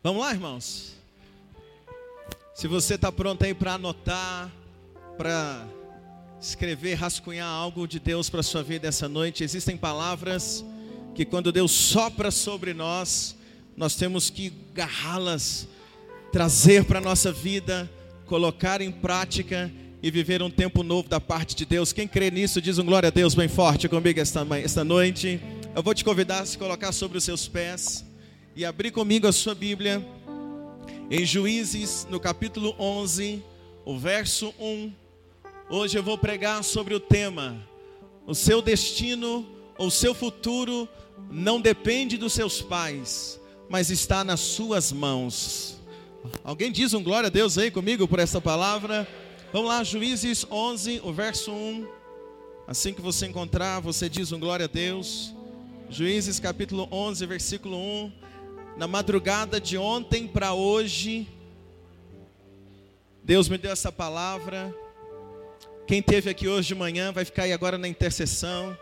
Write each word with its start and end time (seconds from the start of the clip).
Vamos 0.00 0.22
lá, 0.22 0.32
irmãos? 0.32 0.92
Se 2.54 2.68
você 2.68 2.94
está 2.94 3.10
pronto 3.10 3.44
aí 3.44 3.52
para 3.52 3.74
anotar, 3.74 4.48
para 5.16 5.66
escrever, 6.40 6.94
rascunhar 6.94 7.48
algo 7.48 7.84
de 7.84 7.98
Deus 7.98 8.30
para 8.30 8.38
a 8.38 8.44
sua 8.44 8.62
vida 8.62 8.86
essa 8.86 9.08
noite, 9.08 9.42
existem 9.42 9.76
palavras 9.76 10.64
que 11.16 11.24
quando 11.24 11.50
Deus 11.50 11.72
sopra 11.72 12.30
sobre 12.30 12.72
nós, 12.72 13.34
nós 13.76 13.96
temos 13.96 14.30
que 14.30 14.52
agarrá-las, 14.72 15.66
trazer 16.30 16.84
para 16.84 16.98
a 17.00 17.02
nossa 17.02 17.32
vida, 17.32 17.90
colocar 18.24 18.80
em 18.80 18.92
prática 18.92 19.68
e 20.00 20.12
viver 20.12 20.44
um 20.44 20.50
tempo 20.50 20.84
novo 20.84 21.08
da 21.08 21.20
parte 21.20 21.56
de 21.56 21.66
Deus. 21.66 21.92
Quem 21.92 22.06
crê 22.06 22.30
nisso, 22.30 22.62
diz 22.62 22.78
um 22.78 22.84
glória 22.84 23.08
a 23.08 23.10
Deus 23.10 23.34
bem 23.34 23.48
forte 23.48 23.88
comigo 23.88 24.20
esta, 24.20 24.46
esta 24.62 24.84
noite. 24.84 25.40
Eu 25.74 25.82
vou 25.82 25.92
te 25.92 26.04
convidar 26.04 26.42
a 26.42 26.46
se 26.46 26.56
colocar 26.56 26.92
sobre 26.92 27.18
os 27.18 27.24
seus 27.24 27.48
pés 27.48 28.06
e 28.58 28.64
abrir 28.64 28.90
comigo 28.90 29.28
a 29.28 29.32
sua 29.32 29.54
Bíblia 29.54 30.04
em 31.08 31.24
Juízes, 31.24 32.08
no 32.10 32.18
capítulo 32.18 32.74
11, 32.76 33.40
o 33.84 33.96
verso 33.96 34.52
1. 34.58 34.92
Hoje 35.70 35.96
eu 35.96 36.02
vou 36.02 36.18
pregar 36.18 36.64
sobre 36.64 36.92
o 36.92 36.98
tema: 36.98 37.56
o 38.26 38.34
seu 38.34 38.60
destino 38.60 39.46
ou 39.78 39.92
seu 39.92 40.12
futuro 40.12 40.88
não 41.30 41.60
depende 41.60 42.16
dos 42.16 42.32
seus 42.32 42.60
pais, 42.60 43.40
mas 43.70 43.90
está 43.90 44.24
nas 44.24 44.40
suas 44.40 44.90
mãos. 44.90 45.80
Alguém 46.42 46.72
diz 46.72 46.92
um 46.92 47.02
glória 47.04 47.28
a 47.28 47.30
Deus 47.30 47.56
aí 47.58 47.70
comigo 47.70 48.08
por 48.08 48.18
essa 48.18 48.40
palavra? 48.40 49.06
Vamos 49.52 49.68
lá, 49.68 49.84
Juízes 49.84 50.44
11, 50.50 51.02
o 51.04 51.12
verso 51.12 51.52
1. 51.52 51.86
Assim 52.66 52.92
que 52.92 53.00
você 53.00 53.24
encontrar, 53.26 53.78
você 53.78 54.08
diz 54.08 54.32
um 54.32 54.40
glória 54.40 54.64
a 54.64 54.68
Deus. 54.68 55.32
Juízes 55.88 56.40
capítulo 56.40 56.88
11, 56.90 57.24
versículo 57.24 57.76
1. 57.76 58.26
Na 58.78 58.86
madrugada 58.86 59.60
de 59.60 59.76
ontem 59.76 60.28
para 60.28 60.54
hoje, 60.54 61.26
Deus 63.24 63.48
me 63.48 63.58
deu 63.58 63.72
essa 63.72 63.90
palavra. 63.90 64.72
Quem 65.84 66.00
teve 66.00 66.30
aqui 66.30 66.46
hoje 66.46 66.68
de 66.68 66.74
manhã 66.76 67.10
vai 67.10 67.24
ficar 67.24 67.42
aí 67.42 67.52
agora 67.52 67.76
na 67.76 67.88
intercessão. 67.88 68.78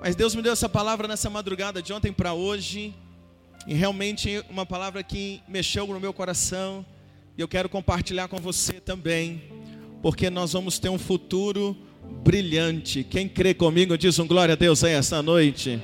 Mas 0.00 0.14
Deus 0.14 0.36
me 0.36 0.40
deu 0.42 0.52
essa 0.52 0.68
palavra 0.68 1.08
nessa 1.08 1.28
madrugada 1.28 1.82
de 1.82 1.92
ontem 1.92 2.12
para 2.12 2.32
hoje. 2.32 2.94
E 3.66 3.74
realmente 3.74 4.40
uma 4.48 4.64
palavra 4.64 5.02
que 5.02 5.42
mexeu 5.48 5.84
no 5.88 5.98
meu 5.98 6.12
coração. 6.12 6.86
E 7.36 7.40
eu 7.40 7.48
quero 7.48 7.68
compartilhar 7.68 8.28
com 8.28 8.36
você 8.36 8.74
também 8.74 9.42
porque 10.00 10.30
nós 10.30 10.52
vamos 10.52 10.78
ter 10.78 10.90
um 10.90 10.98
futuro 10.98 11.76
brilhante. 12.22 13.02
Quem 13.02 13.28
crê 13.28 13.52
comigo 13.52 13.98
diz 13.98 14.16
um 14.20 14.28
glória 14.28 14.52
a 14.52 14.56
Deus 14.56 14.84
aí 14.84 14.92
esta 14.92 15.20
noite. 15.20 15.82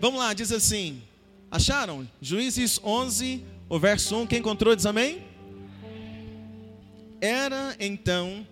Vamos 0.00 0.20
lá, 0.20 0.32
diz 0.32 0.52
assim: 0.52 1.02
Acharam? 1.50 2.08
Juízes 2.20 2.80
11, 2.82 3.44
o 3.68 3.78
verso 3.78 4.16
1. 4.16 4.26
Quem 4.26 4.38
encontrou 4.38 4.74
diz 4.74 4.86
amém? 4.86 5.22
Era 7.20 7.76
então 7.78 8.46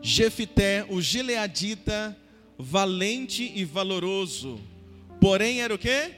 Jefité, 0.00 0.86
o 0.88 1.00
gileadita, 1.00 2.16
valente 2.58 3.52
e 3.54 3.64
valoroso. 3.64 4.60
Porém 5.20 5.60
era 5.60 5.74
o 5.74 5.78
quê? 5.78 6.14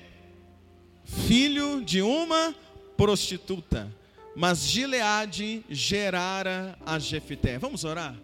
Filho 1.04 1.82
de 1.82 2.02
uma 2.02 2.54
prostituta 2.96 3.90
mas 4.34 4.60
Gileade 4.60 5.64
gerara 5.68 6.78
a 6.86 6.98
Jefité. 6.98 7.58
Vamos 7.58 7.84
orar? 7.84 8.14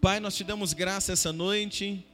Pai, 0.00 0.20
nós 0.20 0.36
te 0.36 0.44
damos 0.44 0.72
graça 0.72 1.12
essa 1.12 1.32
noite 1.32 2.04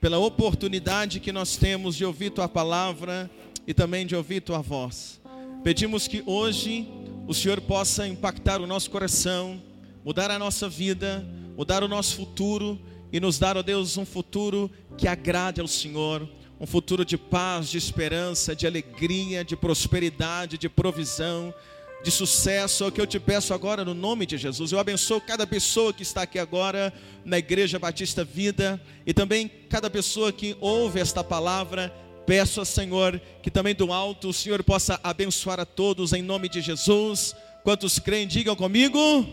pela 0.00 0.18
oportunidade 0.18 1.20
que 1.20 1.32
nós 1.32 1.56
temos 1.56 1.96
de 1.96 2.04
ouvir 2.04 2.30
tua 2.30 2.48
palavra 2.48 3.30
e 3.66 3.74
também 3.74 4.06
de 4.06 4.16
ouvir 4.16 4.40
tua 4.40 4.60
voz. 4.60 5.20
Pedimos 5.62 6.08
que 6.08 6.22
hoje 6.26 6.88
o 7.26 7.34
Senhor 7.34 7.60
possa 7.60 8.06
impactar 8.06 8.60
o 8.60 8.66
nosso 8.66 8.90
coração, 8.90 9.62
mudar 10.04 10.30
a 10.30 10.38
nossa 10.38 10.68
vida, 10.68 11.26
mudar 11.56 11.82
o 11.82 11.88
nosso 11.88 12.16
futuro 12.16 12.78
e 13.12 13.20
nos 13.20 13.38
dar, 13.38 13.56
ó 13.56 13.62
Deus, 13.62 13.96
um 13.96 14.06
futuro 14.06 14.70
que 14.96 15.06
agrade 15.06 15.60
ao 15.60 15.68
Senhor, 15.68 16.28
um 16.58 16.66
futuro 16.66 17.04
de 17.04 17.16
paz, 17.16 17.68
de 17.68 17.78
esperança, 17.78 18.54
de 18.54 18.66
alegria, 18.66 19.44
de 19.44 19.56
prosperidade, 19.56 20.58
de 20.58 20.68
provisão 20.68 21.54
de 22.02 22.10
sucesso, 22.10 22.84
é 22.84 22.86
o 22.86 22.92
que 22.92 23.00
eu 23.00 23.06
te 23.06 23.20
peço 23.20 23.52
agora 23.52 23.84
no 23.84 23.92
nome 23.92 24.24
de 24.24 24.38
Jesus. 24.38 24.72
Eu 24.72 24.78
abençoo 24.78 25.20
cada 25.20 25.46
pessoa 25.46 25.92
que 25.92 26.02
está 26.02 26.22
aqui 26.22 26.38
agora 26.38 26.92
na 27.24 27.38
Igreja 27.38 27.78
Batista 27.78 28.24
Vida 28.24 28.80
e 29.06 29.12
também 29.12 29.50
cada 29.68 29.90
pessoa 29.90 30.32
que 30.32 30.56
ouve 30.60 30.98
esta 30.98 31.22
palavra. 31.22 31.94
Peço 32.30 32.60
ao 32.60 32.64
Senhor 32.64 33.20
que 33.42 33.50
também 33.50 33.74
do 33.74 33.92
alto 33.92 34.28
o 34.28 34.32
Senhor 34.32 34.62
possa 34.62 35.00
abençoar 35.02 35.58
a 35.58 35.66
todos 35.66 36.12
em 36.12 36.22
nome 36.22 36.48
de 36.48 36.60
Jesus. 36.60 37.34
Quantos 37.64 37.98
creem, 37.98 38.24
digam 38.24 38.54
comigo. 38.54 39.26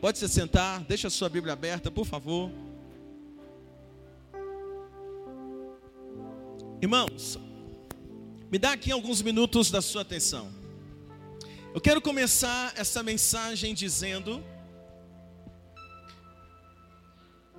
Pode 0.00 0.16
se 0.16 0.28
sentar, 0.28 0.84
deixa 0.84 1.08
a 1.08 1.10
sua 1.10 1.28
Bíblia 1.28 1.54
aberta, 1.54 1.90
por 1.90 2.06
favor. 2.06 2.52
Irmãos, 6.80 7.36
me 8.48 8.58
dá 8.60 8.70
aqui 8.70 8.92
alguns 8.92 9.20
minutos 9.20 9.68
da 9.68 9.82
sua 9.82 10.02
atenção. 10.02 10.48
Eu 11.74 11.80
quero 11.80 12.00
começar 12.00 12.74
essa 12.76 13.02
mensagem 13.02 13.74
dizendo 13.74 14.40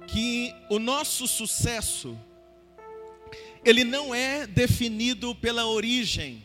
que 0.07 0.55
o 0.69 0.79
nosso 0.79 1.27
sucesso 1.27 2.17
ele 3.67 3.83
não 3.83 4.13
é 4.13 4.47
definido 4.47 5.35
pela 5.35 5.65
origem. 5.65 6.43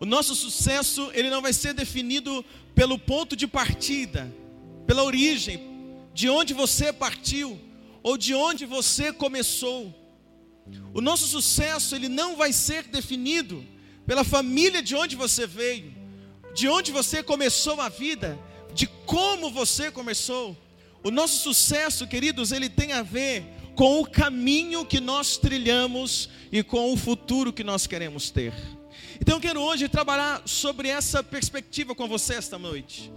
O 0.00 0.06
nosso 0.06 0.34
sucesso 0.34 1.10
ele 1.14 1.30
não 1.30 1.42
vai 1.42 1.52
ser 1.52 1.72
definido 1.74 2.44
pelo 2.74 2.98
ponto 2.98 3.34
de 3.34 3.46
partida, 3.46 4.32
pela 4.86 5.02
origem, 5.02 5.60
de 6.12 6.28
onde 6.28 6.54
você 6.54 6.92
partiu 6.92 7.58
ou 8.02 8.16
de 8.16 8.34
onde 8.34 8.66
você 8.66 9.12
começou. 9.12 9.92
O 10.92 11.00
nosso 11.00 11.26
sucesso 11.26 11.94
ele 11.94 12.08
não 12.08 12.36
vai 12.36 12.52
ser 12.52 12.84
definido 12.84 13.64
pela 14.06 14.24
família 14.24 14.82
de 14.82 14.94
onde 14.94 15.16
você 15.16 15.46
veio 15.46 16.04
de 16.54 16.68
onde 16.68 16.92
você 16.92 17.22
começou 17.22 17.80
a 17.80 17.88
vida, 17.88 18.38
de 18.72 18.86
como 19.04 19.50
você 19.50 19.90
começou. 19.90 20.56
O 21.02 21.10
nosso 21.10 21.42
sucesso, 21.42 22.06
queridos, 22.06 22.52
ele 22.52 22.68
tem 22.68 22.92
a 22.92 23.02
ver 23.02 23.44
com 23.74 24.00
o 24.00 24.06
caminho 24.06 24.84
que 24.84 25.00
nós 25.00 25.36
trilhamos 25.36 26.28
e 26.52 26.62
com 26.62 26.92
o 26.92 26.96
futuro 26.96 27.52
que 27.52 27.64
nós 27.64 27.86
queremos 27.86 28.30
ter. 28.30 28.52
Então 29.20 29.36
eu 29.36 29.40
quero 29.40 29.60
hoje 29.60 29.88
trabalhar 29.88 30.42
sobre 30.44 30.88
essa 30.88 31.22
perspectiva 31.22 31.94
com 31.94 32.08
você 32.08 32.34
esta 32.34 32.58
noite. 32.58 33.12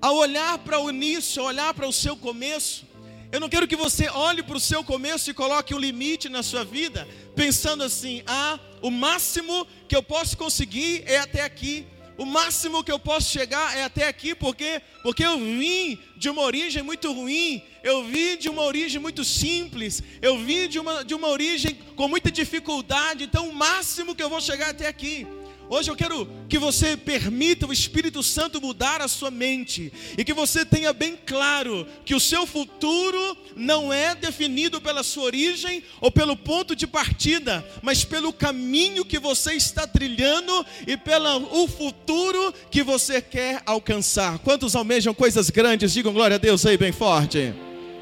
Ao 0.00 0.16
olhar 0.16 0.58
para 0.58 0.80
o 0.80 0.90
início, 0.90 1.42
ao 1.42 1.48
olhar 1.48 1.72
para 1.74 1.86
o 1.86 1.92
seu 1.92 2.16
começo, 2.16 2.86
eu 3.30 3.40
não 3.40 3.48
quero 3.48 3.66
que 3.66 3.76
você 3.76 4.08
olhe 4.10 4.42
para 4.42 4.56
o 4.56 4.60
seu 4.60 4.84
começo 4.84 5.30
e 5.30 5.34
coloque 5.34 5.74
um 5.74 5.78
limite 5.78 6.28
na 6.28 6.42
sua 6.42 6.64
vida, 6.64 7.08
pensando 7.34 7.82
assim: 7.82 8.22
ah, 8.26 8.58
o 8.82 8.90
máximo 8.90 9.66
que 9.88 9.96
eu 9.96 10.02
posso 10.02 10.36
conseguir 10.36 11.02
é 11.06 11.18
até 11.18 11.42
aqui. 11.42 11.86
O 12.16 12.26
máximo 12.26 12.84
que 12.84 12.92
eu 12.92 12.98
posso 12.98 13.30
chegar 13.30 13.76
é 13.76 13.84
até 13.84 14.06
aqui, 14.06 14.34
porque 14.34 14.82
porque 15.02 15.24
eu 15.24 15.38
vim 15.38 15.98
de 16.16 16.30
uma 16.30 16.42
origem 16.42 16.82
muito 16.82 17.12
ruim, 17.12 17.62
eu 17.82 18.04
vim 18.04 18.36
de 18.36 18.48
uma 18.48 18.62
origem 18.62 19.00
muito 19.00 19.24
simples, 19.24 20.02
eu 20.20 20.38
vim 20.38 20.68
de 20.68 20.78
uma, 20.78 21.04
de 21.04 21.14
uma 21.14 21.28
origem 21.28 21.74
com 21.96 22.06
muita 22.06 22.30
dificuldade, 22.30 23.24
então 23.24 23.48
o 23.48 23.54
máximo 23.54 24.14
que 24.14 24.22
eu 24.22 24.30
vou 24.30 24.40
chegar 24.40 24.66
é 24.66 24.70
até 24.70 24.86
aqui. 24.86 25.26
Hoje 25.74 25.90
eu 25.90 25.96
quero 25.96 26.28
que 26.50 26.58
você 26.58 26.98
permita 26.98 27.66
o 27.66 27.72
Espírito 27.72 28.22
Santo 28.22 28.60
mudar 28.60 29.00
a 29.00 29.08
sua 29.08 29.30
mente 29.30 29.90
e 30.18 30.22
que 30.22 30.34
você 30.34 30.66
tenha 30.66 30.92
bem 30.92 31.16
claro 31.24 31.86
que 32.04 32.14
o 32.14 32.20
seu 32.20 32.46
futuro 32.46 33.38
não 33.56 33.90
é 33.90 34.14
definido 34.14 34.82
pela 34.82 35.02
sua 35.02 35.22
origem 35.22 35.82
ou 35.98 36.10
pelo 36.10 36.36
ponto 36.36 36.76
de 36.76 36.86
partida, 36.86 37.66
mas 37.80 38.04
pelo 38.04 38.34
caminho 38.34 39.02
que 39.02 39.18
você 39.18 39.54
está 39.54 39.86
trilhando 39.86 40.52
e 40.86 40.94
pelo 40.94 41.66
futuro 41.66 42.52
que 42.70 42.82
você 42.82 43.22
quer 43.22 43.62
alcançar. 43.64 44.40
Quantos 44.40 44.76
almejam 44.76 45.14
coisas 45.14 45.48
grandes? 45.48 45.94
Digam 45.94 46.12
glória 46.12 46.34
a 46.34 46.38
Deus 46.38 46.66
aí 46.66 46.76
bem 46.76 46.92
forte. 46.92 47.54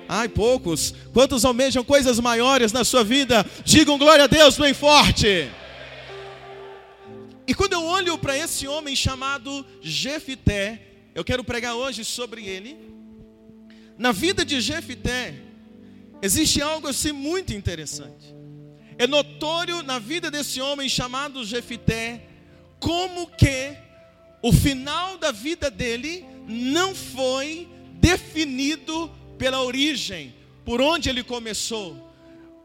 Ai, 0.09 0.29
poucos. 0.29 0.93
Quantos 1.13 1.45
almejam 1.45 1.85
coisas 1.85 2.19
maiores 2.19 2.73
na 2.73 2.83
sua 2.83 3.05
vida? 3.05 3.47
Digam 3.65 3.97
glória 3.97 4.25
a 4.25 4.27
Deus 4.27 4.59
bem 4.59 4.75
forte. 4.75 5.49
E 7.51 7.55
quando 7.55 7.73
eu 7.73 7.85
olho 7.85 8.17
para 8.17 8.39
esse 8.39 8.69
homem 8.69 8.95
chamado 8.95 9.67
Jefité, 9.83 10.81
eu 11.13 11.25
quero 11.25 11.43
pregar 11.43 11.75
hoje 11.75 12.05
sobre 12.05 12.47
ele. 12.47 12.77
Na 13.99 14.13
vida 14.13 14.45
de 14.45 14.61
Jefité, 14.61 15.35
existe 16.23 16.63
algo 16.63 16.87
assim 16.87 17.11
muito 17.11 17.53
interessante. 17.53 18.33
É 18.97 19.05
notório 19.05 19.83
na 19.83 19.99
vida 19.99 20.31
desse 20.31 20.61
homem 20.61 20.89
chamado 20.89 21.45
Jefité, 21.45 22.25
como 22.79 23.27
que 23.27 23.77
o 24.41 24.53
final 24.53 25.19
da 25.19 25.33
vida 25.33 25.69
dele 25.73 26.25
não 26.47 26.95
foi 26.95 27.69
definido 27.95 29.11
pela 29.37 29.61
origem, 29.61 30.33
por 30.65 30.81
onde 30.81 31.09
ele 31.09 31.25
começou. 31.25 32.15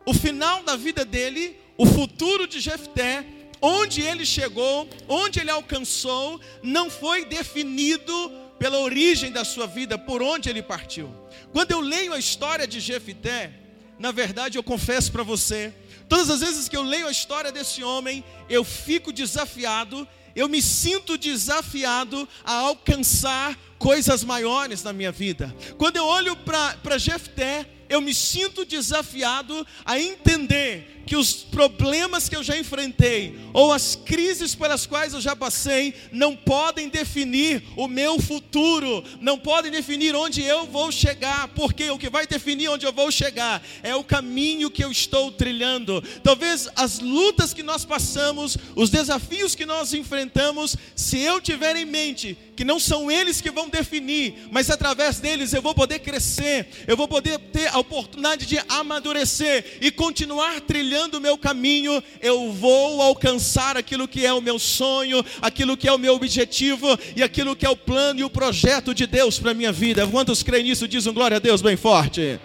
O 0.06 0.14
final 0.14 0.62
da 0.62 0.76
vida 0.76 1.04
dele, 1.04 1.58
o 1.76 1.88
futuro 1.88 2.46
de 2.46 2.60
Jefté, 2.60 3.26
onde 3.66 4.02
ele 4.02 4.26
chegou, 4.26 4.88
onde 5.08 5.40
ele 5.40 5.50
alcançou, 5.50 6.40
não 6.62 6.90
foi 6.90 7.26
definido 7.26 8.14
pela 8.60 8.80
origem 8.80 9.32
da 9.32 9.44
sua 9.44 9.66
vida, 9.66 9.98
por 9.98 10.22
onde 10.22 10.50
ele 10.50 10.62
partiu. 10.62 11.14
Quando 11.52 11.72
eu 11.72 11.80
leio 11.80 12.14
a 12.14 12.20
história 12.20 12.68
de 12.68 12.80
Jefité, 12.80 13.52
na 13.98 14.12
verdade 14.12 14.58
eu 14.58 14.64
confesso 14.64 15.12
para 15.12 15.24
você, 15.24 15.74
todas 16.08 16.30
as 16.30 16.42
vezes 16.42 16.70
que 16.70 16.78
eu 16.78 16.84
leio 16.84 17.08
a 17.08 17.12
história 17.12 17.52
desse 17.52 17.84
homem, 17.84 18.24
eu 18.48 18.64
fico 18.64 19.12
desafiado, 19.12 20.08
eu 20.36 20.48
me 20.48 20.62
sinto 20.62 21.18
desafiado 21.18 22.28
a 22.44 22.54
alcançar 22.54 23.58
coisas 23.80 24.24
maiores 24.24 24.84
na 24.84 24.94
minha 24.94 25.12
vida. 25.12 25.54
Quando 25.78 25.98
eu 25.98 26.06
olho 26.06 26.36
para 26.36 26.98
Jefté, 26.98 27.66
eu 27.90 28.02
me 28.02 28.14
sinto 28.14 28.66
desafiado 28.66 29.66
a 29.86 30.00
entender 30.00 30.96
que 31.06 31.16
os 31.16 31.34
problemas 31.34 32.28
que 32.28 32.36
eu 32.36 32.44
já 32.44 32.58
enfrentei, 32.58 33.38
ou 33.54 33.72
as 33.72 33.96
crises 33.96 34.56
pelas 34.56 34.86
quais 34.86 35.14
eu 35.14 35.22
já 35.22 35.36
passei, 35.36 35.94
não 36.12 36.36
podem 36.36 36.90
definir 36.90 37.64
o 37.76 37.88
meu 37.88 38.20
futuro, 38.20 39.04
não 39.22 39.38
podem 39.38 39.72
definir 39.72 40.16
onde 40.16 40.42
eu 40.42 40.66
vou 40.66 40.92
chegar, 40.92 41.48
porque 41.50 41.90
o 41.92 41.98
que 41.98 42.10
vai 42.10 42.26
definir 42.26 42.70
onde 42.70 42.86
eu 42.86 42.92
vou 42.92 43.12
chegar 43.12 43.64
é 43.84 43.96
o 43.96 44.04
caminho 44.04 44.72
que 44.72 44.84
eu 44.84 44.92
estou 44.92 45.32
trilhando. 45.32 46.02
Talvez 46.24 46.68
as 46.76 47.00
lutas 47.00 47.54
que 47.54 47.62
nós 47.62 47.86
passamos, 47.86 48.58
os 48.76 48.90
desafios 48.90 49.54
que 49.54 49.66
nós 49.66 49.94
enfrentamos, 49.94 50.76
se 50.96 51.20
eu 51.20 51.40
tiver 51.40 51.76
em 51.76 51.86
mente 51.86 52.36
que 52.56 52.64
não 52.64 52.80
são 52.80 53.12
eles 53.12 53.42
que 53.42 53.52
vão 53.52 53.70
definir, 53.70 54.48
mas 54.50 54.70
através 54.70 55.20
deles 55.20 55.54
eu 55.54 55.62
vou 55.62 55.76
poder 55.76 56.00
crescer, 56.00 56.68
eu 56.88 56.96
vou 56.96 57.08
poder 57.08 57.38
ter 57.38 57.68
a 57.68 57.80
oportunidade 57.80 58.46
de 58.46 58.58
amadurecer 58.70 59.78
e 59.82 59.92
continuar 59.92 60.62
trilhando 60.62 61.18
o 61.18 61.22
meu 61.22 61.38
caminho, 61.38 62.02
eu 62.22 62.52
vou 62.54 63.02
alcançar 63.02 63.76
aquilo 63.76 64.08
que 64.08 64.26
é 64.26 64.34
o 64.34 64.42
meu 64.42 64.58
sonho, 64.58 65.24
aquilo 65.42 65.76
que 65.76 65.88
é 65.88 65.92
o 65.92 65.98
meu 65.98 66.14
objetivo 66.14 66.88
e 67.16 67.22
aquilo 67.22 67.56
que 67.56 67.66
é 67.66 67.70
o 67.70 67.76
plano 67.76 68.22
e 68.22 68.24
o 68.24 68.30
projeto 68.30 68.94
de 68.94 69.06
Deus 69.06 69.38
para 69.38 69.52
a 69.52 69.54
minha 69.54 69.72
vida. 69.72 70.08
Quantos 70.08 70.42
creem 70.42 70.64
nisso? 70.64 70.88
Dizem 70.88 71.14
glória 71.14 71.38
a 71.38 71.40
Deus 71.40 71.62
bem 71.62 71.76
forte. 71.76 72.40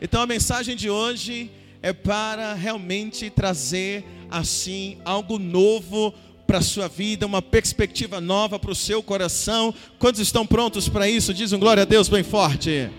Então 0.00 0.22
a 0.22 0.26
mensagem 0.26 0.76
de 0.76 0.88
hoje 0.88 1.50
é 1.82 1.92
para 1.92 2.54
realmente 2.54 3.30
trazer 3.30 4.04
assim 4.30 4.98
algo 5.04 5.38
novo 5.38 6.12
para 6.46 6.58
a 6.58 6.62
sua 6.62 6.88
vida, 6.88 7.26
uma 7.26 7.42
perspectiva 7.42 8.20
nova 8.20 8.58
para 8.58 8.70
o 8.70 8.74
seu 8.74 9.02
coração. 9.02 9.74
Quantos 9.98 10.20
estão 10.20 10.46
prontos 10.46 10.88
para 10.88 11.08
isso? 11.08 11.34
Diz 11.34 11.52
um 11.52 11.58
glória 11.58 11.82
a 11.82 11.86
Deus 11.86 12.08
bem 12.08 12.22
forte. 12.22 12.90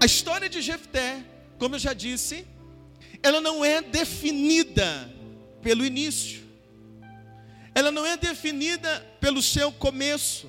A 0.00 0.06
história 0.06 0.48
de 0.48 0.62
Jefté, 0.62 1.22
como 1.58 1.74
eu 1.74 1.78
já 1.78 1.92
disse, 1.92 2.46
ela 3.22 3.40
não 3.40 3.64
é 3.64 3.80
definida 3.80 5.12
pelo 5.62 5.84
início. 5.84 6.42
Ela 7.74 7.90
não 7.90 8.04
é 8.04 8.16
definida 8.16 9.06
pelo 9.20 9.42
seu 9.42 9.70
começo. 9.70 10.48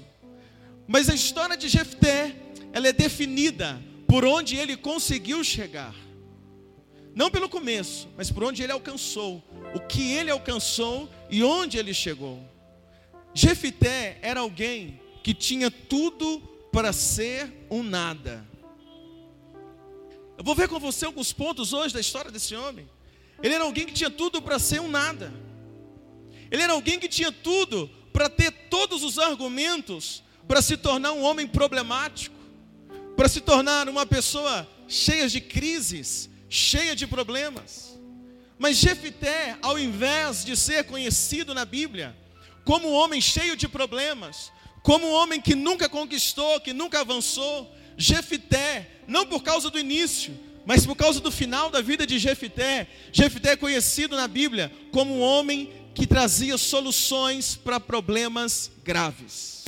Mas 0.88 1.10
a 1.10 1.14
história 1.14 1.56
de 1.56 1.70
Jefté, 1.70 2.36
ela 2.74 2.88
é 2.88 2.94
definida 2.94 3.80
por 4.08 4.26
onde 4.26 4.56
ele 4.56 4.76
conseguiu 4.76 5.44
chegar. 5.44 5.94
Não 7.16 7.30
pelo 7.30 7.48
começo, 7.48 8.08
mas 8.18 8.32
por 8.32 8.44
onde 8.44 8.64
ele 8.64 8.72
alcançou, 8.72 9.44
o 9.76 9.80
que 9.80 10.14
ele 10.14 10.32
alcançou 10.32 11.10
e 11.30 11.44
onde 11.44 11.78
ele 11.78 11.94
chegou. 11.94 12.40
Jefité 13.34 14.18
era 14.22 14.40
alguém 14.40 15.00
que 15.22 15.34
tinha 15.34 15.70
tudo 15.70 16.40
para 16.72 16.92
ser 16.92 17.52
um 17.70 17.84
nada. 17.84 18.46
Eu 20.38 20.44
vou 20.44 20.56
ver 20.56 20.68
com 20.68 20.80
você 20.80 21.06
alguns 21.06 21.32
pontos 21.32 21.72
hoje 21.72 21.94
da 21.94 22.00
história 22.00 22.32
desse 22.32 22.56
homem. 22.56 22.90
Ele 23.42 23.54
era 23.54 23.64
alguém 23.64 23.86
que 23.86 23.94
tinha 23.94 24.10
tudo 24.10 24.42
para 24.42 24.58
ser 24.58 24.82
um 24.82 24.88
nada. 24.88 25.32
Ele 26.50 26.62
era 26.62 26.74
alguém 26.74 27.00
que 27.00 27.08
tinha 27.08 27.32
tudo 27.32 27.90
para 28.12 28.30
ter 28.30 28.52
todos 28.70 29.04
os 29.04 29.20
argumentos 29.20 30.24
para 30.48 30.62
se 30.62 30.78
tornar 30.78 31.14
um 31.14 31.24
homem 31.24 31.48
problemático, 31.48 32.36
para 33.16 33.28
se 33.28 33.42
tornar 33.42 33.88
uma 33.88 34.06
pessoa 34.06 34.68
cheia 34.88 35.28
de 35.28 35.40
crises, 35.40 36.30
cheia 36.54 36.96
de 36.96 37.08
problemas. 37.08 37.98
Mas 38.60 38.78
Jefité, 38.78 39.58
ao 39.60 39.80
invés 39.80 40.46
de 40.46 40.56
ser 40.56 40.84
conhecido 40.84 41.52
na 41.52 41.66
Bíblia 41.66 42.16
como 42.64 42.90
um 42.90 42.94
homem 42.94 43.20
cheio 43.20 43.58
de 43.58 43.68
problemas, 43.68 44.52
como 44.84 45.08
um 45.08 45.14
homem 45.14 45.42
que 45.42 45.56
nunca 45.56 45.90
conquistou, 45.90 46.62
que 46.62 46.72
nunca 46.72 47.02
avançou, 47.02 47.76
Jefité, 47.98 48.88
não 49.08 49.26
por 49.26 49.42
causa 49.42 49.72
do 49.72 49.80
início, 49.80 50.38
mas 50.64 50.86
por 50.86 50.96
causa 50.96 51.20
do 51.20 51.32
final 51.32 51.72
da 51.72 51.82
vida 51.82 52.06
de 52.06 52.20
Jefité, 52.20 52.88
Jefité 53.12 53.54
é 53.54 53.58
conhecido 53.58 54.16
na 54.16 54.28
Bíblia 54.28 54.72
como 54.92 55.16
um 55.16 55.22
homem 55.22 55.74
que 55.96 56.06
trazia 56.06 56.56
soluções 56.56 57.56
para 57.56 57.80
problemas 57.80 58.72
graves. 58.84 59.66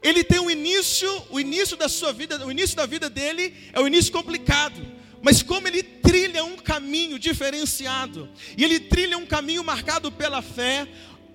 Ele 0.00 0.22
tem 0.22 0.38
um 0.38 0.50
início, 0.50 1.10
o 1.30 1.40
início 1.40 1.76
da 1.76 1.88
sua 1.88 2.12
vida, 2.12 2.46
o 2.46 2.52
início 2.52 2.76
da 2.76 2.86
vida 2.86 3.10
dele 3.10 3.52
é 3.72 3.80
um 3.80 3.86
início 3.88 4.12
complicado. 4.12 5.03
Mas 5.24 5.42
como 5.42 5.66
ele 5.66 5.82
trilha 5.82 6.44
um 6.44 6.54
caminho 6.54 7.18
diferenciado, 7.18 8.28
e 8.58 8.62
ele 8.62 8.78
trilha 8.78 9.16
um 9.16 9.24
caminho 9.24 9.64
marcado 9.64 10.12
pela 10.12 10.42
fé, 10.42 10.86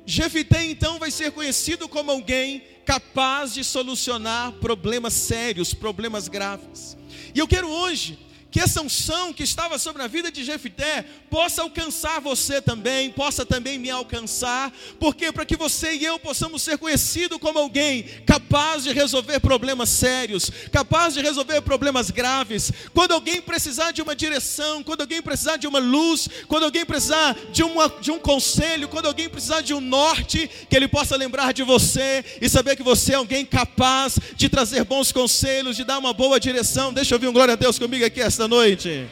Jefité 0.06 0.64
então 0.64 1.00
vai 1.00 1.10
ser 1.10 1.32
conhecido 1.32 1.90
como 1.90 2.12
alguém 2.12 2.62
capaz 2.86 3.52
de 3.52 3.64
solucionar 3.64 4.52
problemas 4.54 5.14
sérios, 5.14 5.74
problemas 5.74 6.28
graves. 6.28 6.96
E 7.34 7.40
eu 7.40 7.48
quero 7.48 7.68
hoje 7.68 8.20
que 8.52 8.60
essa 8.60 8.82
unção 8.82 9.32
que 9.32 9.44
estava 9.44 9.78
sobre 9.78 10.02
a 10.02 10.08
vida 10.08 10.32
de 10.32 10.44
Jefité 10.44 11.06
possa 11.30 11.62
alcançar 11.62 12.20
você 12.20 12.62
também, 12.62 13.12
possa 13.12 13.46
também 13.46 13.78
me 13.78 13.90
alcançar, 13.90 14.74
porque 15.00 15.32
para 15.32 15.46
que 15.46 15.56
você 15.56 15.94
e 15.94 16.06
eu 16.06 16.18
possamos 16.18 16.62
ser 16.62 16.78
conhecidos 16.78 17.38
como 17.38 17.60
alguém 17.60 18.04
capaz 18.26 18.84
de 18.84 18.92
resolver 18.92 19.40
problemas 19.40 19.90
sérios, 19.90 20.52
capaz 20.72 21.14
de 21.14 21.22
resolver 21.22 21.62
problemas 21.62 22.10
graves. 22.10 22.72
Quando 22.94 23.12
alguém 23.12 23.42
precisar 23.42 23.92
de 23.92 24.02
uma 24.02 24.16
direção, 24.16 24.84
quando 24.84 25.02
alguém 25.02 25.22
precisar 25.22 25.58
de 25.58 25.68
uma 25.68 25.80
luz, 25.80 26.28
quando 26.48 26.64
alguém 26.64 26.86
precisar 26.86 27.38
de, 27.52 27.64
uma, 27.64 27.88
de 28.02 28.12
um 28.12 28.20
conselho, 28.20 28.88
quando 28.88 29.06
alguém 29.06 29.30
precisar 29.30 29.62
de 29.62 29.74
um 29.74 29.82
norte, 29.82 30.50
que 30.70 30.76
ele 30.76 30.88
possa 30.88 31.16
lembrar 31.16 31.54
de 31.54 31.62
você 31.62 32.26
e 32.42 32.50
saber 32.50 32.76
que 32.76 32.84
você 32.84 33.14
é 33.14 33.16
alguém 33.16 33.46
capaz 33.46 34.18
de 34.36 34.50
trazer 34.50 34.84
bons 34.84 35.12
conselhos, 35.12 35.76
de 35.76 35.84
dar 35.84 36.00
uma 36.00 36.14
boa 36.14 36.40
direção. 36.40 36.92
Deixa 36.92 37.14
eu 37.14 37.18
ouvir 37.18 37.28
um 37.28 37.34
glória 37.34 37.54
a 37.54 37.58
Deus 37.58 37.78
comigo 37.78 38.04
aqui 38.04 38.22
esta 38.40 38.48
noite. 38.48 39.06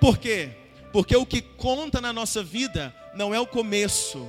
Por 0.00 0.16
quê? 0.16 0.48
Porque 0.94 1.14
o 1.14 1.26
que 1.26 1.42
conta 1.42 2.00
na 2.00 2.10
nossa 2.10 2.42
vida 2.42 2.94
não 3.14 3.34
é 3.34 3.38
o 3.38 3.46
começo. 3.46 4.26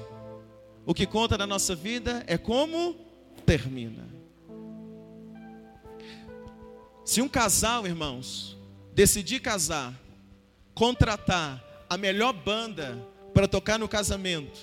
O 0.86 0.94
que 0.94 1.06
conta 1.06 1.38
na 1.38 1.48
nossa 1.48 1.74
vida 1.74 2.26
é 2.28 2.38
como 2.38 2.94
termina. 3.46 4.06
Se 7.06 7.22
um 7.22 7.30
casal, 7.30 7.88
irmãos, 7.88 8.58
decidir 8.94 9.40
casar, 9.40 9.94
contratar 10.74 11.64
a 11.90 11.98
melhor 11.98 12.34
banda 12.34 13.02
para 13.34 13.48
tocar 13.48 13.80
no 13.80 13.88
casamento, 13.88 14.60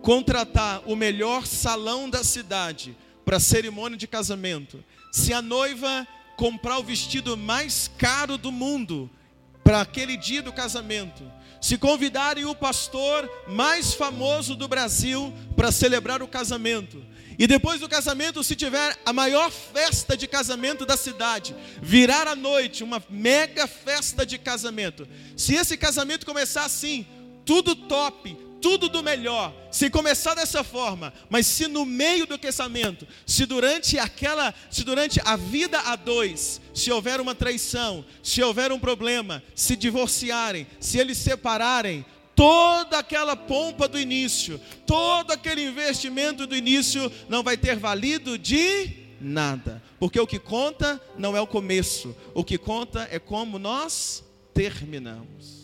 contratar 0.00 0.82
o 0.86 0.96
melhor 0.96 1.46
salão 1.46 2.08
da 2.08 2.24
cidade 2.24 2.96
para 3.22 3.38
cerimônia 3.38 3.98
de 3.98 4.06
casamento, 4.06 4.82
se 5.12 5.34
a 5.34 5.42
noiva 5.42 6.08
comprar 6.40 6.78
o 6.78 6.82
vestido 6.82 7.36
mais 7.36 7.90
caro 7.98 8.38
do 8.38 8.50
mundo 8.50 9.10
para 9.62 9.82
aquele 9.82 10.16
dia 10.16 10.40
do 10.40 10.50
casamento, 10.50 11.22
se 11.60 11.76
convidarem 11.76 12.46
o 12.46 12.54
pastor 12.54 13.30
mais 13.46 13.92
famoso 13.92 14.56
do 14.56 14.66
Brasil 14.66 15.34
para 15.54 15.70
celebrar 15.70 16.22
o 16.22 16.26
casamento, 16.26 17.04
e 17.38 17.46
depois 17.46 17.78
do 17.78 17.90
casamento, 17.90 18.42
se 18.42 18.56
tiver 18.56 18.98
a 19.04 19.12
maior 19.12 19.50
festa 19.50 20.16
de 20.16 20.26
casamento 20.26 20.86
da 20.86 20.96
cidade, 20.96 21.54
virar 21.82 22.26
à 22.26 22.34
noite 22.34 22.82
uma 22.82 23.02
mega 23.10 23.66
festa 23.66 24.24
de 24.24 24.38
casamento. 24.38 25.06
Se 25.36 25.54
esse 25.54 25.76
casamento 25.76 26.24
começar 26.24 26.64
assim, 26.64 27.06
tudo 27.44 27.76
top, 27.76 28.34
tudo 28.60 28.88
do 28.88 29.02
melhor, 29.02 29.54
se 29.70 29.88
começar 29.90 30.34
dessa 30.34 30.62
forma, 30.62 31.12
mas 31.28 31.46
se 31.46 31.66
no 31.66 31.84
meio 31.84 32.26
do 32.26 32.38
casamento, 32.38 33.06
se 33.26 33.46
durante 33.46 33.98
aquela, 33.98 34.54
se 34.70 34.84
durante 34.84 35.20
a 35.24 35.36
vida 35.36 35.78
a 35.80 35.96
dois, 35.96 36.60
se 36.74 36.90
houver 36.90 37.20
uma 37.20 37.34
traição, 37.34 38.04
se 38.22 38.42
houver 38.42 38.72
um 38.72 38.78
problema, 38.78 39.42
se 39.54 39.76
divorciarem, 39.76 40.66
se 40.78 40.98
eles 40.98 41.18
separarem, 41.18 42.04
toda 42.34 42.98
aquela 42.98 43.36
pompa 43.36 43.86
do 43.86 43.98
início, 43.98 44.60
todo 44.86 45.30
aquele 45.30 45.62
investimento 45.62 46.46
do 46.46 46.56
início 46.56 47.10
não 47.28 47.42
vai 47.42 47.56
ter 47.56 47.76
valido 47.76 48.38
de 48.38 49.00
nada, 49.20 49.82
porque 49.98 50.18
o 50.18 50.26
que 50.26 50.38
conta 50.38 51.00
não 51.18 51.36
é 51.36 51.40
o 51.40 51.46
começo, 51.46 52.16
o 52.32 52.42
que 52.42 52.56
conta 52.56 53.06
é 53.10 53.18
como 53.18 53.58
nós 53.58 54.24
terminamos. 54.54 55.60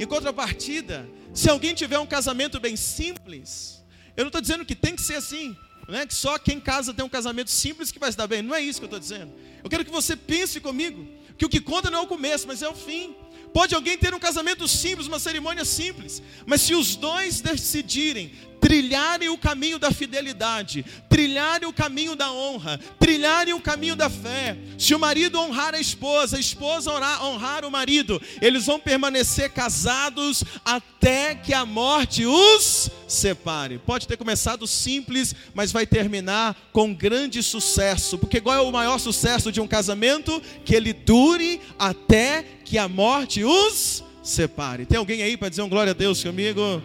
Em 0.00 0.06
contrapartida, 0.06 1.06
se 1.34 1.48
alguém 1.48 1.74
tiver 1.74 1.98
um 1.98 2.06
casamento 2.06 2.60
bem 2.60 2.76
simples, 2.76 3.82
eu 4.16 4.24
não 4.24 4.28
estou 4.28 4.40
dizendo 4.40 4.64
que 4.64 4.74
tem 4.74 4.94
que 4.94 5.02
ser 5.02 5.14
assim, 5.14 5.56
não 5.88 5.98
é 5.98 6.06
que 6.06 6.14
só 6.14 6.38
quem 6.38 6.60
casa 6.60 6.92
tem 6.92 7.04
um 7.04 7.08
casamento 7.08 7.50
simples 7.50 7.90
que 7.90 7.98
vai 7.98 8.10
se 8.10 8.18
dar 8.18 8.26
bem, 8.26 8.42
não 8.42 8.54
é 8.54 8.60
isso 8.60 8.78
que 8.78 8.84
eu 8.84 8.88
estou 8.88 9.00
dizendo. 9.00 9.32
Eu 9.64 9.70
quero 9.70 9.84
que 9.84 9.90
você 9.90 10.14
pense 10.14 10.60
comigo, 10.60 11.08
que 11.38 11.46
o 11.46 11.48
que 11.48 11.60
conta 11.60 11.90
não 11.90 12.00
é 12.00 12.02
o 12.02 12.06
começo, 12.06 12.46
mas 12.46 12.62
é 12.62 12.68
o 12.68 12.74
fim. 12.74 13.16
Pode 13.52 13.74
alguém 13.74 13.98
ter 13.98 14.14
um 14.14 14.18
casamento 14.18 14.66
simples, 14.66 15.06
uma 15.06 15.18
cerimônia 15.18 15.64
simples, 15.64 16.22
mas 16.46 16.62
se 16.62 16.74
os 16.74 16.96
dois 16.96 17.40
decidirem 17.40 18.32
trilharem 18.62 19.28
o 19.28 19.36
caminho 19.36 19.76
da 19.76 19.90
fidelidade, 19.90 20.84
trilharem 21.08 21.68
o 21.68 21.72
caminho 21.72 22.14
da 22.14 22.32
honra, 22.32 22.78
trilharem 22.96 23.52
o 23.52 23.60
caminho 23.60 23.96
da 23.96 24.08
fé, 24.08 24.56
se 24.78 24.94
o 24.94 25.00
marido 25.00 25.40
honrar 25.40 25.74
a 25.74 25.80
esposa, 25.80 26.36
a 26.36 26.40
esposa 26.40 26.92
honrar, 26.92 27.64
o 27.64 27.70
marido, 27.72 28.22
eles 28.40 28.64
vão 28.64 28.78
permanecer 28.78 29.50
casados 29.50 30.44
até 30.64 31.34
que 31.34 31.52
a 31.52 31.66
morte 31.66 32.24
os 32.24 32.88
separe. 33.08 33.78
Pode 33.78 34.06
ter 34.06 34.16
começado 34.16 34.64
simples, 34.66 35.34
mas 35.52 35.72
vai 35.72 35.84
terminar 35.84 36.56
com 36.72 36.94
grande 36.94 37.42
sucesso, 37.42 38.16
porque 38.16 38.40
qual 38.40 38.56
é 38.56 38.60
o 38.60 38.70
maior 38.70 38.98
sucesso 38.98 39.50
de 39.50 39.60
um 39.60 39.66
casamento? 39.66 40.40
Que 40.64 40.76
ele 40.76 40.92
dure 40.92 41.60
até 41.76 42.44
que 42.72 42.78
a 42.78 42.88
morte 42.88 43.44
os 43.44 44.02
separe. 44.22 44.86
Tem 44.86 44.96
alguém 44.96 45.22
aí 45.22 45.36
para 45.36 45.50
dizer 45.50 45.60
um 45.60 45.68
glória 45.68 45.90
a 45.90 45.94
Deus 45.94 46.22
comigo? 46.22 46.82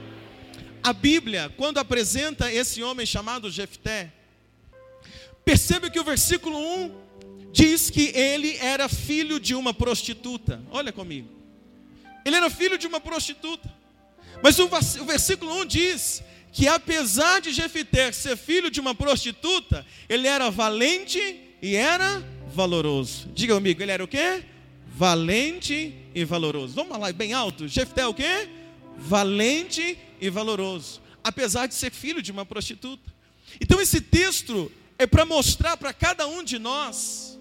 A 0.83 0.91
Bíblia, 0.91 1.49
quando 1.55 1.77
apresenta 1.77 2.51
esse 2.51 2.83
homem 2.83 3.05
chamado 3.05 3.49
Jefté, 3.49 4.11
percebe 5.45 5.89
que 5.89 5.97
o 5.97 6.03
versículo 6.03 6.59
1 6.59 6.91
diz 7.53 7.89
que 7.89 8.11
ele 8.13 8.57
era 8.57 8.89
filho 8.89 9.39
de 9.39 9.55
uma 9.55 9.73
prostituta. 9.73 10.61
Olha 10.71 10.91
comigo. 10.91 11.29
Ele 12.25 12.35
era 12.35 12.49
filho 12.49 12.77
de 12.77 12.85
uma 12.85 12.99
prostituta. 12.99 13.73
Mas 14.43 14.59
o 14.59 15.05
versículo 15.05 15.57
1 15.61 15.65
diz 15.67 16.21
que 16.51 16.67
apesar 16.67 17.39
de 17.39 17.53
Jefté 17.53 18.11
ser 18.11 18.35
filho 18.35 18.69
de 18.69 18.81
uma 18.81 18.93
prostituta, 18.93 19.85
ele 20.09 20.27
era 20.27 20.51
valente 20.51 21.39
e 21.61 21.77
era 21.77 22.21
valoroso. 22.53 23.29
Diga 23.33 23.53
comigo, 23.53 23.81
ele 23.81 23.91
era 23.93 24.03
o 24.03 24.07
quê? 24.07 24.43
Valente 24.97 25.93
e 26.15 26.25
valoroso. 26.25 26.73
Vamos 26.73 26.97
lá, 26.97 27.13
bem 27.13 27.31
alto. 27.31 27.67
Jefté 27.67 28.07
o 28.07 28.15
quê? 28.15 28.49
Valente 28.97 29.95
e 30.19 30.27
valoroso, 30.27 30.99
apesar 31.23 31.67
de 31.67 31.75
ser 31.75 31.91
filho 31.91 32.19
de 32.19 32.31
uma 32.31 32.43
prostituta. 32.43 33.13
Então 33.61 33.79
esse 33.79 34.01
texto 34.01 34.71
é 34.97 35.05
para 35.05 35.23
mostrar 35.23 35.77
para 35.77 35.93
cada 35.93 36.25
um 36.25 36.43
de 36.43 36.57
nós 36.57 37.37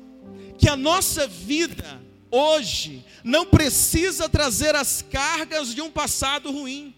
que 0.58 0.68
a 0.68 0.76
nossa 0.76 1.26
vida 1.26 1.98
hoje 2.30 3.02
não 3.24 3.46
precisa 3.46 4.28
trazer 4.28 4.74
as 4.74 5.00
cargas 5.00 5.74
de 5.74 5.80
um 5.80 5.90
passado 5.90 6.52
ruim. 6.52 6.94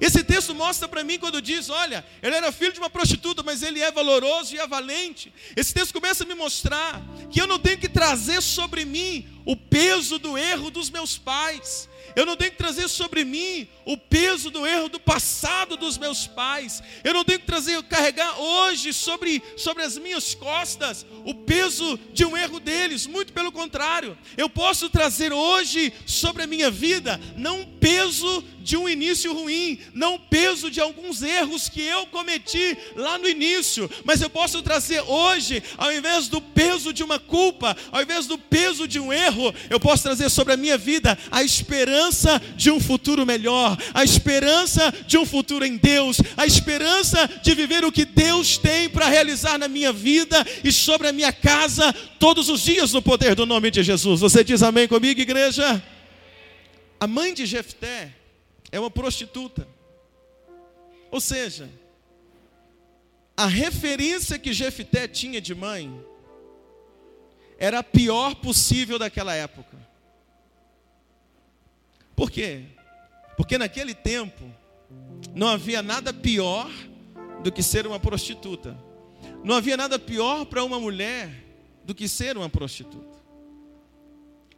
Esse 0.00 0.22
texto 0.22 0.54
mostra 0.54 0.86
para 0.86 1.02
mim 1.02 1.18
quando 1.18 1.40
diz: 1.40 1.70
olha, 1.70 2.04
ele 2.22 2.36
era 2.36 2.52
filho 2.52 2.72
de 2.72 2.78
uma 2.78 2.90
prostituta, 2.90 3.42
mas 3.42 3.62
ele 3.62 3.80
é 3.80 3.90
valoroso 3.90 4.54
e 4.54 4.58
é 4.58 4.66
valente. 4.66 5.32
Esse 5.56 5.72
texto 5.72 5.92
começa 5.92 6.24
a 6.24 6.26
me 6.26 6.34
mostrar 6.34 7.02
que 7.30 7.40
eu 7.40 7.46
não 7.46 7.58
tenho 7.58 7.78
que 7.78 7.88
trazer 7.88 8.40
sobre 8.40 8.84
mim 8.84 9.26
o 9.44 9.56
peso 9.56 10.18
do 10.18 10.36
erro 10.36 10.70
dos 10.70 10.90
meus 10.90 11.16
pais, 11.18 11.88
eu 12.16 12.26
não 12.26 12.36
tenho 12.36 12.50
que 12.50 12.56
trazer 12.58 12.88
sobre 12.88 13.24
mim 13.24 13.68
o 13.84 13.96
peso 13.96 14.50
do 14.50 14.66
erro 14.66 14.88
do 14.88 15.00
passado 15.00 15.76
dos 15.76 15.96
meus 15.98 16.26
pais. 16.26 16.82
Eu 17.04 17.14
não 17.14 17.24
tenho 17.24 17.40
que 17.40 17.46
trazer, 17.46 17.82
carregar 17.84 18.40
hoje 18.40 18.92
sobre, 18.92 19.42
sobre 19.56 19.82
as 19.82 19.96
minhas 19.96 20.34
costas 20.34 21.06
o 21.24 21.34
peso 21.34 21.98
de 22.12 22.24
um 22.24 22.36
erro 22.36 22.60
deles. 22.60 23.06
Muito 23.06 23.32
pelo 23.32 23.52
contrário, 23.52 24.16
eu 24.36 24.48
posso 24.48 24.88
trazer 24.88 25.32
hoje 25.32 25.92
sobre 26.06 26.42
a 26.42 26.46
minha 26.46 26.70
vida 26.70 27.20
não 27.36 27.60
um 27.60 27.66
peso 27.78 28.44
de 28.60 28.76
um 28.76 28.88
início 28.88 29.32
ruim, 29.32 29.78
não 29.94 30.16
o 30.16 30.18
peso 30.18 30.70
de 30.70 30.80
alguns 30.80 31.22
erros 31.22 31.68
que 31.68 31.80
eu 31.80 32.06
cometi 32.06 32.76
lá 32.94 33.18
no 33.18 33.28
início, 33.28 33.90
mas 34.04 34.20
eu 34.20 34.28
posso 34.28 34.62
trazer 34.62 35.00
hoje, 35.00 35.62
ao 35.78 35.92
invés 35.92 36.28
do 36.28 36.40
peso 36.40 36.92
de 36.92 37.02
uma 37.02 37.18
culpa, 37.18 37.76
ao 37.90 38.02
invés 38.02 38.26
do 38.26 38.38
peso 38.38 38.86
de 38.86 39.00
um 39.00 39.12
erro, 39.12 39.52
eu 39.70 39.80
posso 39.80 40.02
trazer 40.02 40.28
sobre 40.28 40.52
a 40.52 40.56
minha 40.56 40.76
vida 40.76 41.18
a 41.30 41.42
esperança 41.42 41.99
de 42.56 42.70
um 42.70 42.80
futuro 42.80 43.26
melhor, 43.26 43.76
a 43.92 44.02
esperança 44.04 44.92
de 45.06 45.18
um 45.18 45.26
futuro 45.26 45.64
em 45.64 45.76
Deus, 45.76 46.18
a 46.36 46.46
esperança 46.46 47.26
de 47.42 47.54
viver 47.54 47.84
o 47.84 47.92
que 47.92 48.04
Deus 48.04 48.56
tem 48.58 48.88
para 48.88 49.08
realizar 49.08 49.58
na 49.58 49.68
minha 49.68 49.92
vida 49.92 50.44
e 50.64 50.72
sobre 50.72 51.08
a 51.08 51.12
minha 51.12 51.32
casa 51.32 51.92
todos 52.18 52.48
os 52.48 52.62
dias 52.62 52.92
no 52.92 53.02
poder 53.02 53.34
do 53.34 53.44
nome 53.46 53.70
de 53.70 53.82
Jesus. 53.82 54.20
Você 54.20 54.42
diz 54.44 54.62
amém 54.62 54.86
comigo, 54.86 55.20
igreja? 55.20 55.82
A 56.98 57.06
mãe 57.06 57.34
de 57.34 57.46
Jefté 57.46 58.14
é 58.70 58.78
uma 58.78 58.90
prostituta. 58.90 59.66
Ou 61.10 61.20
seja, 61.20 61.68
a 63.36 63.46
referência 63.46 64.38
que 64.38 64.52
Jefté 64.52 65.08
tinha 65.08 65.40
de 65.40 65.54
mãe 65.54 65.92
era 67.58 67.80
a 67.80 67.82
pior 67.82 68.34
possível 68.36 68.98
daquela 68.98 69.34
época. 69.34 69.76
Por 72.20 72.30
quê? 72.30 72.64
Porque 73.34 73.56
naquele 73.56 73.94
tempo 73.94 74.44
não 75.34 75.48
havia 75.48 75.80
nada 75.80 76.12
pior 76.12 76.70
do 77.42 77.50
que 77.50 77.62
ser 77.62 77.86
uma 77.86 77.98
prostituta. 77.98 78.78
Não 79.42 79.54
havia 79.56 79.74
nada 79.74 79.98
pior 79.98 80.44
para 80.44 80.62
uma 80.62 80.78
mulher 80.78 81.32
do 81.82 81.94
que 81.94 82.06
ser 82.06 82.36
uma 82.36 82.50
prostituta. 82.50 83.18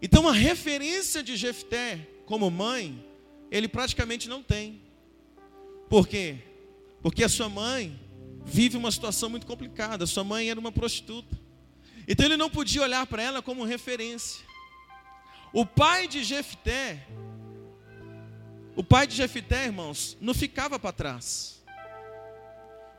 Então 0.02 0.28
a 0.28 0.32
referência 0.32 1.22
de 1.22 1.36
Jefté 1.36 2.04
como 2.26 2.50
mãe, 2.50 3.00
ele 3.48 3.68
praticamente 3.68 4.28
não 4.28 4.42
tem. 4.42 4.80
Por 5.88 6.08
quê? 6.08 6.38
Porque 7.00 7.22
a 7.22 7.28
sua 7.28 7.48
mãe 7.48 7.96
vive 8.44 8.76
uma 8.76 8.90
situação 8.90 9.30
muito 9.30 9.46
complicada. 9.46 10.04
Sua 10.04 10.24
mãe 10.24 10.50
era 10.50 10.58
uma 10.58 10.72
prostituta. 10.72 11.38
Então 12.08 12.26
ele 12.26 12.36
não 12.36 12.50
podia 12.50 12.82
olhar 12.82 13.06
para 13.06 13.22
ela 13.22 13.40
como 13.40 13.62
referência. 13.62 14.44
O 15.52 15.64
pai 15.64 16.08
de 16.08 16.24
Jefté 16.24 17.06
o 18.74 18.82
pai 18.82 19.06
de 19.06 19.16
Jefité, 19.16 19.66
irmãos, 19.66 20.16
não 20.20 20.32
ficava 20.32 20.78
para 20.78 20.92
trás. 20.92 21.62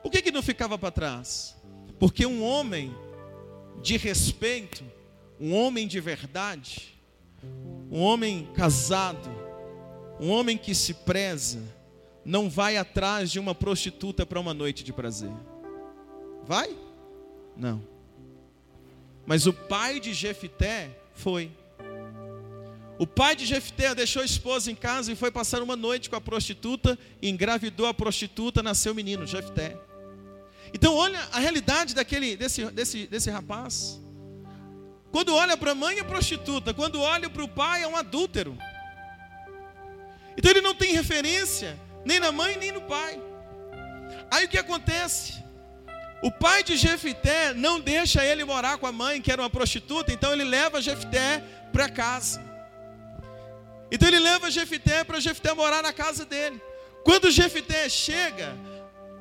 Por 0.02 0.12
que, 0.12 0.22
que 0.22 0.32
não 0.32 0.44
ficava 0.44 0.78
para 0.78 0.92
trás? 0.92 1.56
Porque 2.00 2.26
um 2.26 2.44
homem 2.44 2.94
de 3.82 3.98
respeito, 3.98 4.84
um 5.40 5.54
homem 5.54 5.88
de 5.88 6.00
verdade, 6.00 6.94
um 7.90 8.02
homem 8.02 8.50
casado, 8.54 9.30
um 10.20 10.30
homem 10.30 10.58
que 10.58 10.76
se 10.76 10.94
preza, 10.94 11.62
não 12.24 12.50
vai 12.50 12.78
atrás 12.78 13.32
de 13.32 13.40
uma 13.40 13.56
prostituta 13.56 14.26
para 14.26 14.40
uma 14.40 14.54
noite 14.54 14.84
de 14.84 14.94
prazer. 14.94 15.32
Vai? 16.44 16.78
Não. 17.56 17.82
Mas 19.26 19.46
o 19.46 19.54
pai 19.54 20.00
de 20.00 20.14
Jefité 20.14 20.90
foi. 21.14 21.52
O 23.04 23.06
pai 23.06 23.36
de 23.36 23.46
Jefté 23.46 23.94
deixou 23.94 24.22
a 24.22 24.26
esposa 24.26 24.72
em 24.72 24.76
casa 24.76 25.12
e 25.12 25.16
foi 25.16 25.30
passar 25.30 25.62
uma 25.62 25.76
noite 25.76 26.10
com 26.10 26.16
a 26.16 26.22
prostituta, 26.22 26.98
engravidou 27.22 27.86
a 27.86 27.94
prostituta, 27.94 28.64
nasceu 28.64 28.94
o 28.94 28.96
menino, 28.96 29.28
Jefté. 29.28 29.76
Então 30.74 30.96
olha 30.96 31.20
a 31.34 31.38
realidade 31.38 31.94
daquele, 31.94 32.38
desse, 32.38 32.64
desse, 32.72 33.06
desse 33.06 33.30
rapaz. 33.30 34.00
Quando 35.12 35.36
olha 35.36 35.58
para 35.58 35.72
a 35.72 35.76
mãe 35.76 36.00
é 36.00 36.04
prostituta, 36.04 36.74
quando 36.74 37.02
olha 37.02 37.30
para 37.30 37.44
o 37.44 37.48
pai 37.50 37.84
é 37.84 37.88
um 37.90 37.98
adúltero. 37.98 38.58
Então 40.38 40.50
ele 40.50 40.62
não 40.62 40.74
tem 40.74 40.94
referência 40.94 41.78
nem 42.06 42.22
na 42.22 42.32
mãe 42.32 42.56
nem 42.56 42.72
no 42.72 42.84
pai. 42.84 43.22
Aí 44.32 44.46
o 44.46 44.48
que 44.48 44.58
acontece? 44.58 45.44
O 46.22 46.32
pai 46.32 46.64
de 46.64 46.78
Jefté 46.78 47.54
não 47.54 47.82
deixa 47.82 48.26
ele 48.26 48.46
morar 48.46 48.78
com 48.78 48.88
a 48.88 48.94
mãe, 48.94 49.22
que 49.22 49.30
era 49.30 49.42
uma 49.42 49.50
prostituta, 49.50 50.14
então 50.14 50.32
ele 50.32 50.46
leva 50.46 50.82
Jefté 50.82 51.44
para 51.74 51.90
casa. 51.90 52.53
Então 53.94 54.08
ele 54.08 54.18
leva 54.18 54.50
Jefité 54.50 55.04
para 55.04 55.20
Jefité 55.20 55.54
morar 55.54 55.84
na 55.84 55.94
casa 55.94 56.26
dele. 56.26 56.60
Quando 57.04 57.30
Jefité 57.30 57.88
chega 57.88 58.58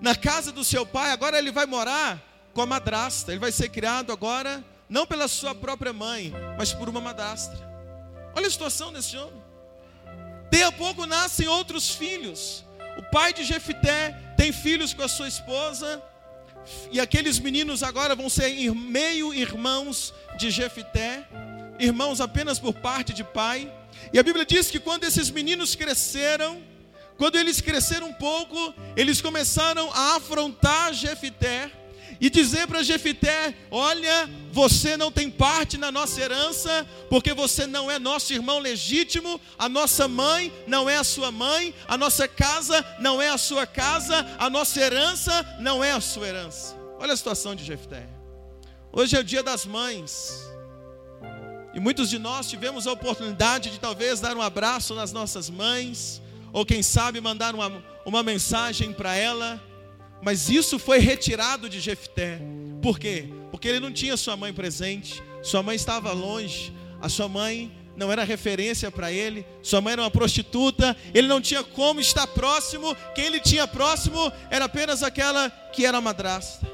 na 0.00 0.16
casa 0.16 0.50
do 0.50 0.64
seu 0.64 0.86
pai, 0.86 1.10
agora 1.10 1.36
ele 1.36 1.50
vai 1.50 1.66
morar 1.66 2.18
com 2.54 2.62
a 2.62 2.66
madrasta. 2.66 3.32
Ele 3.32 3.38
vai 3.38 3.52
ser 3.52 3.68
criado 3.68 4.10
agora 4.10 4.64
não 4.88 5.06
pela 5.06 5.28
sua 5.28 5.54
própria 5.54 5.92
mãe, 5.92 6.32
mas 6.56 6.72
por 6.72 6.88
uma 6.88 7.02
madrasta. 7.02 7.54
Olha 8.34 8.46
a 8.46 8.50
situação 8.50 8.90
desse 8.90 9.14
homem. 9.14 9.42
Daí 10.50 10.62
a 10.62 10.72
pouco 10.72 11.04
nascem 11.04 11.46
outros 11.46 11.90
filhos. 11.90 12.64
O 12.96 13.02
pai 13.10 13.34
de 13.34 13.44
Jefité 13.44 14.16
tem 14.38 14.52
filhos 14.52 14.94
com 14.94 15.02
a 15.02 15.08
sua 15.08 15.28
esposa, 15.28 16.02
e 16.90 16.98
aqueles 16.98 17.38
meninos 17.38 17.82
agora 17.82 18.14
vão 18.14 18.30
ser 18.30 18.50
meio 18.74 19.34
irmãos 19.34 20.14
de 20.38 20.50
Jefité, 20.50 21.28
irmãos 21.78 22.22
apenas 22.22 22.58
por 22.58 22.72
parte 22.72 23.12
de 23.12 23.22
pai. 23.22 23.70
E 24.12 24.18
a 24.18 24.22
Bíblia 24.22 24.44
diz 24.44 24.70
que 24.70 24.78
quando 24.78 25.04
esses 25.04 25.30
meninos 25.30 25.74
cresceram, 25.74 26.62
quando 27.16 27.36
eles 27.36 27.60
cresceram 27.60 28.08
um 28.08 28.12
pouco, 28.12 28.74
eles 28.96 29.20
começaram 29.20 29.90
a 29.92 30.16
afrontar 30.16 30.92
Jefité 30.92 31.70
e 32.20 32.30
dizer 32.30 32.68
para 32.68 32.82
Jefité: 32.82 33.54
Olha, 33.70 34.30
você 34.52 34.96
não 34.96 35.10
tem 35.10 35.28
parte 35.28 35.76
na 35.76 35.90
nossa 35.90 36.20
herança, 36.20 36.86
porque 37.10 37.34
você 37.34 37.66
não 37.66 37.90
é 37.90 37.98
nosso 37.98 38.32
irmão 38.32 38.60
legítimo, 38.60 39.40
a 39.58 39.68
nossa 39.68 40.06
mãe 40.06 40.52
não 40.66 40.88
é 40.88 40.96
a 40.96 41.04
sua 41.04 41.32
mãe, 41.32 41.74
a 41.88 41.98
nossa 41.98 42.28
casa 42.28 42.84
não 43.00 43.20
é 43.20 43.28
a 43.28 43.38
sua 43.38 43.66
casa, 43.66 44.24
a 44.38 44.48
nossa 44.48 44.80
herança 44.80 45.56
não 45.58 45.82
é 45.82 45.90
a 45.90 46.00
sua 46.00 46.28
herança. 46.28 46.76
Olha 46.98 47.12
a 47.12 47.16
situação 47.16 47.56
de 47.56 47.64
Jefté. 47.64 48.06
Hoje 48.92 49.16
é 49.16 49.20
o 49.20 49.24
dia 49.24 49.42
das 49.42 49.66
mães. 49.66 50.51
E 51.74 51.80
muitos 51.80 52.10
de 52.10 52.18
nós 52.18 52.48
tivemos 52.48 52.86
a 52.86 52.92
oportunidade 52.92 53.70
de 53.70 53.80
talvez 53.80 54.20
dar 54.20 54.36
um 54.36 54.42
abraço 54.42 54.94
nas 54.94 55.12
nossas 55.12 55.48
mães, 55.48 56.20
ou 56.52 56.66
quem 56.66 56.82
sabe 56.82 57.20
mandar 57.20 57.54
uma, 57.54 57.82
uma 58.04 58.22
mensagem 58.22 58.92
para 58.92 59.16
ela, 59.16 59.62
mas 60.22 60.50
isso 60.50 60.78
foi 60.78 60.98
retirado 60.98 61.68
de 61.68 61.80
Jefté. 61.80 62.40
Por 62.82 62.98
quê? 62.98 63.28
Porque 63.50 63.68
ele 63.68 63.80
não 63.80 63.90
tinha 63.90 64.16
sua 64.16 64.36
mãe 64.36 64.52
presente, 64.52 65.22
sua 65.42 65.62
mãe 65.62 65.74
estava 65.74 66.12
longe, 66.12 66.72
a 67.00 67.08
sua 67.08 67.28
mãe 67.28 67.72
não 67.96 68.12
era 68.12 68.22
referência 68.22 68.90
para 68.90 69.10
ele, 69.10 69.44
sua 69.62 69.80
mãe 69.80 69.94
era 69.94 70.02
uma 70.02 70.10
prostituta, 70.10 70.96
ele 71.14 71.26
não 71.26 71.40
tinha 71.40 71.62
como 71.62 72.00
estar 72.00 72.26
próximo, 72.26 72.94
quem 73.14 73.26
ele 73.26 73.40
tinha 73.40 73.66
próximo 73.66 74.32
era 74.50 74.66
apenas 74.66 75.02
aquela 75.02 75.50
que 75.72 75.86
era 75.86 76.00
madrasta. 76.00 76.70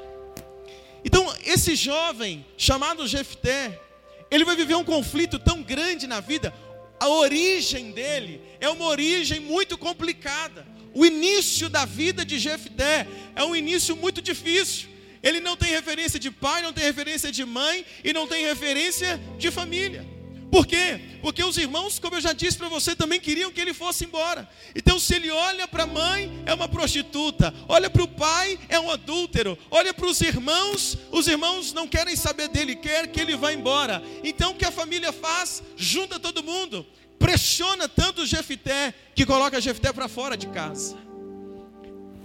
Então, 1.05 1.33
esse 1.45 1.75
jovem 1.77 2.45
chamado 2.57 3.07
Jefté, 3.07 3.81
ele 4.31 4.45
vai 4.45 4.57
viver 4.57 4.75
um 4.75 4.85
conflito 4.85 5.39
tão 5.39 5.63
grande 5.63 6.07
na 6.07 6.21
vida. 6.21 6.53
A 7.01 7.09
origem 7.09 7.93
dele 7.93 8.41
é 8.61 8.69
uma 8.69 8.87
origem 8.87 9.41
muito 9.41 9.79
complicada. 9.79 10.67
O 10.95 11.07
início 11.07 11.69
da 11.69 11.85
vida 11.85 12.25
de 12.25 12.39
Jefté 12.39 13.07
é 13.37 13.45
um 13.45 13.55
início 13.55 13.97
muito 13.97 14.21
difícil. 14.21 14.89
Ele 15.23 15.41
não 15.41 15.57
tem 15.57 15.71
referência 15.71 16.19
de 16.19 16.31
pai, 16.31 16.63
não 16.63 16.73
tem 16.73 16.85
referência 16.85 17.31
de 17.31 17.45
mãe 17.45 17.85
e 18.05 18.13
não 18.13 18.27
tem 18.27 18.45
referência 18.45 19.21
de 19.39 19.51
família. 19.51 20.18
Por 20.51 20.67
quê? 20.67 21.01
Porque 21.21 21.45
os 21.45 21.59
irmãos, 21.59 21.99
como 21.99 22.17
eu 22.17 22.21
já 22.21 22.33
disse 22.33 22.57
para 22.57 22.69
você, 22.69 22.97
também 22.97 23.21
queriam 23.21 23.51
que 23.51 23.61
ele 23.61 23.75
fosse 23.75 24.05
embora. 24.05 24.49
Então, 24.75 24.99
se 24.99 25.15
ele 25.15 25.31
olha 25.31 25.69
para 25.69 25.83
a 25.83 25.87
mãe, 25.87 26.43
é 26.47 26.55
uma 26.55 26.69
prostituta. 26.69 27.53
Olha 27.69 27.91
para 27.91 28.03
o 28.03 28.09
pai, 28.09 28.59
é 28.69 28.81
um 28.81 28.91
adúltero. 28.91 29.59
Olha 29.71 29.93
para 29.93 30.07
os 30.07 30.21
irmãos, 30.21 30.97
os 31.13 31.27
irmãos 31.27 31.73
não 31.73 31.87
querem 31.87 32.17
saber 32.17 32.49
dele, 32.49 32.77
quer 32.77 33.09
que 33.09 33.21
ele 33.21 33.37
vá 33.37 33.53
embora. 33.53 34.03
Então, 34.25 34.53
o 34.53 34.55
que 34.55 34.65
a 34.65 34.73
família 34.73 35.13
faz? 35.13 35.63
Junta 35.77 36.19
todo 36.19 36.43
mundo. 36.43 36.87
Pressiona 37.19 37.89
tanto 37.89 38.23
o 38.23 38.27
Jefité 38.27 38.95
que 39.15 39.27
coloca 39.27 39.61
Jefté 39.61 39.93
para 39.93 40.09
fora 40.09 40.37
de 40.37 40.47
casa. 40.49 40.97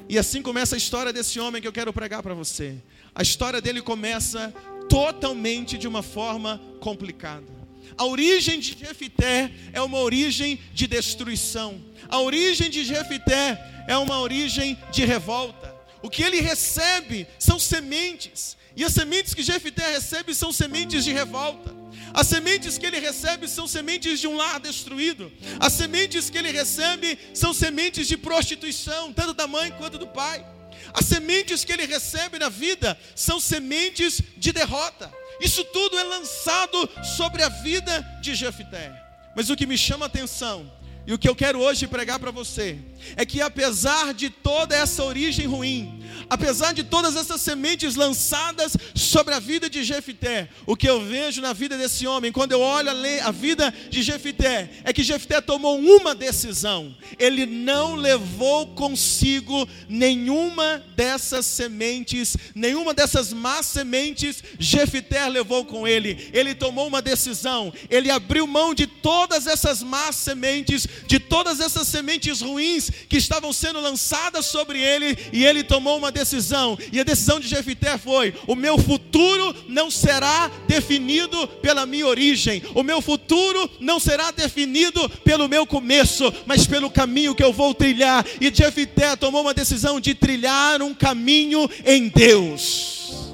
E 0.08 0.18
assim 0.18 0.42
começa 0.42 0.76
a 0.76 0.78
história 0.78 1.12
desse 1.12 1.40
homem 1.40 1.62
que 1.62 1.68
eu 1.68 1.74
quero 1.74 1.92
pregar 1.92 2.22
para 2.22 2.34
você. 2.34 2.78
A 3.16 3.22
história 3.22 3.60
dele 3.60 3.82
começa 3.82 4.54
totalmente 4.88 5.78
de 5.78 5.88
uma 5.88 6.04
forma 6.04 6.62
complicada. 6.80 7.63
A 7.98 8.06
origem 8.06 8.60
de 8.60 8.78
Jefité 8.78 9.52
é 9.72 9.82
uma 9.82 10.00
origem 10.00 10.60
de 10.74 10.88
destruição. 10.88 11.82
A 12.10 12.20
origem 12.20 12.70
de 12.70 12.84
Jefité 12.84 13.60
é 13.88 13.98
uma 13.98 14.20
origem 14.20 14.78
de 14.92 15.06
revolta. 15.06 15.74
O 16.02 16.10
que 16.10 16.22
ele 16.22 16.42
recebe 16.42 17.28
são 17.40 17.58
sementes. 17.58 18.58
E 18.76 18.84
as 18.84 18.94
sementes 18.94 19.34
que 19.34 19.44
Jefité 19.44 19.88
recebe 19.92 20.34
são 20.34 20.52
sementes 20.52 21.04
de 21.06 21.14
revolta. 21.14 21.74
As 22.14 22.28
sementes 22.28 22.78
que 22.78 22.86
ele 22.86 23.00
recebe 23.00 23.48
são 23.48 23.68
sementes 23.68 24.20
de 24.20 24.28
um 24.28 24.36
lar 24.36 24.60
destruído. 24.60 25.32
As 25.60 25.74
sementes 25.74 26.30
que 26.30 26.38
ele 26.38 26.52
recebe 26.52 27.18
são 27.34 27.54
sementes 27.54 28.08
de 28.08 28.18
prostituição, 28.18 29.14
tanto 29.14 29.34
da 29.34 29.48
mãe 29.48 29.72
quanto 29.72 29.98
do 29.98 30.08
pai. 30.08 30.46
As 30.94 31.06
sementes 31.06 31.64
que 31.64 31.72
ele 31.72 31.86
recebe 31.86 32.38
na 32.38 32.50
vida 32.50 32.98
são 33.16 33.40
sementes 33.40 34.22
de 34.38 34.52
derrota. 34.52 35.12
Isso 35.40 35.64
tudo 35.66 35.98
é 35.98 36.04
lançado 36.04 36.90
sobre 37.18 37.44
a 37.44 37.50
vida 37.50 38.02
de 38.22 38.36
Jefté. 38.36 38.92
Mas 39.36 39.50
o 39.50 39.56
que 39.56 39.66
me 39.66 39.78
chama 39.78 40.06
a 40.06 40.08
atenção 40.08 40.72
e 41.06 41.14
o 41.14 41.18
que 41.18 41.28
eu 41.28 41.36
quero 41.36 41.60
hoje 41.60 41.88
pregar 41.88 42.20
para 42.20 42.32
você 42.32 42.78
é 43.16 43.26
que 43.26 43.42
apesar 43.42 44.14
de 44.14 44.30
toda 44.30 44.76
essa 44.76 45.04
origem 45.04 45.46
ruim, 45.46 46.04
apesar 46.30 46.74
de 46.74 46.84
todas 46.84 47.16
essas 47.16 47.42
sementes 47.42 47.96
lançadas 47.96 48.76
sobre 48.96 49.34
a 49.34 49.40
vida 49.40 49.70
de 49.70 49.84
Jefité, 49.84 50.50
o 50.66 50.76
que 50.76 50.90
eu 50.90 51.02
vejo 51.06 51.42
na 51.42 51.54
vida 51.54 51.78
desse 51.78 52.08
homem, 52.08 52.32
quando 52.32 52.52
eu 52.52 52.62
olho 52.62 52.90
a, 53.24 53.32
vida 53.32 53.74
de 53.90 54.02
Jefité, 54.02 54.70
é 54.84 54.94
que 54.94 55.04
Jefité 55.04 55.42
tomou 55.42 55.80
uma 55.80 56.16
decisão. 56.16 56.96
Ele 57.20 57.46
não 57.46 57.96
levou 57.96 58.68
consigo 58.68 59.68
nenhuma 59.88 60.84
dessas 60.96 61.46
sementes, 61.46 62.38
nenhuma 62.56 62.94
dessas 62.94 63.34
más 63.34 63.66
sementes, 63.66 64.44
Jefité 64.60 65.28
levou 65.28 65.66
com 65.66 65.88
ele. 65.88 66.30
Ele 66.34 66.56
tomou 66.56 66.88
uma 66.88 67.02
decisão, 67.02 67.74
ele 67.90 68.10
abriu 68.10 68.48
mão 68.48 68.74
de 68.74 68.88
todas 68.88 69.48
essas 69.48 69.82
más 69.84 70.16
sementes 70.16 70.88
de 71.08 71.20
todas 71.20 71.60
essas 71.60 71.88
sementes 71.88 72.42
ruins 72.42 72.90
que 73.08 73.18
estavam 73.18 73.52
sendo 73.52 73.80
lançadas 73.80 74.46
sobre 74.46 74.80
ele, 74.80 75.18
e 75.32 75.46
ele 75.46 75.64
tomou 75.64 75.98
uma 75.98 76.12
decisão. 76.12 76.78
E 76.92 77.00
a 77.00 77.04
decisão 77.04 77.40
de 77.40 77.48
Jefité 77.48 77.98
foi: 77.98 78.34
o 78.48 78.56
meu 78.56 78.78
futuro 78.78 79.56
não 79.68 79.90
será 79.90 80.50
definido 80.68 81.48
pela 81.62 81.86
minha 81.86 82.08
origem, 82.08 82.62
o 82.76 82.84
meu 82.84 83.02
futuro 83.02 83.70
não 83.80 84.00
será 84.00 84.32
definido 84.32 85.08
pelo 85.24 85.48
meu 85.48 85.66
começo, 85.66 86.32
mas 86.46 86.66
pelo 86.66 86.90
caminho 86.90 87.36
que 87.36 87.44
eu 87.44 87.54
vou 87.54 87.74
trilhar. 87.74 88.26
E 88.40 88.54
Jefité 88.54 89.16
tomou 89.16 89.42
uma 89.42 89.54
decisão 89.54 90.00
de 90.00 90.14
trilhar 90.14 90.82
um 90.82 90.94
caminho 90.94 91.70
em 91.86 92.08
Deus. 92.08 93.34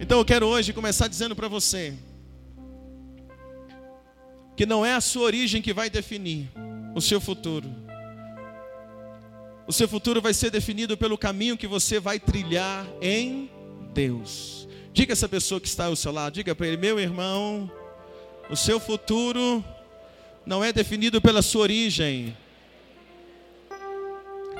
Então 0.00 0.18
eu 0.18 0.24
quero 0.24 0.46
hoje 0.46 0.72
começar 0.72 1.06
dizendo 1.06 1.36
para 1.36 1.46
você 1.46 1.94
que 4.56 4.66
não 4.66 4.84
é 4.84 4.94
a 4.94 5.00
sua 5.00 5.22
origem 5.22 5.62
que 5.62 5.72
vai 5.72 5.88
definir 5.88 6.50
o 6.94 7.00
seu 7.00 7.20
futuro. 7.20 7.81
O 9.66 9.72
seu 9.72 9.86
futuro 9.86 10.20
vai 10.20 10.34
ser 10.34 10.50
definido 10.50 10.96
pelo 10.96 11.16
caminho 11.16 11.56
que 11.56 11.66
você 11.66 12.00
vai 12.00 12.18
trilhar 12.18 12.86
em 13.00 13.50
Deus. 13.94 14.68
Diga 14.92 15.12
essa 15.12 15.28
pessoa 15.28 15.60
que 15.60 15.68
está 15.68 15.86
ao 15.86 15.96
seu 15.96 16.12
lado, 16.12 16.34
diga 16.34 16.54
para 16.54 16.66
ele, 16.66 16.76
meu 16.76 16.98
irmão, 16.98 17.70
o 18.50 18.56
seu 18.56 18.78
futuro 18.80 19.64
não 20.44 20.62
é 20.62 20.72
definido 20.72 21.20
pela 21.20 21.42
sua 21.42 21.62
origem. 21.62 22.36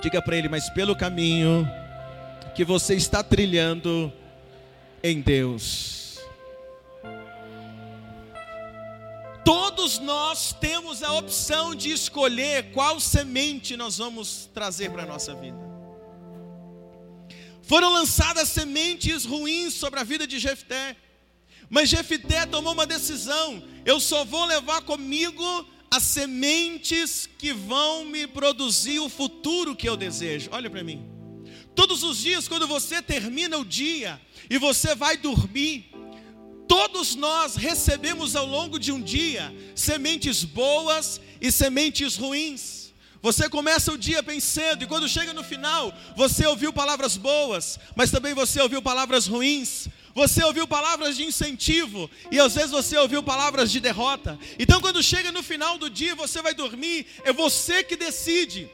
Diga 0.01 0.23
para 0.23 0.37
ele, 0.37 0.49
mas 0.49 0.71
pelo 0.71 0.97
caminho 0.97 1.69
que 2.55 2.65
você 2.65 2.95
está 2.95 3.23
trilhando 3.23 4.13
em 5.03 5.21
Deus. 5.21 6.02
Todos 9.45 9.99
nós 9.99 10.53
temos 10.61 11.03
a 11.03 11.13
opção 11.15 11.75
de 11.75 11.91
escolher 11.91 12.71
qual 12.73 13.01
semente 13.01 13.77
nós 13.77 13.99
vamos 13.99 14.49
trazer 14.55 14.91
para 14.91 15.03
a 15.03 15.07
nossa 15.07 15.35
vida. 15.35 15.59
Foram 17.63 17.93
lançadas 17.93 18.49
sementes 18.49 19.25
ruins 19.25 19.75
sobre 19.75 19.99
a 20.01 20.05
vida 20.05 20.27
de 20.27 20.39
Jefté, 20.39 20.97
mas 21.69 21.89
Jefté 21.89 22.47
tomou 22.47 22.73
uma 22.73 22.87
decisão: 22.87 23.63
eu 23.85 23.99
só 23.99 24.25
vou 24.25 24.45
levar 24.45 24.83
comigo 24.83 25.67
as 25.91 26.03
sementes 26.05 27.29
que 27.39 27.53
vão 27.53 28.05
me 28.05 28.27
produzir 28.27 28.99
o 28.99 29.09
futuro 29.09 29.77
que 29.77 29.89
eu 29.89 29.97
desejo. 29.97 30.49
Olha 30.53 30.71
para 30.71 30.83
mim. 30.83 31.07
Todos 31.75 32.03
os 32.03 32.19
dias, 32.19 32.49
quando 32.49 32.67
você 32.67 33.01
termina 33.01 33.59
o 33.59 33.65
dia 33.65 34.21
e 34.49 34.59
você 34.59 34.95
vai 34.95 35.17
dormir, 35.17 35.92
Todos 36.73 37.15
nós 37.15 37.55
recebemos 37.55 38.35
ao 38.35 38.47
longo 38.47 38.79
de 38.79 38.91
um 38.91 39.03
dia 39.03 39.55
sementes 39.75 40.43
boas 40.43 41.21
e 41.39 41.53
sementes 41.53 42.17
ruins. 42.17 42.95
Você 43.21 43.47
começa 43.47 43.93
o 43.93 43.99
dia 43.99 44.23
bem 44.23 44.41
cedo 44.41 44.83
e 44.83 44.87
quando 44.87 45.07
chega 45.07 45.35
no 45.35 45.45
final, 45.45 45.93
você 46.17 46.47
ouviu 46.47 46.73
palavras 46.73 47.19
boas, 47.19 47.79
mas 47.95 48.11
também 48.11 48.33
você 48.33 48.59
ouviu 48.59 48.81
palavras 48.81 49.27
ruins. 49.27 49.87
Você 50.15 50.43
ouviu 50.43 50.67
palavras 50.67 51.15
de 51.15 51.25
incentivo 51.25 52.11
e 52.31 52.41
às 52.41 52.55
vezes 52.55 52.71
você 52.71 52.97
ouviu 52.97 53.23
palavras 53.23 53.71
de 53.71 53.79
derrota. 53.79 54.39
Então, 54.59 54.81
quando 54.81 55.03
chega 55.03 55.31
no 55.31 55.43
final 55.43 55.77
do 55.77 55.91
dia, 55.91 56.15
você 56.15 56.41
vai 56.41 56.55
dormir, 56.55 57.05
é 57.23 57.35
você 57.35 57.85
que 57.85 57.97
decide 57.97 58.67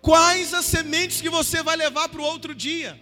quais 0.00 0.54
as 0.54 0.64
sementes 0.64 1.20
que 1.20 1.28
você 1.28 1.62
vai 1.62 1.76
levar 1.76 2.08
para 2.08 2.22
o 2.22 2.24
outro 2.24 2.54
dia. 2.54 2.98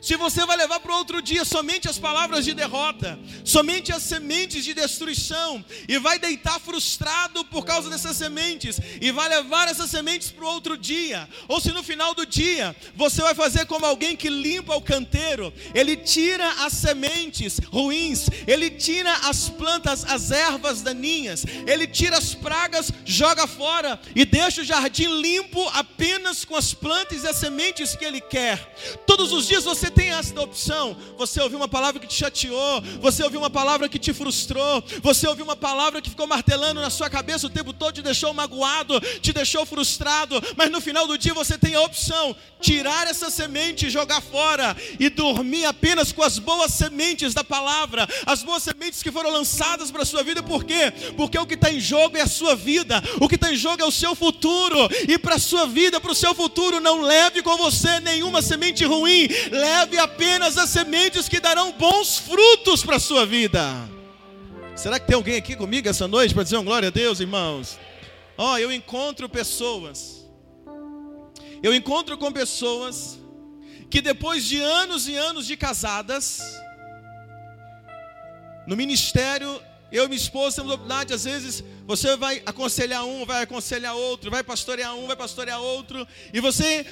Se 0.00 0.16
você 0.16 0.44
vai 0.46 0.56
levar 0.56 0.80
para 0.80 0.96
outro 0.96 1.22
dia 1.22 1.44
somente 1.44 1.88
as 1.88 1.98
palavras 1.98 2.44
de 2.44 2.54
derrota, 2.54 3.18
somente 3.44 3.92
as 3.92 4.02
sementes 4.02 4.64
de 4.64 4.74
destruição, 4.74 5.64
e 5.88 5.98
vai 5.98 6.18
deitar 6.18 6.60
frustrado 6.60 7.44
por 7.46 7.64
causa 7.64 7.90
dessas 7.90 8.16
sementes, 8.16 8.78
e 9.00 9.10
vai 9.10 9.28
levar 9.28 9.68
essas 9.68 9.90
sementes 9.90 10.30
para 10.30 10.46
outro 10.46 10.76
dia, 10.76 11.28
ou 11.48 11.60
se 11.60 11.72
no 11.72 11.82
final 11.82 12.14
do 12.14 12.26
dia 12.26 12.74
você 12.94 13.22
vai 13.22 13.34
fazer 13.34 13.66
como 13.66 13.86
alguém 13.86 14.16
que 14.16 14.28
limpa 14.28 14.74
o 14.76 14.82
canteiro, 14.82 15.52
ele 15.74 15.96
tira 15.96 16.48
as 16.64 16.72
sementes 16.72 17.58
ruins, 17.70 18.26
ele 18.46 18.70
tira 18.70 19.12
as 19.24 19.48
plantas, 19.48 20.04
as 20.04 20.30
ervas 20.30 20.82
daninhas, 20.82 21.44
ele 21.66 21.86
tira 21.86 22.18
as 22.18 22.34
pragas, 22.34 22.92
joga 23.04 23.46
fora 23.46 24.00
e 24.14 24.24
deixa 24.24 24.60
o 24.60 24.64
jardim 24.64 25.20
limpo 25.20 25.66
apenas 25.70 26.44
com 26.44 26.56
as 26.56 26.72
plantas 26.74 27.24
e 27.24 27.28
as 27.28 27.36
sementes 27.36 27.96
que 27.96 28.04
ele 28.04 28.20
quer. 28.20 28.74
Todos 29.06 29.32
os 29.32 29.46
dias 29.46 29.64
você 29.64 29.71
tem 29.90 30.10
essa 30.10 30.40
opção, 30.40 30.96
você 31.16 31.40
ouviu 31.40 31.58
uma 31.58 31.68
palavra 31.68 32.00
que 32.00 32.06
te 32.06 32.14
chateou, 32.14 32.82
você 33.00 33.22
ouviu 33.22 33.40
uma 33.40 33.50
palavra 33.50 33.88
que 33.88 33.98
te 33.98 34.12
frustrou, 34.12 34.82
você 35.02 35.26
ouviu 35.26 35.44
uma 35.44 35.56
palavra 35.56 36.00
que 36.00 36.10
ficou 36.10 36.26
martelando 36.26 36.80
na 36.80 36.90
sua 36.90 37.08
cabeça 37.08 37.46
o 37.46 37.50
tempo 37.50 37.72
todo, 37.72 37.94
te 37.94 38.02
deixou 38.02 38.32
magoado, 38.32 39.00
te 39.20 39.32
deixou 39.32 39.64
frustrado, 39.66 40.40
mas 40.56 40.70
no 40.70 40.80
final 40.80 41.06
do 41.06 41.18
dia 41.18 41.34
você 41.34 41.56
tem 41.58 41.74
a 41.74 41.80
opção: 41.80 42.34
tirar 42.60 43.06
essa 43.06 43.30
semente 43.30 43.86
e 43.86 43.90
jogar 43.90 44.20
fora 44.20 44.76
e 44.98 45.08
dormir 45.08 45.64
apenas 45.64 46.12
com 46.12 46.22
as 46.22 46.38
boas 46.38 46.72
sementes 46.72 47.34
da 47.34 47.44
palavra, 47.44 48.08
as 48.26 48.42
boas 48.42 48.62
sementes 48.62 49.02
que 49.02 49.12
foram 49.12 49.30
lançadas 49.30 49.90
para 49.90 50.02
a 50.02 50.06
sua 50.06 50.22
vida, 50.22 50.42
por 50.42 50.64
quê? 50.64 50.92
Porque 51.16 51.38
o 51.38 51.46
que 51.46 51.54
está 51.54 51.72
em 51.72 51.80
jogo 51.80 52.16
é 52.16 52.22
a 52.22 52.26
sua 52.26 52.54
vida, 52.54 53.02
o 53.20 53.28
que 53.28 53.34
está 53.34 53.52
em 53.52 53.56
jogo 53.56 53.82
é 53.82 53.86
o 53.86 53.90
seu 53.90 54.14
futuro, 54.14 54.88
e 55.08 55.18
para 55.18 55.36
a 55.36 55.38
sua 55.38 55.66
vida, 55.66 56.00
para 56.00 56.12
o 56.12 56.14
seu 56.14 56.34
futuro, 56.34 56.80
não 56.80 57.02
leve 57.02 57.42
com 57.42 57.56
você 57.56 58.00
nenhuma 58.00 58.42
semente 58.42 58.84
ruim, 58.84 59.28
leve 59.62 59.96
apenas 59.96 60.58
as 60.58 60.70
sementes 60.70 61.28
que 61.28 61.38
darão 61.38 61.70
bons 61.72 62.18
frutos 62.18 62.82
para 62.84 62.96
a 62.96 63.00
sua 63.00 63.24
vida. 63.24 63.62
Será 64.74 64.98
que 64.98 65.06
tem 65.06 65.14
alguém 65.14 65.36
aqui 65.36 65.54
comigo 65.54 65.88
essa 65.88 66.08
noite 66.08 66.34
para 66.34 66.42
dizer 66.42 66.56
um 66.56 66.64
glória 66.64 66.88
a 66.88 66.90
Deus, 66.90 67.20
irmãos? 67.20 67.78
Ó, 68.36 68.54
oh, 68.54 68.58
eu 68.58 68.72
encontro 68.72 69.28
pessoas, 69.28 70.26
eu 71.62 71.72
encontro 71.72 72.18
com 72.18 72.32
pessoas 72.32 73.20
que 73.88 74.00
depois 74.00 74.44
de 74.44 74.60
anos 74.60 75.06
e 75.06 75.14
anos 75.14 75.46
de 75.46 75.56
casadas, 75.56 76.40
no 78.66 78.74
ministério, 78.74 79.62
eu 79.92 80.04
e 80.04 80.08
minha 80.08 80.16
esposa 80.16 80.56
temos 80.56 80.72
a 80.72 80.74
oportunidade, 80.74 81.12
às 81.12 81.24
vezes, 81.24 81.62
você 81.86 82.16
vai 82.16 82.42
aconselhar 82.46 83.04
um, 83.04 83.24
vai 83.24 83.42
aconselhar 83.42 83.94
outro, 83.94 84.30
vai 84.30 84.42
pastorear 84.42 84.94
um, 84.96 85.06
vai 85.06 85.14
pastorear 85.14 85.60
outro, 85.60 86.08
e 86.32 86.40
você 86.40 86.84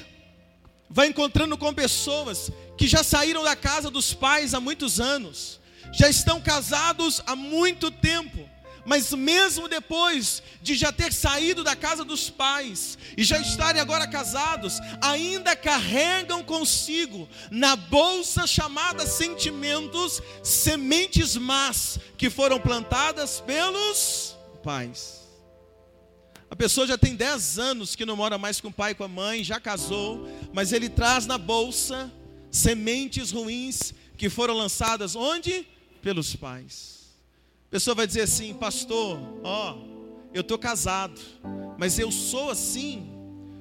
vai 0.91 1.07
encontrando 1.07 1.57
com 1.57 1.73
pessoas 1.73 2.51
que 2.77 2.89
já 2.89 3.05
saíram 3.05 3.45
da 3.45 3.55
casa 3.55 3.91
dos 3.91 4.13
pais 4.13 4.53
há 4.55 4.61
muitos 4.61 4.99
anos, 4.99 5.61
já 5.93 6.09
estão 6.09 6.41
casados 6.41 7.23
há 7.27 7.37
muito 7.37 7.91
tempo, 7.91 8.49
mas 8.85 9.13
mesmo 9.13 9.69
depois 9.69 10.43
de 10.61 10.75
já 10.75 10.91
ter 10.91 11.13
saído 11.13 11.63
da 11.63 11.77
casa 11.77 12.05
dos 12.05 12.29
pais 12.29 12.99
e 13.17 13.23
já 13.23 13.39
estarem 13.39 13.81
agora 13.81 14.09
casados, 14.09 14.81
ainda 15.01 15.55
carregam 15.55 16.43
consigo 16.43 17.29
na 17.51 17.77
bolsa 17.77 18.47
chamada 18.47 19.07
sentimentos 19.07 20.21
sementes 20.43 21.37
más 21.37 21.99
que 22.17 22.29
foram 22.29 22.59
plantadas 22.59 23.41
pelos 23.41 24.37
pais. 24.63 25.20
A 26.51 26.57
pessoa 26.57 26.85
já 26.85 26.99
tem 26.99 27.15
10 27.15 27.61
anos 27.61 27.95
que 27.95 28.05
não 28.05 28.17
mora 28.17 28.37
mais 28.37 28.61
com 28.61 28.69
o 28.69 28.73
pai 28.73 28.91
e 28.91 28.95
com 28.97 29.05
a 29.05 29.09
mãe, 29.09 29.45
já 29.45 29.61
casou, 29.61 30.29
mas 30.53 30.73
ele 30.73 30.89
traz 30.89 31.25
na 31.25 31.39
bolsa 31.39 32.13
sementes 32.51 33.31
ruins 33.31 33.95
que 34.17 34.29
foram 34.29 34.55
lançadas 34.55 35.15
onde? 35.15 35.65
Pelos 36.03 36.35
pais. 36.35 37.05
A 37.69 37.71
pessoa 37.71 37.95
vai 37.95 38.05
dizer 38.05 38.23
assim, 38.23 38.53
pastor, 38.53 39.21
ó, 39.45 39.79
eu 40.35 40.41
estou 40.41 40.59
casado, 40.59 41.21
mas 41.79 42.01
eu 42.01 42.11
sou 42.11 42.51
assim, 42.51 43.09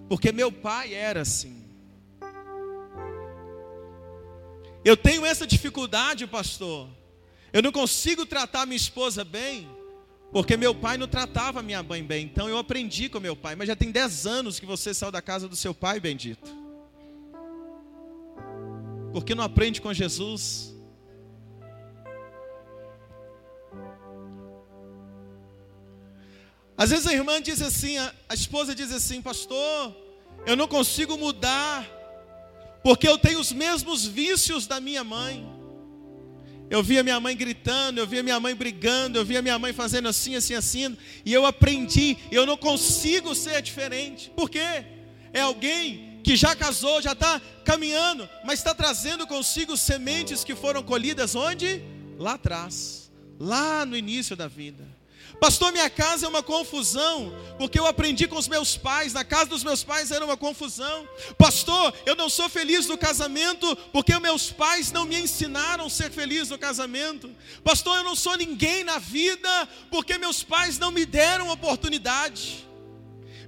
porque 0.10 0.32
meu 0.32 0.52
pai 0.52 0.96
era 0.96 1.22
assim. 1.22 1.64
Eu 4.84 4.98
tenho 4.98 5.24
essa 5.26 5.46
dificuldade, 5.46 6.26
pastor. 6.26 6.90
Eu 7.54 7.62
não 7.62 7.72
consigo 7.72 8.26
tratar 8.26 8.66
minha 8.66 8.76
esposa 8.76 9.24
bem, 9.24 9.70
porque 10.32 10.56
meu 10.56 10.76
pai 10.76 10.98
não 10.98 11.08
tratava 11.08 11.62
minha 11.62 11.82
mãe 11.82 12.04
bem, 12.04 12.26
então 12.26 12.48
eu 12.48 12.58
aprendi 12.58 13.10
com 13.10 13.20
meu 13.20 13.36
pai. 13.36 13.56
Mas 13.56 13.68
já 13.68 13.76
tem 13.76 13.92
10 13.92 14.28
anos 14.28 14.60
que 14.60 14.66
você 14.66 14.94
saiu 14.94 15.12
da 15.12 15.22
casa 15.22 15.48
do 15.48 15.56
seu 15.56 15.74
pai, 15.74 16.00
bendito. 16.00 16.50
Por 19.12 19.26
que 19.26 19.34
não 19.34 19.44
aprende 19.44 19.82
com 19.82 19.92
Jesus? 19.92 20.76
Às 26.78 26.92
vezes 26.92 27.08
a 27.08 27.14
irmã 27.14 27.42
diz 27.42 27.62
assim, 27.62 27.98
a 27.98 28.34
esposa 28.34 28.74
diz 28.74 28.94
assim, 28.94 29.22
pastor, 29.22 29.94
eu 30.46 30.56
não 30.56 30.68
consigo 30.68 31.18
mudar, 31.18 31.86
porque 32.84 33.06
eu 33.06 33.18
tenho 33.18 33.40
os 33.40 33.52
mesmos 33.52 34.06
vícios 34.06 34.66
da 34.66 34.80
minha 34.80 35.04
mãe. 35.04 35.59
Eu 36.70 36.84
via 36.84 37.02
minha 37.02 37.20
mãe 37.20 37.36
gritando, 37.36 38.00
eu 38.00 38.06
via 38.06 38.22
minha 38.22 38.40
mãe 38.40 38.54
brigando, 38.54 39.18
eu 39.18 39.26
via 39.26 39.42
minha 39.42 39.58
mãe 39.58 39.74
fazendo 39.74 40.08
assim, 40.08 40.36
assim, 40.36 40.54
assim, 40.54 40.96
e 41.26 41.34
eu 41.34 41.46
aprendi, 41.46 42.16
eu 42.32 42.46
não 42.46 42.56
consigo 42.56 43.34
ser 43.34 43.60
diferente. 43.62 44.32
Por 44.36 44.50
quê? 44.50 44.86
É 45.34 45.42
alguém 45.42 46.20
que 46.24 46.36
já 46.36 46.56
casou, 46.56 47.02
já 47.02 47.14
está 47.14 47.42
caminhando, 47.66 48.30
mas 48.46 48.60
está 48.60 48.76
trazendo 48.76 49.26
consigo 49.26 49.76
sementes 49.76 50.44
que 50.44 50.56
foram 50.56 50.84
colhidas 50.84 51.34
onde? 51.34 51.82
Lá 52.20 52.34
atrás, 52.34 53.12
lá 53.40 53.84
no 53.84 53.98
início 53.98 54.36
da 54.36 54.48
vida. 54.48 54.99
Pastor, 55.40 55.72
minha 55.72 55.90
casa 55.90 56.26
é 56.26 56.30
uma 56.30 56.44
confusão, 56.44 57.34
porque 57.58 57.80
eu 57.80 57.86
aprendi 57.86 58.28
com 58.28 58.38
os 58.38 58.48
meus 58.48 58.76
pais, 58.76 59.14
na 59.14 59.24
casa 59.24 59.46
dos 59.46 59.64
meus 59.64 59.84
pais 59.84 60.12
era 60.12 60.24
uma 60.24 60.38
confusão. 60.38 61.08
Pastor, 61.38 61.94
eu 62.06 62.16
não 62.16 62.30
sou 62.30 62.50
feliz 62.50 62.88
no 62.88 62.98
casamento, 62.98 63.76
porque 63.92 64.18
meus 64.20 64.52
pais 64.52 64.92
não 64.92 65.06
me 65.06 65.20
ensinaram 65.20 65.86
a 65.86 65.90
ser 65.90 66.12
feliz 66.12 66.50
no 66.50 66.58
casamento. 66.58 67.30
Pastor, 67.64 67.98
eu 67.98 68.04
não 68.04 68.16
sou 68.16 68.36
ninguém 68.38 68.84
na 68.84 68.98
vida, 68.98 69.68
porque 69.90 70.18
meus 70.18 70.44
pais 70.44 70.78
não 70.78 70.92
me 70.92 71.06
deram 71.06 71.50
oportunidade. 71.50 72.69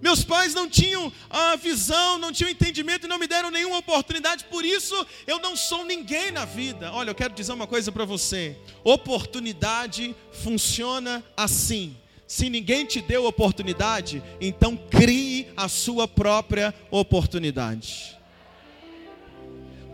Meus 0.01 0.23
pais 0.23 0.53
não 0.53 0.67
tinham 0.67 1.11
a 1.29 1.55
visão, 1.55 2.17
não 2.17 2.31
tinham 2.31 2.49
entendimento 2.49 3.05
e 3.05 3.09
não 3.09 3.19
me 3.19 3.27
deram 3.27 3.51
nenhuma 3.51 3.77
oportunidade, 3.77 4.45
por 4.45 4.65
isso 4.65 4.95
eu 5.27 5.39
não 5.39 5.55
sou 5.55 5.85
ninguém 5.85 6.31
na 6.31 6.43
vida. 6.43 6.91
Olha, 6.91 7.11
eu 7.11 7.15
quero 7.15 7.33
dizer 7.33 7.53
uma 7.53 7.67
coisa 7.67 7.91
para 7.91 8.03
você: 8.03 8.57
oportunidade 8.83 10.15
funciona 10.43 11.23
assim. 11.37 11.95
Se 12.25 12.49
ninguém 12.49 12.85
te 12.85 13.01
deu 13.01 13.25
oportunidade, 13.25 14.23
então 14.39 14.77
crie 14.77 15.49
a 15.55 15.67
sua 15.67 16.07
própria 16.07 16.73
oportunidade. 16.89 18.17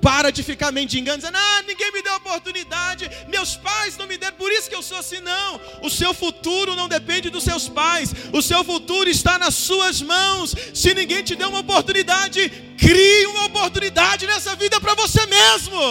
Para 0.08 0.32
de 0.32 0.42
ficar 0.42 0.72
mendigando, 0.72 1.18
dizendo: 1.18 1.38
Ah, 1.38 1.64
ninguém 1.68 1.92
me 1.92 2.02
deu 2.02 2.16
oportunidade, 2.16 3.12
meus 3.28 3.58
pais 3.58 3.98
não 3.98 4.08
me 4.08 4.18
deram, 4.18 4.38
por 4.38 4.50
isso 4.50 4.70
que 4.70 4.76
eu 4.76 4.82
sou 4.82 4.98
assim. 4.98 5.20
Não, 5.20 5.60
o 5.82 5.90
seu 5.90 6.14
futuro 6.14 6.78
não 6.78 6.88
depende 6.88 7.30
dos 7.30 7.44
seus 7.44 7.68
pais, 7.68 8.14
o 8.32 8.42
seu 8.42 8.64
futuro 8.64 9.10
está 9.10 9.38
nas 9.38 9.54
suas 9.54 10.02
mãos. 10.02 10.56
Se 10.74 10.94
ninguém 10.94 11.24
te 11.24 11.36
deu 11.36 11.50
uma 11.50 11.60
oportunidade, 11.60 12.50
crie 12.78 13.26
uma 13.26 13.48
oportunidade 13.48 14.26
nessa 14.26 14.56
vida 14.56 14.80
para 14.80 14.96
você 14.96 15.26
mesmo. 15.26 15.82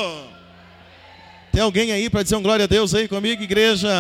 Tem 1.53 1.61
alguém 1.61 1.93
aí 1.93 2.09
para 2.09 2.23
dizer 2.23 2.37
um 2.37 2.43
glória 2.43 2.65
a 2.65 2.69
Deus 2.69 2.95
aí 2.95 3.07
comigo, 3.07 3.43
igreja? 3.43 3.91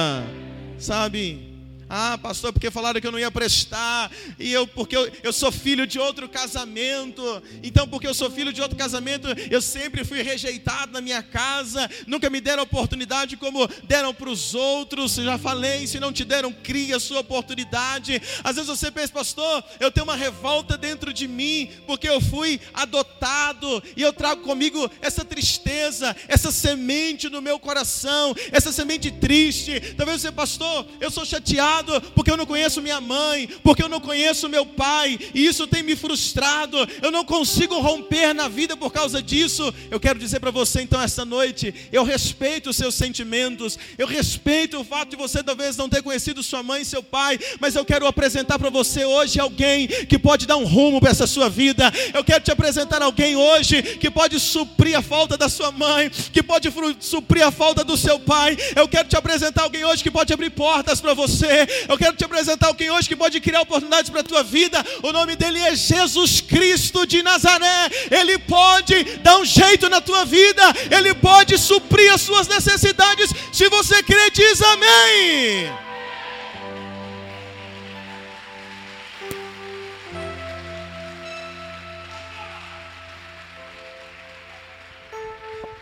Sabe? 0.79 1.56
Ah, 1.89 2.19
pastor, 2.21 2.53
porque 2.53 2.69
falaram 2.69 3.01
que 3.01 3.07
eu 3.07 3.13
não 3.13 3.19
ia 3.19 3.31
prestar, 3.31 4.11
e 4.41 4.53
eu, 4.53 4.67
porque 4.67 4.97
eu, 4.97 5.09
eu 5.23 5.33
sou 5.33 5.53
filho 5.53 5.87
de 5.87 6.01
outro 6.01 6.29
casamento, 6.29 7.23
então, 7.63 7.87
porque 7.87 8.09
eu 8.09 8.15
sou 8.15 8.29
filho 8.29 8.53
de 8.53 8.61
outro 8.61 8.77
casamento, 8.77 9.29
eu 9.49 9.63
sempre 9.63 10.05
fui 10.05 10.21
rejeitado 10.21 10.93
na 10.93 11.01
minha 11.01 11.23
casa, 11.23 11.89
nunca 12.07 12.29
me 12.29 12.41
deram 12.41 12.65
oportunidade 12.65 13.37
como 13.37 13.69
deram 13.85 14.13
para 14.13 14.29
os 14.29 14.53
outros. 14.53 15.15
Já 15.15 15.39
falei, 15.39 15.87
se 15.87 16.01
não 16.01 16.13
te 16.13 16.25
deram, 16.25 16.53
cria 16.53 16.97
a 16.97 17.01
sua 17.01 17.21
oportunidade. 17.21 18.21
Às 18.43 18.57
vezes 18.57 18.69
você 18.69 18.91
pensa, 18.91 19.13
pastor, 19.13 19.63
eu 19.79 19.91
tenho 19.91 20.05
uma 20.05 20.17
revolta 20.17 20.77
dentro 20.77 21.13
de 21.13 21.29
mim, 21.29 21.71
porque 21.87 22.09
eu 22.09 22.21
fui 22.21 22.61
adotado, 22.75 23.83
e 23.97 24.03
eu 24.03 24.13
trago 24.13 24.43
comigo 24.43 24.91
essa 25.01 25.25
tristeza, 25.25 26.17
essa 26.27 26.51
semente 26.51 27.29
no 27.29 27.41
meu 27.41 27.61
coração, 27.61 28.35
essa 28.51 28.73
semente 28.73 29.13
triste. 29.13 29.81
Talvez 29.97 30.21
você, 30.21 30.33
pastor, 30.33 30.85
eu 31.01 31.13
sou 31.13 31.25
chateado 31.25 31.76
porque 32.15 32.31
eu 32.31 32.37
não 32.37 32.47
conheço 32.47 32.83
minha 32.83 33.01
mãe, 33.01 33.49
porque 33.63 33.83
eu 33.83 33.89
não 33.89 34.01
conheço 34.01 34.49
meu 34.49 34.65
pai, 34.65 35.19
e 35.35 35.47
isso 35.47 35.67
tem 35.67 35.83
me 35.83 35.97
frustrado. 35.97 36.77
Eu 37.03 37.11
não 37.11 37.25
consigo 37.25 37.79
romper 37.81 38.35
na 38.35 38.49
vida 38.49 38.77
por 38.77 38.93
causa 38.93 39.23
disso. 39.23 39.73
Eu 39.91 40.01
quero 40.01 40.19
dizer 40.19 40.41
para 40.41 40.51
você 40.51 40.83
então 40.83 41.01
esta 41.01 41.25
noite, 41.25 41.75
eu 41.93 42.05
respeito 42.05 42.71
os 42.71 42.77
seus 42.77 42.95
sentimentos, 42.95 43.79
eu 43.99 44.07
respeito 44.07 44.79
o 44.79 44.85
fato 44.85 45.11
de 45.11 45.17
você 45.17 45.43
talvez 45.43 45.77
não 45.77 45.89
ter 45.89 46.03
conhecido 46.03 46.43
sua 46.43 46.63
mãe 46.63 46.83
e 46.83 46.85
seu 46.85 47.03
pai, 47.03 47.39
mas 47.61 47.75
eu 47.75 47.85
quero 47.85 48.07
apresentar 48.07 48.59
para 48.59 48.71
você 48.71 49.05
hoje 49.05 49.41
alguém 49.41 49.87
que 49.87 50.19
pode 50.19 50.47
dar 50.47 50.57
um 50.57 50.65
rumo 50.65 51.01
para 51.01 51.11
essa 51.11 51.27
sua 51.27 51.49
vida. 51.49 51.93
Eu 52.15 52.25
quero 52.25 52.43
te 52.43 52.51
apresentar 52.51 53.03
alguém 53.03 53.37
hoje 53.37 53.83
que 53.83 54.11
pode 54.11 54.39
suprir 54.41 54.97
a 54.99 55.03
falta 55.03 55.37
da 55.37 55.49
sua 55.49 55.71
mãe, 55.71 56.11
que 56.11 56.43
pode 56.43 56.73
suprir 57.01 57.47
a 57.47 57.51
falta 57.51 57.85
do 57.85 57.97
seu 57.97 58.19
pai. 58.19 58.57
Eu 58.75 58.89
quero 58.89 59.09
te 59.09 59.17
apresentar 59.17 59.63
alguém 59.63 59.85
hoje 59.85 60.03
que 60.03 60.11
pode 60.11 60.33
abrir 60.33 60.51
portas 60.51 61.01
para 61.01 61.15
você. 61.15 61.66
Eu 61.89 61.99
quero 61.99 62.17
te 62.17 62.25
apresentar 62.25 62.69
alguém 62.69 62.91
hoje 62.91 63.09
que 63.09 63.17
pode 63.17 63.41
criar 63.41 63.63
oportunidades 63.63 64.11
para 64.11 64.21
a 64.21 64.25
tua 64.25 64.43
vida. 64.43 64.85
O 65.03 65.13
nome 65.13 65.37
dele 65.37 65.59
é 65.61 65.75
Jesus 65.75 66.41
Cristo 66.41 67.07
de 67.07 67.23
Nazaré. 67.23 67.91
Ele 68.11 68.39
pode 68.39 69.05
dar 69.19 69.39
um 69.39 69.45
jeito 69.45 69.89
na 69.89 70.01
tua 70.01 70.25
vida. 70.25 70.63
Ele 70.91 71.15
pode 71.15 71.59
suprir 71.59 72.13
as 72.13 72.21
suas 72.21 72.49
necessidades. 72.49 73.31
Se 73.53 73.69
você 73.69 74.03
crê, 74.03 74.31
diz 74.31 74.61
amém. 74.63 75.87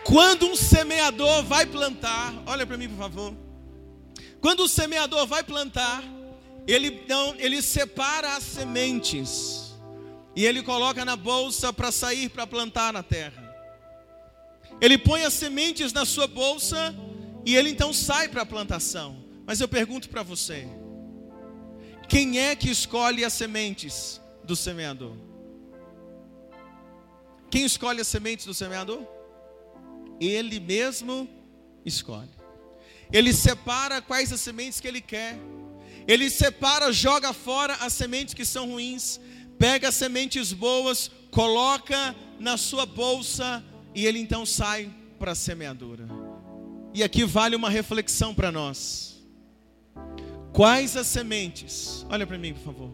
Quando 0.04 0.46
um 0.46 0.54
semeador 0.54 1.42
vai 1.42 1.64
plantar, 1.64 2.34
olha 2.46 2.66
para 2.66 2.76
mim 2.76 2.88
por 2.88 2.98
favor. 2.98 3.43
Quando 4.44 4.64
o 4.64 4.68
semeador 4.68 5.26
vai 5.26 5.42
plantar, 5.42 6.04
ele 6.66 7.02
não, 7.08 7.34
ele 7.36 7.62
separa 7.62 8.36
as 8.36 8.42
sementes 8.42 9.74
e 10.36 10.44
ele 10.44 10.62
coloca 10.62 11.02
na 11.02 11.16
bolsa 11.16 11.72
para 11.72 11.90
sair 11.90 12.28
para 12.28 12.46
plantar 12.46 12.92
na 12.92 13.02
terra. 13.02 13.42
Ele 14.82 14.98
põe 14.98 15.24
as 15.24 15.32
sementes 15.32 15.94
na 15.94 16.04
sua 16.04 16.26
bolsa 16.26 16.94
e 17.46 17.56
ele 17.56 17.70
então 17.70 17.90
sai 17.90 18.28
para 18.28 18.42
a 18.42 18.46
plantação. 18.46 19.16
Mas 19.46 19.62
eu 19.62 19.66
pergunto 19.66 20.10
para 20.10 20.22
você: 20.22 20.68
quem 22.06 22.38
é 22.38 22.54
que 22.54 22.68
escolhe 22.68 23.24
as 23.24 23.32
sementes 23.32 24.20
do 24.44 24.54
semeador? 24.54 25.16
Quem 27.50 27.64
escolhe 27.64 28.02
as 28.02 28.08
sementes 28.08 28.44
do 28.44 28.52
semeador? 28.52 29.02
Ele 30.20 30.60
mesmo 30.60 31.26
escolhe. 31.82 32.43
Ele 33.12 33.32
separa 33.32 34.00
quais 34.00 34.32
as 34.32 34.40
sementes 34.40 34.80
que 34.80 34.88
ele 34.88 35.00
quer. 35.00 35.38
Ele 36.06 36.28
separa, 36.28 36.92
joga 36.92 37.32
fora 37.32 37.74
as 37.74 37.92
sementes 37.92 38.34
que 38.34 38.44
são 38.44 38.70
ruins, 38.70 39.18
pega 39.58 39.88
as 39.88 39.94
sementes 39.94 40.52
boas, 40.52 41.10
coloca 41.30 42.14
na 42.38 42.56
sua 42.56 42.84
bolsa 42.84 43.64
e 43.94 44.04
ele 44.04 44.18
então 44.18 44.44
sai 44.44 44.90
para 45.18 45.32
a 45.32 45.34
semeadura. 45.34 46.06
E 46.92 47.02
aqui 47.02 47.24
vale 47.24 47.56
uma 47.56 47.70
reflexão 47.70 48.34
para 48.34 48.52
nós. 48.52 49.14
Quais 50.52 50.96
as 50.96 51.06
sementes? 51.06 52.06
Olha 52.08 52.26
para 52.26 52.38
mim, 52.38 52.54
por 52.54 52.62
favor. 52.62 52.90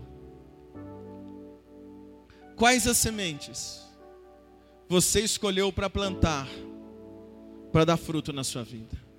Quais 2.57 2.87
as 2.87 2.97
sementes 2.97 3.81
você 4.89 5.21
escolheu 5.21 5.73
para 5.73 5.91
plantar, 5.91 6.49
para 7.73 7.85
dar 7.85 7.97
fruto 7.97 8.33
na 8.33 8.45
sua 8.45 8.63
vida? 8.63 9.10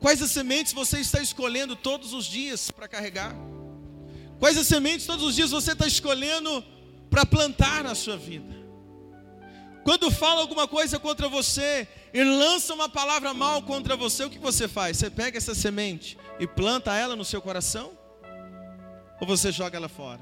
Quais 0.00 0.22
as 0.22 0.30
sementes 0.30 0.72
você 0.72 0.98
está 0.98 1.20
escolhendo 1.20 1.76
todos 1.76 2.14
os 2.14 2.24
dias 2.24 2.70
para 2.70 2.88
carregar? 2.88 3.34
Quais 4.38 4.56
as 4.56 4.66
sementes 4.66 5.06
todos 5.06 5.24
os 5.24 5.34
dias 5.36 5.50
você 5.50 5.72
está 5.72 5.86
escolhendo 5.86 6.64
para 7.10 7.26
plantar 7.26 7.84
na 7.84 7.94
sua 7.94 8.16
vida? 8.16 8.58
Quando 9.84 10.10
fala 10.10 10.40
alguma 10.40 10.66
coisa 10.66 10.98
contra 10.98 11.28
você 11.28 11.86
e 12.14 12.24
lança 12.24 12.72
uma 12.72 12.88
palavra 12.88 13.34
mal 13.34 13.62
contra 13.62 13.94
você, 13.94 14.24
o 14.24 14.30
que 14.30 14.38
você 14.38 14.66
faz? 14.66 14.96
Você 14.96 15.10
pega 15.10 15.36
essa 15.36 15.54
semente 15.54 16.16
e 16.38 16.46
planta 16.46 16.94
ela 16.96 17.14
no 17.14 17.24
seu 17.24 17.42
coração? 17.42 17.92
Ou 19.20 19.26
você 19.26 19.52
joga 19.52 19.76
ela 19.76 19.88
fora? 19.88 20.20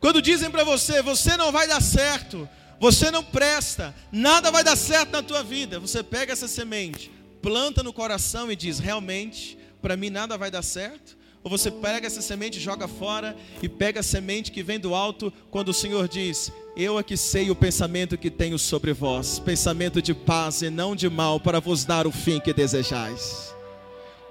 Quando 0.00 0.22
dizem 0.22 0.50
para 0.50 0.64
você, 0.64 1.02
você 1.02 1.36
não 1.36 1.52
vai 1.52 1.66
dar 1.66 1.82
certo, 1.82 2.48
você 2.80 3.10
não 3.10 3.22
presta, 3.22 3.94
nada 4.12 4.50
vai 4.50 4.64
dar 4.64 4.76
certo 4.76 5.10
na 5.10 5.22
tua 5.22 5.42
vida, 5.42 5.80
você 5.80 6.02
pega 6.02 6.32
essa 6.32 6.46
semente, 6.46 7.10
planta 7.42 7.82
no 7.82 7.92
coração 7.92 8.50
e 8.50 8.56
diz: 8.56 8.78
realmente, 8.78 9.58
para 9.80 9.96
mim 9.96 10.10
nada 10.10 10.36
vai 10.36 10.50
dar 10.50 10.62
certo? 10.62 11.16
Ou 11.42 11.50
você 11.50 11.70
pega 11.70 12.06
essa 12.06 12.20
semente, 12.20 12.58
joga 12.58 12.88
fora 12.88 13.36
e 13.62 13.68
pega 13.68 14.00
a 14.00 14.02
semente 14.02 14.50
que 14.50 14.62
vem 14.62 14.78
do 14.78 14.94
alto, 14.94 15.32
quando 15.50 15.68
o 15.68 15.74
Senhor 15.74 16.08
diz: 16.08 16.52
Eu 16.76 16.98
aqui 16.98 17.16
sei 17.16 17.50
o 17.50 17.54
pensamento 17.54 18.18
que 18.18 18.30
tenho 18.30 18.58
sobre 18.58 18.92
vós, 18.92 19.38
pensamento 19.38 20.02
de 20.02 20.12
paz 20.12 20.62
e 20.62 20.70
não 20.70 20.96
de 20.96 21.08
mal, 21.08 21.38
para 21.38 21.60
vos 21.60 21.84
dar 21.84 22.06
o 22.06 22.12
fim 22.12 22.40
que 22.40 22.52
desejais. 22.52 23.54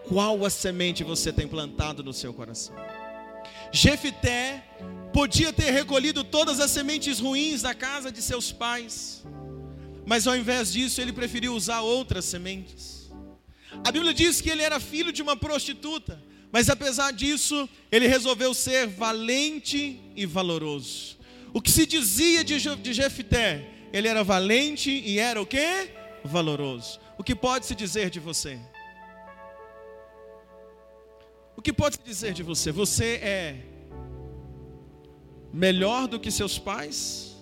Qual 0.07 0.45
a 0.45 0.49
semente 0.49 1.03
você 1.03 1.33
tem 1.33 1.47
plantado 1.47 2.03
no 2.03 2.13
seu 2.13 2.33
coração? 2.33 2.75
Jefité 3.71 4.63
podia 5.11 5.51
ter 5.51 5.71
recolhido 5.71 6.23
todas 6.23 6.59
as 6.59 6.71
sementes 6.71 7.19
ruins 7.19 7.61
da 7.61 7.73
casa 7.73 8.11
de 8.11 8.21
seus 8.21 8.51
pais, 8.51 9.25
mas 10.05 10.27
ao 10.27 10.35
invés 10.35 10.71
disso, 10.71 11.01
ele 11.01 11.11
preferiu 11.11 11.53
usar 11.53 11.81
outras 11.81 12.25
sementes. 12.25 12.96
A 13.83 13.91
Bíblia 13.91 14.13
diz 14.13 14.41
que 14.41 14.49
ele 14.49 14.63
era 14.63 14.79
filho 14.79 15.11
de 15.11 15.21
uma 15.21 15.35
prostituta, 15.35 16.21
mas 16.51 16.69
apesar 16.69 17.11
disso, 17.11 17.67
ele 17.91 18.07
resolveu 18.07 18.53
ser 18.53 18.87
valente 18.87 19.99
e 20.15 20.25
valoroso. 20.25 21.17
O 21.53 21.61
que 21.61 21.71
se 21.71 21.85
dizia 21.85 22.43
de, 22.43 22.57
de 22.77 22.93
Jefité? 22.93 23.67
Ele 23.91 24.07
era 24.07 24.23
valente 24.23 24.91
e 24.91 25.19
era 25.19 25.41
o 25.41 25.45
que? 25.45 25.89
Valoroso. 26.23 26.99
O 27.17 27.23
que 27.23 27.35
pode 27.35 27.65
se 27.65 27.75
dizer 27.75 28.09
de 28.09 28.19
você? 28.19 28.59
O 31.55 31.61
que 31.61 31.73
pode 31.73 31.95
se 31.95 32.03
dizer 32.03 32.33
de 32.33 32.43
você? 32.43 32.71
Você 32.71 33.15
é 33.15 33.55
melhor 35.51 36.07
do 36.07 36.19
que 36.19 36.29
seus 36.29 36.59
pais? 36.59 37.35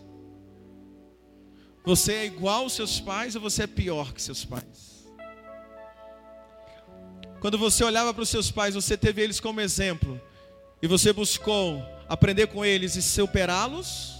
Você 1.83 2.13
é 2.13 2.25
igual 2.25 2.63
aos 2.63 2.73
seus 2.73 2.99
pais 2.99 3.35
ou 3.35 3.41
você 3.41 3.63
é 3.63 3.67
pior 3.67 4.13
que 4.13 4.21
seus 4.21 4.45
pais? 4.45 4.85
Quando 7.45 7.60
você 7.60 7.84
olhava 7.84 8.12
para 8.12 8.23
os 8.23 8.29
seus 8.29 8.49
pais, 8.49 8.73
você 8.73 8.97
teve 8.97 9.21
eles 9.21 9.39
como 9.39 9.62
exemplo 9.62 10.19
e 10.81 10.88
você 10.88 11.13
buscou 11.13 11.79
aprender 12.10 12.47
com 12.47 12.65
eles 12.65 12.95
e 12.95 13.03
superá-los? 13.03 14.15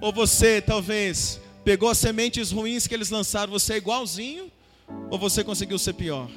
Ou 0.00 0.10
você 0.10 0.62
talvez 0.62 1.38
pegou 1.62 1.90
as 1.90 1.98
sementes 1.98 2.50
ruins 2.50 2.86
que 2.86 2.94
eles 2.94 3.10
lançaram, 3.10 3.52
você 3.52 3.74
é 3.74 3.76
igualzinho? 3.76 4.50
Ou 5.10 5.18
você 5.18 5.44
conseguiu 5.44 5.78
ser 5.78 5.92
pior? 5.92 6.30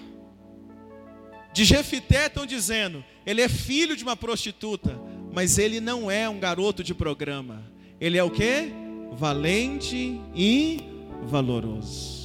De 1.54 1.63
Jefité 1.63 2.25
estão 2.25 2.45
dizendo, 2.45 3.01
ele 3.25 3.41
é 3.41 3.47
filho 3.47 3.95
de 3.95 4.04
uma 4.04 4.17
prostituta, 4.17 4.99
mas 5.32 5.58
ele 5.58 5.80
não 5.80 6.12
é 6.12 6.27
um 6.27 6.38
garoto 6.38 6.84
de 6.84 6.93
programa. 6.93 7.63
Ele 7.97 8.17
é 8.17 8.23
o 8.25 8.30
que? 8.30 8.73
Valente 9.13 10.19
e 10.36 10.82
valoroso. 11.23 12.20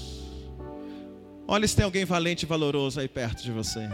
Olha 1.49 1.67
se 1.67 1.77
tem 1.77 1.85
alguém 1.85 2.05
valente 2.05 2.45
e 2.45 2.49
valoroso 2.49 2.99
aí 2.99 3.09
perto 3.09 3.43
de 3.43 3.53
você. 3.53 3.89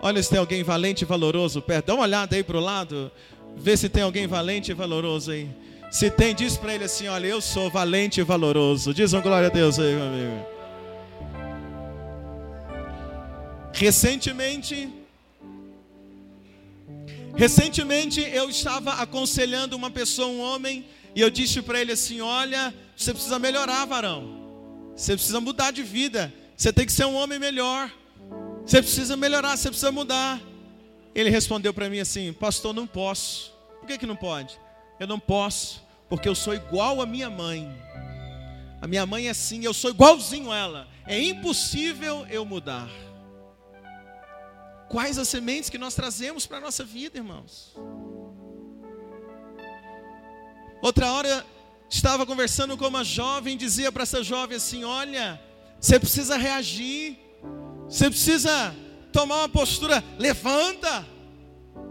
Olha 0.00 0.22
se 0.22 0.30
tem 0.30 0.38
alguém 0.38 0.62
valente 0.62 1.02
e 1.02 1.06
valoroso 1.06 1.60
perto. 1.60 1.86
Dá 1.86 1.94
uma 1.94 2.04
olhada 2.04 2.36
aí 2.36 2.44
para 2.44 2.56
o 2.56 2.60
lado. 2.60 3.10
Vê 3.56 3.76
se 3.76 3.88
tem 3.88 4.02
alguém 4.02 4.26
valente 4.26 4.70
e 4.70 4.74
valoroso 4.74 5.32
aí. 5.32 5.48
Se 5.90 6.10
tem, 6.10 6.34
diz 6.34 6.56
para 6.56 6.74
ele 6.74 6.84
assim: 6.84 7.08
Olha, 7.08 7.26
eu 7.26 7.40
sou 7.40 7.70
valente 7.70 8.20
e 8.20 8.22
valoroso. 8.22 8.94
Diz 8.94 9.12
um 9.12 9.20
glória 9.20 9.48
a 9.48 9.50
Deus 9.50 9.78
aí, 9.78 9.94
meu 9.94 10.06
amigo. 10.06 10.46
Recentemente, 13.72 14.88
Recentemente 17.36 18.22
eu 18.22 18.48
estava 18.48 18.94
aconselhando 18.94 19.76
uma 19.76 19.90
pessoa, 19.90 20.26
um 20.26 20.40
homem, 20.40 20.86
e 21.14 21.20
eu 21.20 21.28
disse 21.28 21.60
para 21.60 21.78
ele 21.78 21.92
assim: 21.92 22.22
Olha, 22.22 22.74
você 22.96 23.12
precisa 23.12 23.38
melhorar, 23.38 23.84
varão. 23.84 24.45
Você 24.96 25.12
precisa 25.12 25.40
mudar 25.40 25.70
de 25.70 25.82
vida. 25.82 26.32
Você 26.56 26.72
tem 26.72 26.86
que 26.86 26.92
ser 26.92 27.04
um 27.04 27.14
homem 27.14 27.38
melhor. 27.38 27.92
Você 28.64 28.80
precisa 28.80 29.16
melhorar, 29.16 29.56
você 29.56 29.68
precisa 29.68 29.92
mudar. 29.92 30.40
Ele 31.14 31.28
respondeu 31.28 31.72
para 31.74 31.90
mim 31.90 32.00
assim: 32.00 32.32
Pastor, 32.32 32.72
não 32.72 32.86
posso. 32.86 33.52
Por 33.78 33.86
que, 33.86 33.98
que 33.98 34.06
não 34.06 34.16
pode? 34.16 34.58
Eu 34.98 35.06
não 35.06 35.20
posso, 35.20 35.82
porque 36.08 36.28
eu 36.28 36.34
sou 36.34 36.54
igual 36.54 37.00
à 37.00 37.06
minha 37.06 37.28
mãe. 37.28 37.68
A 38.80 38.86
minha 38.86 39.06
mãe 39.06 39.26
é 39.26 39.30
assim, 39.30 39.64
eu 39.64 39.74
sou 39.74 39.90
igualzinho 39.90 40.50
a 40.50 40.56
ela. 40.56 40.88
É 41.06 41.20
impossível 41.20 42.26
eu 42.30 42.44
mudar. 42.44 42.88
Quais 44.88 45.18
as 45.18 45.28
sementes 45.28 45.68
que 45.68 45.78
nós 45.78 45.94
trazemos 45.94 46.46
para 46.46 46.58
a 46.58 46.60
nossa 46.60 46.84
vida, 46.84 47.18
irmãos? 47.18 47.74
Outra 50.82 51.10
hora, 51.12 51.44
estava 51.88 52.26
conversando 52.26 52.76
com 52.76 52.86
uma 52.86 53.04
jovem, 53.04 53.56
dizia 53.56 53.90
para 53.92 54.02
essa 54.02 54.22
jovem 54.22 54.56
assim: 54.56 54.84
Olha, 54.84 55.40
você 55.80 55.98
precisa 55.98 56.36
reagir, 56.36 57.18
você 57.88 58.10
precisa 58.10 58.74
tomar 59.12 59.38
uma 59.38 59.48
postura, 59.48 60.02
levanta, 60.18 61.06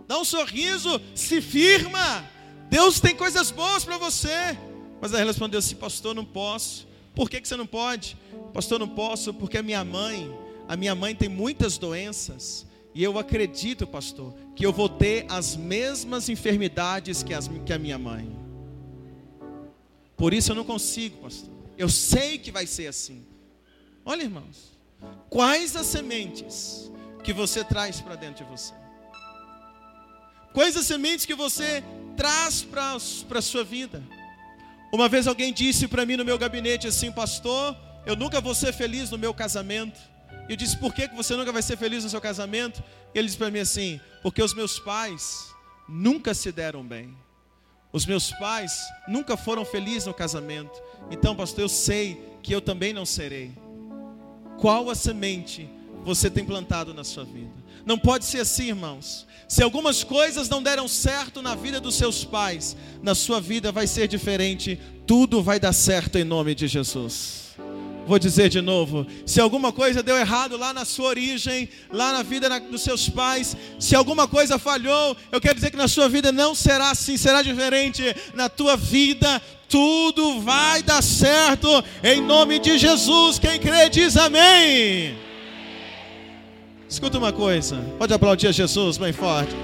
dá 0.08 0.20
um 0.20 0.26
sorriso, 0.26 1.02
se 1.14 1.42
firma. 1.42 2.30
Deus 2.70 3.00
tem 3.00 3.16
coisas 3.16 3.52
boas 3.52 3.86
para 3.86 3.98
você. 3.98 4.58
Mas 5.00 5.14
ela 5.14 5.26
respondeu 5.26 5.60
assim: 5.60 5.76
Pastor, 5.76 6.14
não 6.14 6.26
posso. 6.26 6.88
Por 7.14 7.30
que, 7.30 7.40
que 7.40 7.48
você 7.48 7.56
não 7.56 7.66
pode? 7.66 8.18
Pastor, 8.54 8.78
não 8.78 8.90
posso, 8.90 9.34
porque 9.34 9.58
a 9.58 9.64
minha 9.64 9.84
mãe, 9.86 10.30
a 10.68 10.76
minha 10.76 10.94
mãe 10.94 11.16
tem 11.16 11.30
muitas 11.30 11.78
doenças. 11.78 12.66
E 12.94 13.04
eu 13.04 13.18
acredito, 13.20 13.86
pastor, 13.86 14.34
que 14.56 14.66
eu 14.66 14.72
vou 14.72 14.88
ter 14.88 15.26
as 15.30 15.56
mesmas 15.56 16.30
enfermidades 16.30 17.24
que, 17.24 17.34
as, 17.34 17.50
que 17.66 17.74
a 17.74 17.80
minha 17.80 17.98
mãe. 17.98 18.45
Por 20.18 20.34
isso 20.34 20.52
eu 20.52 20.56
não 20.56 20.64
consigo, 20.64 21.18
pastor. 21.18 21.50
Eu 21.78 21.90
sei 21.90 22.38
que 22.38 22.52
vai 22.52 22.66
ser 22.66 22.88
assim. 22.88 23.26
Olha, 24.06 24.24
irmãos, 24.24 24.78
quais 25.30 25.76
as 25.76 25.86
sementes 25.86 26.92
que 27.24 27.34
você 27.34 27.64
traz 27.64 28.00
para 28.00 28.16
dentro 28.16 28.46
de 28.46 28.52
você? 28.52 28.74
Quais 30.54 30.78
as 30.78 30.86
sementes 30.86 31.26
que 31.26 31.36
você 31.36 31.84
traz 32.16 32.64
para 32.64 32.94
a 32.94 33.42
sua 33.42 33.64
vida? 33.64 34.02
Uma 34.94 35.10
vez 35.10 35.28
alguém 35.28 35.52
disse 35.52 35.88
para 35.88 36.06
mim 36.06 36.16
no 36.16 36.24
meu 36.24 36.38
gabinete 36.38 36.88
assim, 36.88 37.12
pastor, 37.12 37.76
eu 38.06 38.16
nunca 38.16 38.40
vou 38.40 38.56
ser 38.56 38.72
feliz 38.72 39.10
no 39.10 39.18
meu 39.18 39.34
casamento. 39.34 40.00
Eu 40.48 40.56
disse: 40.56 40.78
Por 40.78 40.94
que 40.94 41.08
você 41.08 41.36
nunca 41.36 41.52
vai 41.52 41.62
ser 41.62 41.78
feliz 41.78 42.04
no 42.04 42.10
seu 42.10 42.22
casamento? 42.22 42.84
Ele 43.14 43.26
disse 43.26 43.38
para 43.38 43.50
mim 43.50 43.60
assim: 43.60 44.00
Porque 44.22 44.42
os 44.42 44.54
meus 44.54 44.80
pais 44.80 45.48
nunca 45.90 46.34
se 46.34 46.52
deram 46.52 46.84
bem. 46.84 47.16
Os 47.96 48.06
meus 48.06 48.30
pais 48.30 48.92
nunca 49.08 49.38
foram 49.38 49.64
felizes 49.64 50.06
no 50.06 50.14
casamento. 50.14 50.84
Então, 51.10 51.34
pastor, 51.34 51.62
eu 51.62 51.70
sei 51.70 52.22
que 52.44 52.54
eu 52.54 52.60
também 52.60 52.92
não 52.92 53.06
serei. 53.06 53.54
Qual 54.60 54.90
a 54.90 54.96
semente 54.96 55.70
você 56.04 56.30
tem 56.30 56.44
plantado 56.44 56.94
na 56.94 57.06
sua 57.06 57.24
vida? 57.24 57.54
Não 57.86 57.98
pode 57.98 58.26
ser 58.26 58.42
assim, 58.42 58.68
irmãos. 58.68 59.26
Se 59.48 59.64
algumas 59.64 60.04
coisas 60.04 60.50
não 60.50 60.62
deram 60.62 60.90
certo 60.90 61.42
na 61.42 61.56
vida 61.56 61.80
dos 61.80 61.96
seus 61.96 62.26
pais, 62.26 62.76
na 63.02 63.16
sua 63.16 63.40
vida 63.40 63.72
vai 63.72 63.88
ser 63.88 64.10
diferente. 64.10 64.78
Tudo 65.08 65.42
vai 65.42 65.58
dar 65.58 65.72
certo 65.72 66.18
em 66.18 66.26
nome 66.26 66.54
de 66.54 66.68
Jesus. 66.68 67.56
Vou 68.08 68.20
dizer 68.20 68.50
de 68.50 68.62
novo: 68.62 69.06
se 69.26 69.40
alguma 69.42 69.72
coisa 69.72 70.04
deu 70.04 70.16
errado 70.18 70.58
lá 70.58 70.74
na 70.74 70.86
sua 70.86 71.10
origem, 71.10 71.70
lá 71.92 72.14
na 72.14 72.24
vida 72.24 72.60
dos 72.60 72.82
seus 72.82 73.10
pais, 73.10 73.56
se 73.80 73.96
alguma 73.96 74.28
coisa 74.28 74.60
falhou, 74.60 75.18
eu 75.32 75.42
quero 75.42 75.56
dizer 75.56 75.72
que 75.72 75.78
na 75.78 75.88
sua 75.88 76.08
vida 76.08 76.32
não 76.32 76.54
será 76.54 76.92
assim, 76.92 77.18
será 77.18 77.42
diferente. 77.42 78.04
Na 78.34 78.48
tua 78.48 78.78
vida, 78.78 79.42
tudo 79.68 80.40
vai 80.42 80.84
dar 80.84 81.02
certo, 81.02 81.68
em 82.04 82.22
nome 82.22 82.60
de 82.60 82.78
Jesus. 82.78 83.40
Quem 83.40 83.60
crê, 83.60 83.90
diz 83.90 84.16
amém. 84.18 85.18
Escuta 86.88 87.18
uma 87.18 87.34
coisa, 87.34 87.78
pode 87.98 88.14
aplaudir 88.14 88.48
a 88.48 88.52
Jesus 88.52 88.98
bem 88.98 89.12
forte. 89.12 89.56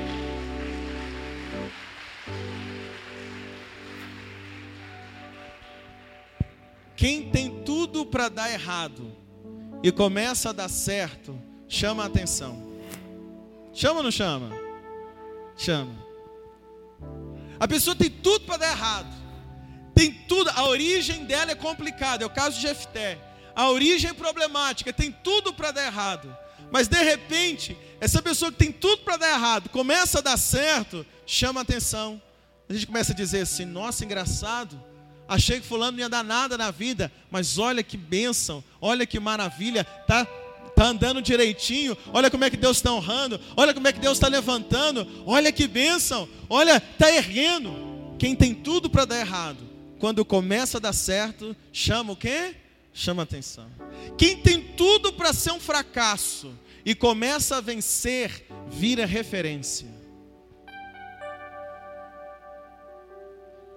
Quem 7.01 7.23
tem 7.30 7.50
tudo 7.91 8.06
para 8.06 8.30
dar 8.30 8.51
errado 8.51 9.12
e 9.84 9.91
começa 9.91 10.49
a 10.49 10.54
dar 10.54 10.69
certo, 10.69 11.39
chama 11.67 12.04
a 12.04 12.06
atenção. 12.06 12.71
Chama 13.73 13.97
ou 13.97 14.04
não 14.04 14.12
chama? 14.12 14.51
Chama. 15.58 15.93
A 17.60 17.67
pessoa 17.67 17.95
tem 17.95 18.10
tudo 18.10 18.45
para 18.45 18.58
dar 18.58 18.71
errado. 18.71 19.21
Tem 19.93 20.12
tudo, 20.12 20.49
a 20.49 20.65
origem 20.65 21.25
dela 21.25 21.51
é 21.51 21.56
complicada, 21.56 22.23
é 22.23 22.27
o 22.27 22.30
caso 22.30 22.56
de 22.56 22.62
Jefté. 22.63 23.17
A 23.56 23.69
origem 23.69 24.10
é 24.10 24.13
problemática, 24.13 24.93
tem 24.93 25.12
tudo 25.12 25.54
para 25.54 25.71
dar 25.71 25.86
errado. 25.86 26.36
Mas 26.71 26.88
de 26.88 27.01
repente, 27.04 27.77
essa 27.99 28.21
pessoa 28.21 28.51
que 28.51 28.58
tem 28.58 28.71
tudo 28.71 29.04
para 29.04 29.17
dar 29.17 29.30
errado, 29.32 29.69
começa 29.69 30.19
a 30.19 30.21
dar 30.21 30.38
certo, 30.38 31.06
chama 31.25 31.60
a 31.60 31.63
atenção. 31.63 32.21
A 32.69 32.73
gente 32.73 32.88
começa 32.88 33.12
a 33.12 33.15
dizer 33.15 33.41
assim: 33.41 33.65
"Nossa, 33.65 34.06
engraçado 34.06 34.82
Achei 35.27 35.60
que 35.60 35.67
fulano 35.67 35.93
não 35.93 35.99
ia 35.99 36.10
dar 36.10 36.23
nada 36.23 36.57
na 36.57 36.71
vida, 36.71 37.12
mas 37.29 37.57
olha 37.57 37.81
que 37.81 37.95
bênção, 37.95 38.63
olha 38.81 39.05
que 39.05 39.19
maravilha, 39.19 39.84
tá 39.84 40.27
tá 40.75 40.86
andando 40.88 41.21
direitinho, 41.21 41.95
olha 42.12 42.31
como 42.31 42.43
é 42.43 42.49
que 42.49 42.57
Deus 42.57 42.77
está 42.77 42.91
honrando, 42.91 43.39
olha 43.55 43.73
como 43.73 43.88
é 43.88 43.93
que 43.93 43.99
Deus 43.99 44.17
está 44.17 44.27
levantando, 44.27 45.07
olha 45.27 45.51
que 45.51 45.67
bênção, 45.67 46.27
olha, 46.49 46.77
está 46.77 47.12
erguendo. 47.12 48.15
Quem 48.17 48.36
tem 48.36 48.53
tudo 48.53 48.89
para 48.89 49.05
dar 49.05 49.19
errado, 49.19 49.60
quando 49.99 50.25
começa 50.25 50.77
a 50.77 50.81
dar 50.81 50.93
certo, 50.93 51.55
chama 51.71 52.13
o 52.13 52.15
quê? 52.15 52.55
Chama 52.93 53.23
atenção. 53.23 53.67
Quem 54.17 54.38
tem 54.38 54.60
tudo 54.60 55.13
para 55.13 55.34
ser 55.34 55.51
um 55.51 55.60
fracasso 55.60 56.51
e 56.84 56.95
começa 56.95 57.57
a 57.57 57.62
vencer, 57.62 58.47
vira 58.67 59.05
referência. 59.05 59.88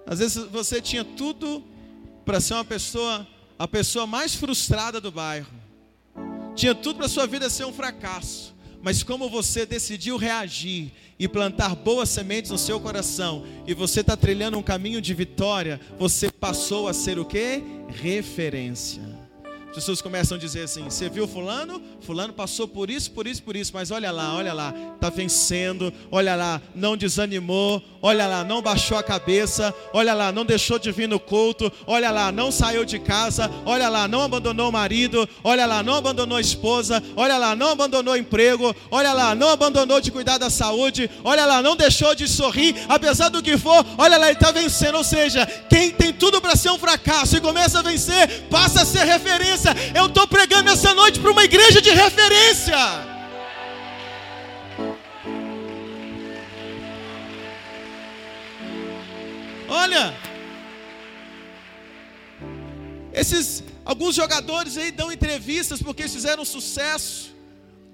Às 0.05 0.19
vezes 0.19 0.37
você 0.45 0.81
tinha 0.81 1.03
tudo 1.03 1.63
para 2.23 2.39
ser 2.39 2.53
uma 2.53 2.65
pessoa, 2.65 3.27
a 3.57 3.67
pessoa 3.67 4.05
mais 4.05 4.35
frustrada 4.35 4.99
do 5.01 5.11
bairro. 5.11 5.53
Tinha 6.55 6.73
tudo 6.73 6.97
para 6.97 7.07
sua 7.07 7.27
vida 7.27 7.49
ser 7.49 7.65
um 7.65 7.73
fracasso. 7.73 8.55
Mas 8.81 9.01
como 9.01 9.29
você 9.29 9.65
decidiu 9.65 10.15
reagir 10.15 10.91
e 11.17 11.27
plantar 11.27 11.75
boas 11.75 12.09
sementes 12.09 12.51
no 12.51 12.57
seu 12.57 12.79
coração, 12.79 13.43
e 13.65 13.73
você 13.73 14.01
está 14.01 14.15
trilhando 14.15 14.57
um 14.57 14.63
caminho 14.63 15.01
de 15.01 15.13
vitória, 15.13 15.81
você 15.97 16.29
passou 16.29 16.87
a 16.87 16.93
ser 16.93 17.17
o 17.17 17.25
que? 17.25 17.63
Referência 17.89 19.14
pessoas 19.75 20.01
começam 20.01 20.37
a 20.37 20.39
dizer 20.39 20.61
assim: 20.61 20.85
você 20.85 21.09
viu 21.09 21.27
fulano? 21.27 21.81
Fulano 21.99 22.31
passou 22.31 22.67
por 22.67 22.89
isso, 22.89 23.11
por 23.11 23.27
isso, 23.27 23.43
por 23.43 23.55
isso, 23.55 23.71
mas 23.73 23.91
olha 23.91 24.09
lá, 24.09 24.33
olha 24.33 24.53
lá, 24.53 24.73
está 24.95 25.09
vencendo, 25.09 25.93
olha 26.09 26.33
lá, 26.35 26.61
não 26.73 26.95
desanimou, 26.95 27.81
olha 28.01 28.25
lá, 28.25 28.43
não 28.43 28.61
baixou 28.61 28.97
a 28.97 29.03
cabeça, 29.03 29.73
olha 29.91 30.13
lá, 30.13 30.31
não 30.31 30.45
deixou 30.45 30.79
de 30.79 30.91
vir 30.91 31.09
no 31.09 31.19
culto, 31.19 31.71
olha 31.85 32.09
lá, 32.09 32.31
não 32.31 32.51
saiu 32.51 32.85
de 32.85 32.97
casa, 32.97 33.51
olha 33.65 33.89
lá, 33.89 34.07
não 34.07 34.21
abandonou 34.21 34.69
o 34.69 34.71
marido, 34.71 35.27
olha 35.43 35.65
lá, 35.65 35.83
não 35.83 35.95
abandonou 35.95 36.37
a 36.37 36.41
esposa, 36.41 37.03
olha 37.15 37.37
lá, 37.37 37.55
não 37.55 37.71
abandonou 37.71 38.13
o 38.13 38.17
emprego, 38.17 38.73
olha 38.89 39.11
lá, 39.11 39.35
não 39.35 39.49
abandonou 39.49 39.99
de 39.99 40.11
cuidar 40.11 40.37
da 40.37 40.49
saúde, 40.49 41.09
olha 41.23 41.45
lá, 41.45 41.61
não 41.61 41.75
deixou 41.75 42.15
de 42.15 42.27
sorrir, 42.29 42.75
apesar 42.87 43.27
do 43.29 43.43
que 43.43 43.57
for, 43.57 43.85
olha 43.97 44.17
lá, 44.17 44.27
ele 44.27 44.35
está 44.35 44.51
vencendo. 44.51 44.95
Ou 44.95 45.03
seja, 45.03 45.45
quem 45.69 45.91
tem 45.91 46.13
tudo 46.13 46.39
para 46.39 46.55
ser 46.55 46.69
um 46.69 46.79
fracasso 46.79 47.35
e 47.35 47.41
começa 47.41 47.79
a 47.79 47.81
vencer, 47.81 48.43
passa 48.49 48.83
a 48.83 48.85
ser 48.85 49.03
referência 49.03 49.64
referência. 49.65 49.97
Eu 49.99 50.05
estou 50.07 50.27
pregando 50.27 50.69
essa 50.69 50.93
noite 50.93 51.19
para 51.19 51.31
uma 51.31 51.43
igreja 51.43 51.81
de 51.81 51.89
referência. 51.89 52.77
Olha, 59.67 60.15
esses 63.11 63.63
alguns 63.83 64.15
jogadores 64.15 64.77
aí 64.77 64.91
dão 64.91 65.11
entrevistas 65.11 65.81
porque 65.81 66.03
eles 66.03 66.13
fizeram 66.13 66.45
sucesso. 66.45 67.33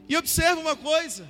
E 0.09 0.17
observa 0.17 0.59
uma 0.59 0.75
coisa: 0.75 1.25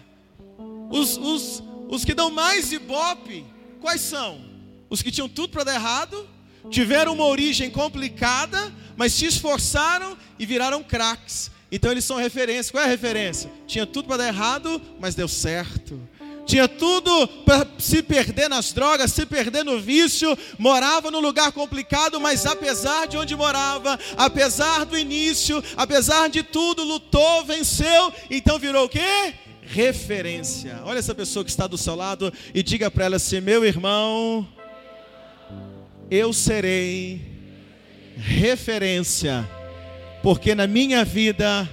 os, 0.90 1.18
os, 1.18 1.64
os 1.88 2.04
que 2.04 2.14
dão 2.14 2.32
mais 2.32 2.72
ibope, 2.72 3.46
quais 3.80 4.02
são? 4.02 4.44
Os 4.90 5.02
que 5.02 5.12
tinham 5.12 5.30
tudo 5.30 5.50
para 5.50 5.64
dar 5.64 5.76
errado, 5.76 6.28
tiveram 6.70 7.14
uma 7.14 7.26
origem 7.26 7.70
complicada, 7.70 8.72
mas 8.96 9.14
se 9.14 9.26
esforçaram 9.26 10.18
e 10.38 10.46
viraram 10.46 10.84
craques. 10.84 11.52
Então 11.72 11.92
eles 11.92 12.04
são 12.04 12.18
referência. 12.18 12.72
Qual 12.72 12.84
é 12.84 12.86
a 12.86 12.90
referência? 12.90 13.50
Tinha 13.66 13.86
tudo 13.86 14.08
para 14.08 14.18
dar 14.18 14.28
errado, 14.28 14.82
mas 15.00 15.16
deu 15.16 15.28
certo. 15.28 16.00
Tinha 16.46 16.68
tudo 16.68 17.28
para 17.46 17.66
se 17.80 18.02
perder 18.04 18.50
nas 18.50 18.74
drogas, 18.74 19.14
se 19.14 19.26
perder 19.26 19.64
no 19.64 19.80
vício, 19.80 20.38
morava 20.58 21.10
num 21.10 21.20
lugar 21.20 21.52
complicado, 21.52 22.20
mas 22.20 22.46
apesar 22.46 23.08
de 23.08 23.16
onde 23.16 23.36
morava, 23.36 23.98
apesar 24.18 24.86
do 24.86 24.98
início, 24.98 25.64
apesar 25.78 26.30
de 26.30 26.44
tudo, 26.44 26.84
lutou, 26.84 27.46
venceu, 27.46 28.12
então 28.30 28.60
virou 28.60 28.86
o 28.86 28.90
quê? 28.90 29.34
Referência. 29.62 30.82
Olha 30.84 31.00
essa 31.00 31.16
pessoa 31.16 31.46
que 31.46 31.52
está 31.52 31.68
do 31.68 31.78
seu 31.78 31.96
lado 31.96 32.34
e 32.54 32.62
diga 32.62 32.92
para 32.92 33.06
ela 33.06 33.16
assim: 33.16 33.40
meu 33.40 33.64
irmão, 33.64 34.46
eu 36.12 36.34
serei 36.34 37.22
referência, 38.18 39.50
porque 40.22 40.54
na 40.54 40.68
minha 40.68 41.06
vida 41.06 41.68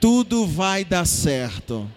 tudo 0.00 0.46
vai 0.46 0.84
dar 0.84 1.04
certo. 1.04 1.90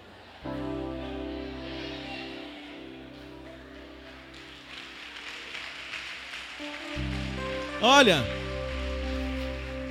Olha, 7.80 8.26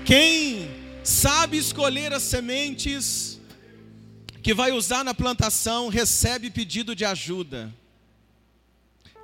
quem 0.05 0.68
sabe 1.05 1.59
escolher 1.59 2.12
as 2.12 2.25
sementes 2.25 3.40
que 4.42 4.53
vai 4.53 4.72
usar 4.72 5.05
na 5.05 5.14
plantação, 5.14 5.88
recebe 5.88 6.51
pedido 6.51 6.96
de 6.96 7.05
ajuda. 7.05 7.72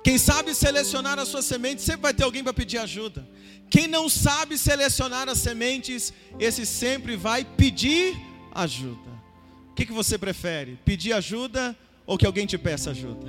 Quem 0.09 0.17
sabe 0.17 0.55
selecionar 0.55 1.19
as 1.19 1.27
suas 1.27 1.45
sementes, 1.45 1.85
sempre 1.85 2.01
vai 2.01 2.13
ter 2.15 2.23
alguém 2.23 2.43
para 2.43 2.51
pedir 2.51 2.79
ajuda. 2.79 3.29
Quem 3.69 3.87
não 3.87 4.09
sabe 4.09 4.57
selecionar 4.57 5.29
as 5.29 5.37
sementes, 5.37 6.11
esse 6.39 6.65
sempre 6.65 7.15
vai 7.15 7.45
pedir 7.45 8.17
ajuda. 8.51 9.07
O 9.69 9.75
que, 9.75 9.85
que 9.85 9.91
você 9.91 10.17
prefere? 10.17 10.79
Pedir 10.83 11.13
ajuda 11.13 11.77
ou 12.07 12.17
que 12.17 12.25
alguém 12.25 12.47
te 12.47 12.57
peça 12.57 12.89
ajuda? 12.89 13.27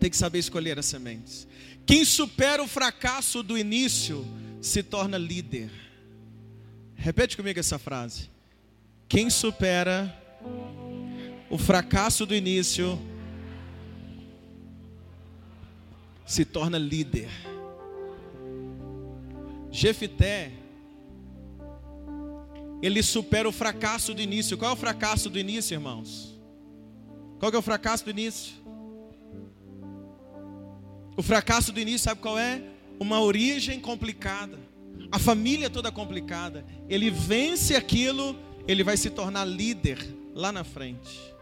Tem 0.00 0.10
que 0.10 0.16
saber 0.16 0.40
escolher 0.40 0.76
as 0.76 0.86
sementes. 0.86 1.46
Quem 1.86 2.04
supera 2.04 2.60
o 2.60 2.66
fracasso 2.66 3.40
do 3.40 3.56
início 3.56 4.26
se 4.60 4.82
torna 4.82 5.16
líder. 5.16 5.70
Repete 6.96 7.36
comigo 7.36 7.60
essa 7.60 7.78
frase. 7.78 8.28
Quem 9.08 9.30
supera 9.30 10.12
o 11.48 11.56
fracasso 11.56 12.26
do 12.26 12.34
início 12.34 13.00
se 16.26 16.44
torna 16.44 16.76
líder. 16.76 17.30
Jefité, 19.70 20.52
ele 22.82 23.02
supera 23.02 23.48
o 23.48 23.52
fracasso 23.52 24.12
do 24.12 24.20
início. 24.20 24.58
Qual 24.58 24.70
é 24.70 24.74
o 24.74 24.76
fracasso 24.76 25.30
do 25.30 25.38
início, 25.38 25.74
irmãos? 25.74 26.38
Qual 27.38 27.52
é 27.52 27.56
o 27.56 27.62
fracasso 27.62 28.04
do 28.04 28.10
início? 28.10 28.54
O 31.16 31.22
fracasso 31.22 31.72
do 31.72 31.80
início, 31.80 32.00
sabe 32.00 32.20
qual 32.20 32.38
é? 32.38 32.62
Uma 32.98 33.20
origem 33.20 33.80
complicada, 33.80 34.58
a 35.10 35.18
família 35.18 35.70
toda 35.70 35.92
complicada. 35.92 36.64
Ele 36.88 37.10
vence 37.10 37.74
aquilo, 37.74 38.36
ele 38.66 38.82
vai 38.82 38.96
se 38.96 39.10
tornar 39.10 39.44
líder 39.44 39.98
lá 40.34 40.50
na 40.50 40.64
frente. 40.64 41.34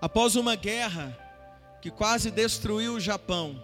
Após 0.00 0.36
uma 0.36 0.54
guerra, 0.54 1.16
que 1.86 1.90
quase 1.92 2.32
destruiu 2.32 2.94
o 2.94 3.00
Japão. 3.00 3.62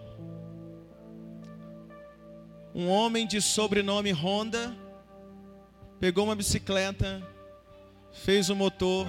Um 2.73 2.87
homem 2.87 3.27
de 3.27 3.41
sobrenome 3.41 4.13
Honda 4.13 4.73
pegou 5.99 6.23
uma 6.23 6.33
bicicleta, 6.33 7.21
fez 8.13 8.49
o 8.49 8.55
motor, 8.55 9.05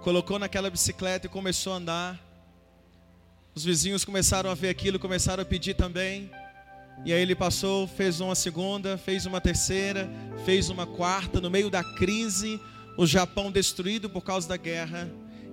colocou 0.00 0.38
naquela 0.38 0.70
bicicleta 0.70 1.26
e 1.26 1.28
começou 1.28 1.72
a 1.72 1.76
andar. 1.78 2.20
Os 3.52 3.64
vizinhos 3.64 4.04
começaram 4.04 4.48
a 4.48 4.54
ver 4.54 4.68
aquilo, 4.68 4.96
começaram 4.96 5.42
a 5.42 5.44
pedir 5.44 5.74
também. 5.74 6.30
E 7.04 7.12
aí 7.12 7.20
ele 7.20 7.34
passou, 7.34 7.88
fez 7.88 8.20
uma 8.20 8.36
segunda, 8.36 8.96
fez 8.96 9.26
uma 9.26 9.40
terceira, 9.40 10.08
fez 10.44 10.70
uma 10.70 10.86
quarta, 10.86 11.40
no 11.40 11.50
meio 11.50 11.68
da 11.68 11.82
crise, 11.82 12.60
o 12.96 13.04
Japão 13.08 13.50
destruído 13.50 14.08
por 14.08 14.22
causa 14.22 14.48
da 14.48 14.56
guerra. 14.56 15.10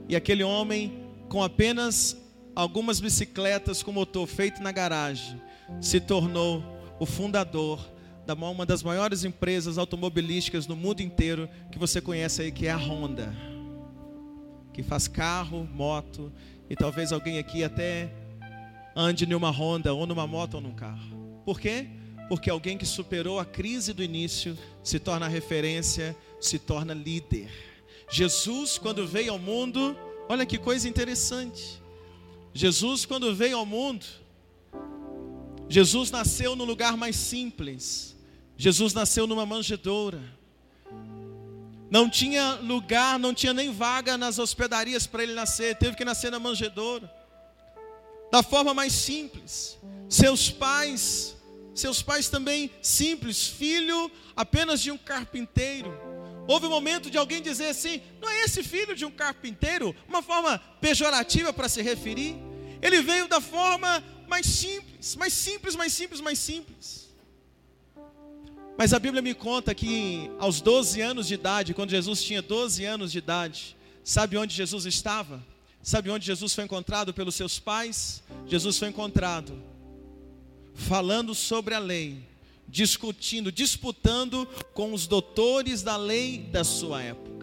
E 0.07 0.15
aquele 0.15 0.43
homem, 0.43 0.98
com 1.29 1.43
apenas 1.43 2.17
algumas 2.55 2.99
bicicletas 2.99 3.83
com 3.83 3.91
motor 3.91 4.27
feito 4.27 4.61
na 4.61 4.71
garagem, 4.71 5.39
se 5.79 6.01
tornou 6.01 6.63
o 6.99 7.05
fundador 7.05 7.79
da 8.25 8.33
uma 8.33 8.65
das 8.65 8.83
maiores 8.83 9.23
empresas 9.23 9.77
automobilísticas 9.77 10.67
no 10.67 10.75
mundo 10.75 11.01
inteiro 11.01 11.47
que 11.71 11.79
você 11.79 12.01
conhece 12.01 12.41
aí, 12.41 12.51
que 12.51 12.67
é 12.67 12.71
a 12.71 12.77
Honda, 12.77 13.33
que 14.73 14.83
faz 14.83 15.07
carro, 15.07 15.67
moto 15.71 16.31
e 16.69 16.75
talvez 16.75 17.11
alguém 17.11 17.39
aqui 17.39 17.63
até 17.63 18.11
ande 18.95 19.25
numa 19.25 19.51
Honda 19.51 19.93
ou 19.93 20.05
numa 20.05 20.27
moto 20.27 20.55
ou 20.55 20.61
num 20.61 20.73
carro. 20.73 21.41
Por 21.45 21.59
quê? 21.59 21.87
Porque 22.27 22.49
alguém 22.49 22.77
que 22.77 22.85
superou 22.85 23.39
a 23.39 23.45
crise 23.45 23.93
do 23.93 24.03
início 24.03 24.57
se 24.83 24.99
torna 24.99 25.27
referência, 25.27 26.15
se 26.39 26.59
torna 26.59 26.93
líder. 26.93 27.49
Jesus, 28.11 28.77
quando 28.77 29.07
veio 29.07 29.31
ao 29.31 29.39
mundo, 29.39 29.95
olha 30.29 30.45
que 30.45 30.57
coisa 30.57 30.87
interessante. 30.87 31.81
Jesus, 32.53 33.05
quando 33.05 33.35
veio 33.35 33.57
ao 33.57 33.65
mundo, 33.65 34.05
Jesus 35.67 36.09
nasceu 36.09 36.55
no 36.55 36.63
lugar 36.63 36.95
mais 36.95 37.17
simples. 37.17 38.15
Jesus 38.55 38.93
nasceu 38.93 39.27
numa 39.27 39.45
manjedoura. 39.45 40.21
Não 41.91 42.09
tinha 42.09 42.59
lugar, 42.61 43.19
não 43.19 43.33
tinha 43.33 43.53
nem 43.53 43.71
vaga 43.71 44.17
nas 44.17 44.39
hospedarias 44.39 45.05
para 45.05 45.23
ele 45.23 45.33
nascer, 45.33 45.75
teve 45.75 45.97
que 45.97 46.05
nascer 46.05 46.31
na 46.31 46.39
manjedoura. 46.39 47.11
Da 48.31 48.41
forma 48.43 48.73
mais 48.73 48.93
simples. 48.93 49.77
Seus 50.07 50.49
pais 50.49 51.35
seus 51.79 52.01
pais 52.01 52.27
também 52.27 52.69
simples, 52.81 53.47
filho 53.47 54.11
apenas 54.35 54.81
de 54.81 54.91
um 54.91 54.97
carpinteiro. 54.97 56.08
Houve 56.51 56.65
um 56.65 56.71
momento 56.71 57.11
de 57.11 57.17
alguém 57.19 57.43
dizer 57.43 57.67
assim: 57.67 58.01
não 58.19 58.27
é 58.27 58.43
esse 58.43 58.63
filho 58.63 58.95
de 58.95 59.05
um 59.05 59.11
carpinteiro? 59.11 59.95
Uma 60.07 60.23
forma 60.23 60.57
pejorativa 60.81 61.53
para 61.53 61.69
se 61.69 61.79
referir. 61.83 62.35
Ele 62.81 63.03
veio 63.03 63.27
da 63.27 63.39
forma 63.39 64.03
mais 64.27 64.47
simples, 64.47 65.15
mais 65.15 65.31
simples, 65.31 65.75
mais 65.75 65.93
simples, 65.93 66.19
mais 66.19 66.39
simples. 66.39 67.07
Mas 68.75 68.95
a 68.95 68.99
Bíblia 68.99 69.21
me 69.21 69.35
conta 69.35 69.75
que 69.75 70.31
aos 70.39 70.59
12 70.59 70.99
anos 71.01 71.27
de 71.27 71.35
idade, 71.35 71.75
quando 71.75 71.91
Jesus 71.91 72.23
tinha 72.23 72.41
12 72.41 72.83
anos 72.83 73.11
de 73.11 73.19
idade, 73.19 73.77
sabe 74.03 74.35
onde 74.35 74.55
Jesus 74.55 74.87
estava? 74.87 75.45
Sabe 75.83 76.09
onde 76.09 76.25
Jesus 76.25 76.55
foi 76.55 76.63
encontrado 76.63 77.13
pelos 77.13 77.35
seus 77.35 77.59
pais? 77.59 78.23
Jesus 78.47 78.79
foi 78.79 78.87
encontrado 78.87 79.53
falando 80.73 81.35
sobre 81.35 81.75
a 81.75 81.79
lei, 81.79 82.23
discutindo, 82.69 83.51
disputando 83.51 84.47
com 84.73 84.93
os 84.93 85.07
doutores 85.07 85.81
da 85.81 85.97
lei 85.97 86.37
da 86.37 86.63
sua 86.63 87.01
época 87.01 87.38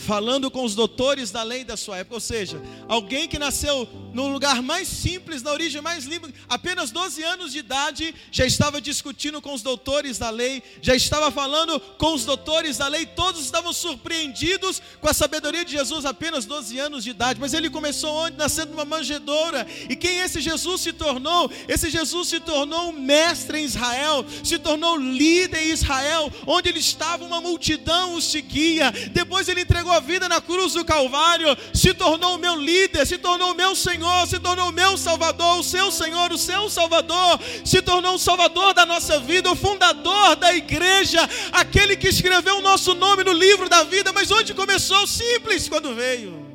falando 0.00 0.50
com 0.50 0.64
os 0.64 0.74
doutores 0.74 1.30
da 1.30 1.42
lei 1.42 1.62
da 1.62 1.76
sua 1.76 1.98
época, 1.98 2.16
ou 2.16 2.20
seja, 2.20 2.60
alguém 2.88 3.28
que 3.28 3.38
nasceu 3.38 3.86
no 4.12 4.28
lugar 4.28 4.62
mais 4.62 4.88
simples, 4.88 5.42
na 5.42 5.52
origem 5.52 5.80
mais 5.82 6.04
limpa, 6.04 6.28
apenas 6.48 6.90
12 6.90 7.22
anos 7.22 7.52
de 7.52 7.58
idade, 7.58 8.14
já 8.32 8.46
estava 8.46 8.80
discutindo 8.80 9.40
com 9.42 9.52
os 9.52 9.62
doutores 9.62 10.18
da 10.18 10.30
lei, 10.30 10.62
já 10.80 10.94
estava 10.94 11.30
falando 11.30 11.78
com 11.98 12.14
os 12.14 12.24
doutores 12.24 12.78
da 12.78 12.88
lei, 12.88 13.04
todos 13.04 13.42
estavam 13.42 13.72
surpreendidos 13.72 14.80
com 15.00 15.08
a 15.08 15.14
sabedoria 15.14 15.64
de 15.64 15.72
Jesus, 15.72 16.04
apenas 16.04 16.46
12 16.46 16.78
anos 16.78 17.04
de 17.04 17.10
idade, 17.10 17.38
mas 17.38 17.52
ele 17.52 17.68
começou 17.68 18.10
onde? 18.10 18.36
Nascendo 18.36 18.72
numa 18.72 18.84
manjedoura, 18.84 19.66
e 19.88 19.94
quem 19.94 20.20
esse 20.20 20.40
Jesus 20.40 20.80
se 20.80 20.92
tornou? 20.92 21.50
Esse 21.68 21.90
Jesus 21.90 22.28
se 22.28 22.40
tornou 22.40 22.88
um 22.88 22.92
mestre 22.92 23.58
em 23.58 23.64
Israel, 23.64 24.24
se 24.42 24.58
tornou 24.58 24.96
líder 24.96 25.62
em 25.62 25.72
Israel, 25.72 26.32
onde 26.46 26.70
ele 26.70 26.80
estava, 26.80 27.24
uma 27.24 27.40
multidão 27.40 28.14
o 28.14 28.22
seguia, 28.22 28.90
depois 29.12 29.48
ele 29.48 29.60
entregou 29.60 29.89
entregou 29.90 29.92
a 29.92 30.00
vida 30.00 30.28
na 30.28 30.40
cruz 30.40 30.74
do 30.74 30.84
Calvário, 30.84 31.56
se 31.74 31.92
tornou 31.92 32.36
o 32.36 32.38
meu 32.38 32.56
líder, 32.56 33.06
se 33.06 33.18
tornou 33.18 33.52
o 33.52 33.54
meu 33.54 33.74
Senhor, 33.74 34.26
se 34.26 34.38
tornou 34.38 34.68
o 34.68 34.72
meu 34.72 34.96
Salvador, 34.96 35.58
o 35.58 35.62
seu 35.62 35.90
Senhor, 35.90 36.32
o 36.32 36.38
seu 36.38 36.70
Salvador, 36.70 37.40
se 37.64 37.82
tornou 37.82 38.14
o 38.14 38.18
Salvador 38.18 38.72
da 38.72 38.86
nossa 38.86 39.18
vida, 39.18 39.50
o 39.50 39.56
fundador 39.56 40.36
da 40.36 40.54
igreja, 40.54 41.20
aquele 41.52 41.96
que 41.96 42.08
escreveu 42.08 42.58
o 42.58 42.62
nosso 42.62 42.94
nome 42.94 43.24
no 43.24 43.32
livro 43.32 43.68
da 43.68 43.82
vida, 43.82 44.12
mas 44.12 44.30
onde 44.30 44.54
começou? 44.54 45.06
Simples 45.06 45.68
quando 45.68 45.94
veio. 45.94 46.46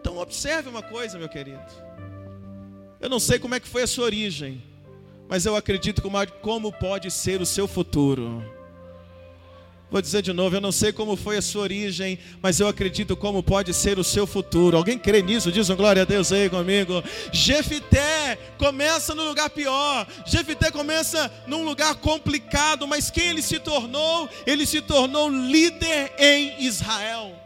Então 0.00 0.18
observe 0.18 0.68
uma 0.68 0.82
coisa, 0.82 1.18
meu 1.18 1.28
querido. 1.28 1.64
Eu 3.00 3.08
não 3.08 3.18
sei 3.18 3.38
como 3.38 3.54
é 3.54 3.60
que 3.60 3.68
foi 3.68 3.82
a 3.82 3.86
sua 3.86 4.04
origem, 4.04 4.62
mas 5.28 5.44
eu 5.44 5.56
acredito 5.56 6.00
como, 6.00 6.16
como 6.40 6.72
pode 6.72 7.10
ser 7.10 7.40
o 7.40 7.46
seu 7.46 7.66
futuro. 7.66 8.53
Vou 9.90 10.02
dizer 10.02 10.22
de 10.22 10.32
novo, 10.32 10.56
eu 10.56 10.60
não 10.60 10.72
sei 10.72 10.92
como 10.92 11.14
foi 11.14 11.36
a 11.36 11.42
sua 11.42 11.62
origem, 11.62 12.18
mas 12.42 12.58
eu 12.58 12.66
acredito 12.66 13.16
como 13.16 13.42
pode 13.42 13.72
ser 13.72 13.98
o 13.98 14.04
seu 14.04 14.26
futuro. 14.26 14.76
Alguém 14.76 14.98
crê 14.98 15.22
nisso? 15.22 15.52
Diz 15.52 15.70
um 15.70 15.76
glória 15.76 16.02
a 16.02 16.04
Deus 16.04 16.32
aí 16.32 16.50
comigo. 16.50 17.02
Jefité 17.32 18.36
começa 18.58 19.14
no 19.14 19.24
lugar 19.24 19.50
pior. 19.50 20.06
Jefité 20.26 20.70
começa 20.70 21.30
num 21.46 21.64
lugar 21.64 21.94
complicado, 21.96 22.88
mas 22.88 23.10
quem 23.10 23.28
ele 23.28 23.42
se 23.42 23.60
tornou? 23.60 24.28
Ele 24.46 24.66
se 24.66 24.80
tornou 24.80 25.28
líder 25.28 26.12
em 26.18 26.64
Israel. 26.64 27.38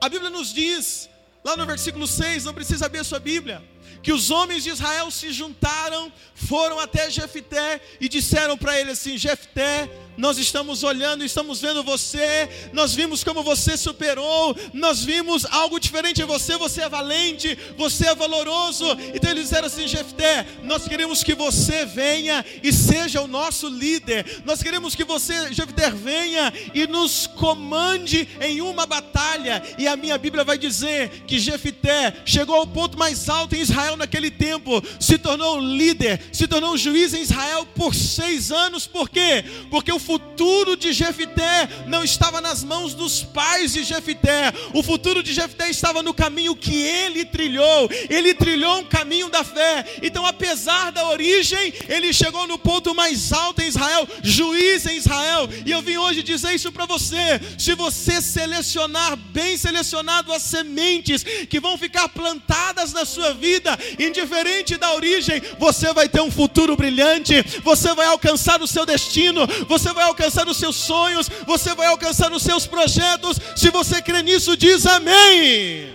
A 0.00 0.08
Bíblia 0.08 0.30
nos 0.30 0.52
diz, 0.52 1.10
lá 1.44 1.56
no 1.56 1.66
versículo 1.66 2.06
6, 2.06 2.44
não 2.44 2.54
precisa 2.54 2.86
abrir 2.86 3.00
a 3.00 3.04
sua 3.04 3.20
Bíblia, 3.20 3.62
que 4.02 4.12
os 4.12 4.30
homens 4.30 4.64
de 4.64 4.70
Israel 4.70 5.10
se 5.10 5.32
juntaram, 5.32 6.12
foram 6.34 6.80
até 6.80 7.08
Jefité 7.08 7.80
e 8.00 8.08
disseram 8.08 8.58
para 8.58 8.78
ele 8.80 8.90
assim: 8.90 9.16
Jefté, 9.16 9.88
nós 10.16 10.38
estamos 10.38 10.82
olhando, 10.82 11.24
estamos 11.24 11.60
vendo 11.60 11.82
você, 11.82 12.48
nós 12.72 12.94
vimos 12.94 13.24
como 13.24 13.42
você 13.42 13.76
superou, 13.76 14.56
nós 14.72 15.04
vimos 15.04 15.46
algo 15.46 15.80
diferente 15.80 16.22
em 16.22 16.26
você, 16.26 16.56
você 16.56 16.82
é 16.82 16.88
valente, 16.88 17.58
você 17.76 18.08
é 18.08 18.14
valoroso. 18.14 18.86
Então 19.14 19.30
eles 19.30 19.44
disseram 19.44 19.66
assim: 19.66 19.88
Jefté, 19.88 20.46
nós 20.62 20.86
queremos 20.86 21.22
que 21.22 21.34
você 21.34 21.84
venha 21.84 22.44
e 22.62 22.72
seja 22.72 23.20
o 23.20 23.26
nosso 23.26 23.68
líder, 23.68 24.42
nós 24.44 24.62
queremos 24.62 24.94
que 24.94 25.04
você, 25.04 25.52
Jefté, 25.52 25.90
venha 25.90 26.52
e 26.74 26.86
nos 26.86 27.26
comande 27.26 28.28
em 28.40 28.60
uma 28.60 28.86
batalha. 28.86 29.62
E 29.78 29.86
a 29.88 29.96
minha 29.96 30.18
Bíblia 30.18 30.44
vai 30.44 30.58
dizer 30.58 31.24
que 31.26 31.38
Jefté 31.38 32.14
chegou 32.24 32.56
ao 32.56 32.66
ponto 32.66 32.98
mais 32.98 33.28
alto 33.28 33.54
em 33.54 33.60
Israel 33.60 33.96
naquele 33.96 34.30
tempo, 34.30 34.82
se 35.00 35.18
tornou 35.18 35.60
líder, 35.60 36.20
se 36.32 36.46
tornou 36.46 36.76
juiz 36.76 37.14
em 37.14 37.22
Israel 37.22 37.66
por 37.74 37.94
seis 37.94 38.50
anos, 38.50 38.86
por 38.86 39.08
quê? 39.08 39.44
Porque 39.70 39.92
o 39.92 39.98
futuro 40.02 40.76
de 40.76 40.92
Jefité 40.92 41.68
não 41.86 42.04
estava 42.04 42.40
nas 42.40 42.62
mãos 42.62 42.94
dos 42.94 43.22
pais 43.22 43.72
de 43.72 43.84
Jefité. 43.84 44.52
O 44.74 44.82
futuro 44.82 45.22
de 45.22 45.32
Jefité 45.32 45.70
estava 45.70 46.02
no 46.02 46.12
caminho 46.12 46.54
que 46.56 46.74
ele 46.74 47.24
trilhou. 47.24 47.88
Ele 48.10 48.34
trilhou 48.34 48.78
um 48.78 48.84
caminho 48.84 49.28
da 49.28 49.44
fé. 49.44 49.84
Então, 50.02 50.26
apesar 50.26 50.90
da 50.92 51.08
origem, 51.08 51.72
ele 51.88 52.12
chegou 52.12 52.46
no 52.46 52.58
ponto 52.58 52.94
mais 52.94 53.32
alto 53.32 53.62
em 53.62 53.68
Israel, 53.68 54.06
juiz 54.22 54.84
em 54.86 54.96
Israel. 54.96 55.48
E 55.64 55.70
eu 55.70 55.80
vim 55.80 55.96
hoje 55.96 56.22
dizer 56.22 56.52
isso 56.54 56.72
para 56.72 56.86
você. 56.86 57.40
Se 57.58 57.74
você 57.74 58.20
selecionar 58.20 59.16
bem 59.16 59.56
selecionado 59.56 60.32
as 60.32 60.42
sementes 60.42 61.22
que 61.48 61.60
vão 61.60 61.78
ficar 61.78 62.08
plantadas 62.08 62.92
na 62.92 63.04
sua 63.04 63.32
vida, 63.32 63.78
indiferente 63.98 64.76
da 64.76 64.94
origem, 64.94 65.40
você 65.58 65.92
vai 65.92 66.08
ter 66.08 66.20
um 66.20 66.30
futuro 66.30 66.76
brilhante, 66.76 67.42
você 67.62 67.94
vai 67.94 68.06
alcançar 68.06 68.60
o 68.60 68.66
seu 68.66 68.84
destino, 68.84 69.46
você 69.68 69.91
vai 69.92 70.04
alcançar 70.04 70.48
os 70.48 70.56
seus 70.56 70.76
sonhos, 70.76 71.28
você 71.46 71.74
vai 71.74 71.86
alcançar 71.86 72.32
os 72.32 72.42
seus 72.42 72.66
projetos. 72.66 73.38
Se 73.56 73.70
você 73.70 74.00
crê 74.00 74.22
nisso, 74.22 74.56
diz 74.56 74.86
amém. 74.86 75.92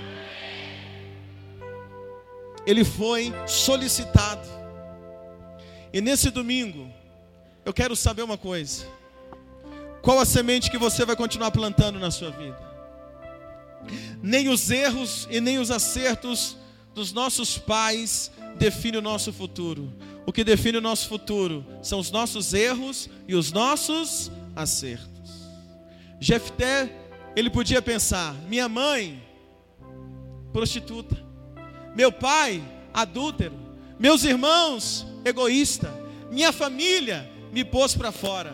Ele 2.65 2.83
foi 2.83 3.33
solicitado. 3.47 4.47
E 5.93 6.01
nesse 6.01 6.29
domingo, 6.29 6.91
eu 7.65 7.73
quero 7.73 7.95
saber 7.95 8.23
uma 8.23 8.37
coisa: 8.37 8.85
qual 10.01 10.19
a 10.19 10.25
semente 10.25 10.69
que 10.69 10.77
você 10.77 11.05
vai 11.05 11.15
continuar 11.15 11.51
plantando 11.51 11.99
na 11.99 12.11
sua 12.11 12.29
vida? 12.31 12.57
Nem 14.21 14.49
os 14.49 14.69
erros 14.69 15.27
e 15.31 15.39
nem 15.39 15.59
os 15.59 15.71
acertos 15.71 16.57
dos 16.93 17.13
nossos 17.13 17.57
pais 17.57 18.31
definem 18.57 18.99
o 18.99 19.03
nosso 19.03 19.31
futuro. 19.31 19.93
O 20.27 20.33
que 20.33 20.43
define 20.43 20.77
o 20.77 20.81
nosso 20.81 21.07
futuro 21.07 21.65
são 21.81 21.99
os 21.99 22.11
nossos 22.11 22.53
erros 22.53 23.09
e 23.29 23.33
os 23.33 23.53
nossos 23.53 24.29
acertos. 24.53 25.47
Jefté, 26.19 26.91
ele 27.33 27.49
podia 27.49 27.81
pensar: 27.81 28.35
minha 28.49 28.67
mãe, 28.67 29.23
prostituta, 30.51 31.17
meu 31.95 32.11
pai, 32.11 32.61
adúltero, 32.93 33.55
meus 33.97 34.25
irmãos, 34.25 35.07
egoísta, 35.23 35.93
minha 36.29 36.51
família 36.51 37.31
me 37.53 37.63
pôs 37.63 37.95
para 37.95 38.11
fora. 38.11 38.53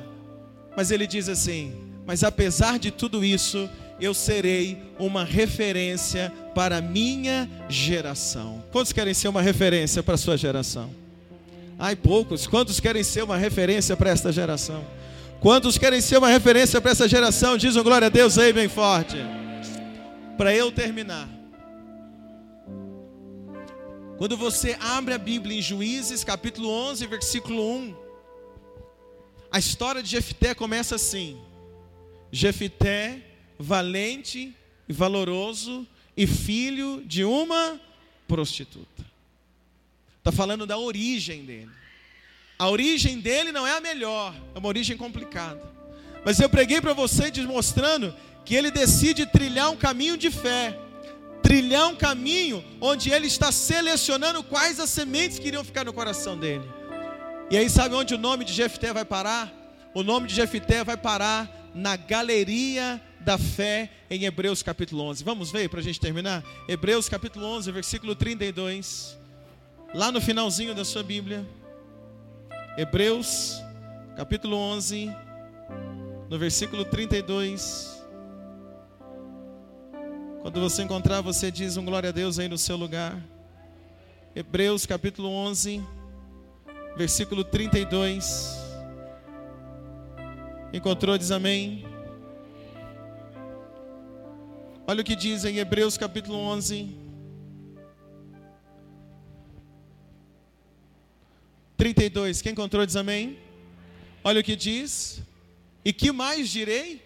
Mas 0.78 0.92
ele 0.92 1.08
diz 1.08 1.28
assim: 1.28 1.74
Mas 2.06 2.24
apesar 2.24 2.78
de 2.78 2.92
tudo 2.92 3.26
isso, 3.26 3.68
eu 4.00 4.14
serei 4.14 4.78
uma 5.00 5.24
referência 5.24 6.32
para 6.54 6.78
a 6.78 6.82
minha 6.82 7.50
geração. 7.68 8.64
Quantos 8.72 8.94
querem 8.94 9.16
ser 9.16 9.28
uma 9.28 9.42
referência 9.42 10.04
para 10.04 10.14
a 10.14 10.20
sua 10.20 10.38
geração? 10.38 11.02
Ai, 11.86 11.98
poucos. 11.98 12.48
Quantos 12.48 12.80
querem 12.80 13.04
ser 13.04 13.26
uma 13.26 13.36
referência 13.36 13.98
para 13.98 14.10
esta 14.10 14.32
geração? 14.32 14.88
Quantos 15.42 15.78
querem 15.78 16.00
ser 16.00 16.18
uma 16.18 16.30
referência 16.30 16.80
para 16.80 16.92
essa 16.92 17.10
geração? 17.10 17.58
Diz 17.58 17.76
um 17.76 17.84
glória 17.84 18.06
a 18.06 18.10
Deus 18.10 18.38
aí 18.38 18.54
bem 18.54 18.70
forte. 18.70 19.18
Para 20.38 20.56
eu 20.56 20.72
terminar. 20.72 21.28
Quando 24.18 24.38
você 24.38 24.78
abre 24.80 25.14
a 25.14 25.18
Bíblia 25.18 25.60
em 25.60 25.62
Juízes, 25.62 26.24
capítulo 26.24 26.70
11, 26.70 27.06
versículo 27.06 27.70
1, 27.76 27.96
a 29.52 29.60
história 29.60 30.02
de 30.02 30.10
Jefité 30.10 30.56
começa 30.56 30.96
assim: 30.96 31.38
Jefité, 32.32 33.22
valente 33.60 34.56
e 34.88 34.94
valoroso 34.94 35.86
e 36.16 36.26
filho 36.26 37.04
de 37.06 37.26
uma 37.26 37.78
prostituta. 38.26 39.12
Está 40.24 40.32
falando 40.32 40.66
da 40.66 40.78
origem 40.78 41.44
dele. 41.44 41.70
A 42.58 42.70
origem 42.70 43.20
dele 43.20 43.52
não 43.52 43.68
é 43.68 43.76
a 43.76 43.82
melhor, 43.82 44.34
é 44.56 44.58
uma 44.58 44.70
origem 44.70 44.96
complicada. 44.96 45.62
Mas 46.24 46.40
eu 46.40 46.48
preguei 46.48 46.80
para 46.80 46.94
você 46.94 47.30
demonstrando 47.30 48.16
que 48.46 48.56
ele 48.56 48.72
decide 48.72 49.26
trilhar 49.26 49.70
um 49.70 49.76
caminho 49.76 50.16
de 50.16 50.32
fé, 50.32 50.80
trilhar 51.42 51.90
um 51.90 51.96
caminho 51.98 52.64
onde 52.80 53.12
ele 53.12 53.28
está 53.28 53.52
selecionando 53.52 54.42
quais 54.44 54.80
as 54.80 54.90
sementes 54.90 55.40
que 55.40 55.50
iriam 55.50 55.62
ficar 55.62 55.84
no 55.84 55.92
coração 55.92 56.38
dele. 56.38 56.64
E 57.52 57.58
aí 57.58 57.70
sabe 57.70 57.94
onde 57.94 58.16
o 58.16 58.18
nome 58.18 58.46
de 58.46 58.54
Jefté 58.54 58.94
vai 58.94 59.04
parar? 59.04 59.52
O 59.94 60.04
nome 60.04 60.30
de 60.30 60.36
Jefté 60.36 60.86
vai 60.86 60.96
parar 60.96 61.70
na 61.76 61.98
galeria 61.98 63.02
da 63.20 63.38
fé 63.38 63.92
em 64.10 64.24
Hebreus 64.24 64.64
capítulo 64.64 65.04
11. 65.04 65.22
Vamos 65.22 65.52
ver 65.52 65.68
para 65.68 65.82
a 65.82 65.84
gente 65.84 66.00
terminar? 66.00 66.46
Hebreus 66.66 67.10
capítulo 67.10 67.46
11, 67.46 67.70
versículo 67.74 68.16
32. 68.16 69.22
Lá 69.94 70.12
no 70.12 70.20
finalzinho 70.20 70.74
da 70.74 70.84
sua 70.84 71.04
Bíblia. 71.04 71.46
Hebreus, 72.76 73.62
capítulo 74.18 74.58
11, 74.58 75.16
no 76.28 76.39
versículo 76.39 76.84
32. 76.84 78.04
Quando 80.41 80.60
você 80.60 80.82
encontrar, 80.82 81.22
você 81.22 81.52
diz 81.52 81.78
um 81.78 81.86
glória 81.86 82.10
a 82.10 82.12
Deus 82.12 82.39
aí 82.39 82.50
no 82.50 82.58
seu 82.58 82.76
lugar. 82.76 83.22
Hebreus, 84.36 84.84
capítulo 84.88 85.30
11, 85.30 85.80
versículo 86.98 87.44
32. 87.44 88.58
Encontrou, 90.74 91.20
diz 91.20 91.30
amém. 91.30 91.86
Olha 94.88 95.02
o 95.02 95.04
que 95.04 95.16
diz 95.16 95.46
em 95.46 95.60
Hebreus, 95.60 96.00
capítulo 96.00 96.39
11, 96.39 97.03
32. 101.78 102.42
Quem 102.42 102.52
encontrou 102.52 102.86
diz 102.86 102.96
amém? 102.96 103.38
Olha 104.24 104.42
o 104.42 104.44
que 104.44 104.56
diz. 104.56 105.22
E 105.84 105.92
que 105.92 106.12
mais 106.12 106.50
direi? 106.50 107.02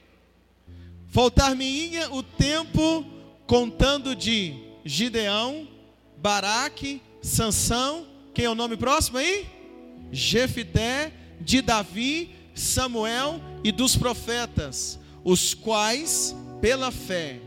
Faltar-me-ia 1.07 2.11
o 2.13 2.21
tempo 2.21 3.05
contando 3.47 4.15
de 4.15 4.53
Gideão, 4.85 5.67
Baraque, 6.17 7.01
Sansão, 7.21 8.07
quem 8.33 8.45
é 8.45 8.49
o 8.49 8.55
nome 8.55 8.77
próximo 8.77 9.17
aí? 9.17 9.47
Jefité, 10.11 11.11
de 11.41 11.61
Davi, 11.61 12.35
Samuel 12.53 13.41
e 13.63 13.71
dos 13.71 13.95
profetas, 13.95 14.99
os 15.23 15.53
quais, 15.53 16.35
pela 16.61 16.91
fé, 16.91 17.39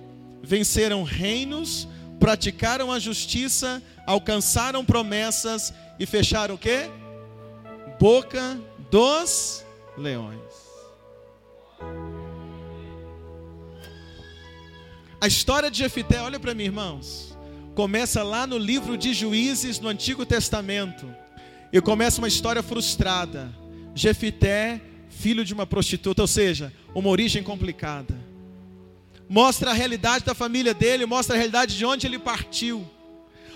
venceram 0.43 1.03
reinos, 1.03 1.87
praticaram 2.18 2.93
a 2.93 2.99
justiça, 2.99 3.83
alcançaram 4.07 4.85
promessas 4.85 5.73
e 5.99 6.07
fecharam 6.07 6.55
o 6.55 6.59
quê? 6.59 6.91
Boca 8.01 8.59
dos 8.90 9.62
leões. 9.94 10.40
A 15.20 15.26
história 15.26 15.70
de 15.70 15.76
Jefité, 15.76 16.18
olha 16.22 16.40
para 16.40 16.55
mim, 16.55 16.64
irmãos, 16.64 17.36
começa 17.74 18.22
lá 18.22 18.46
no 18.46 18.57
livro 18.57 18.96
de 18.96 19.12
Juízes 19.12 19.78
no 19.78 19.88
Antigo 19.88 20.24
Testamento. 20.24 21.14
E 21.70 21.78
começa 21.82 22.22
uma 22.22 22.26
história 22.26 22.62
frustrada. 22.62 23.53
Jefité, 23.94 24.80
filho 25.11 25.44
de 25.44 25.53
uma 25.53 25.66
prostituta, 25.66 26.22
ou 26.22 26.26
seja, 26.26 26.72
uma 26.94 27.11
origem 27.11 27.42
complicada. 27.42 28.18
Mostra 29.28 29.72
a 29.72 29.74
realidade 29.74 30.24
da 30.24 30.34
família 30.34 30.72
dele, 30.72 31.05
mostra 31.05 31.34
a 31.34 31.38
realidade 31.38 31.76
de 31.76 31.84
onde 31.84 32.07
ele 32.07 32.18
partiu. 32.18 32.88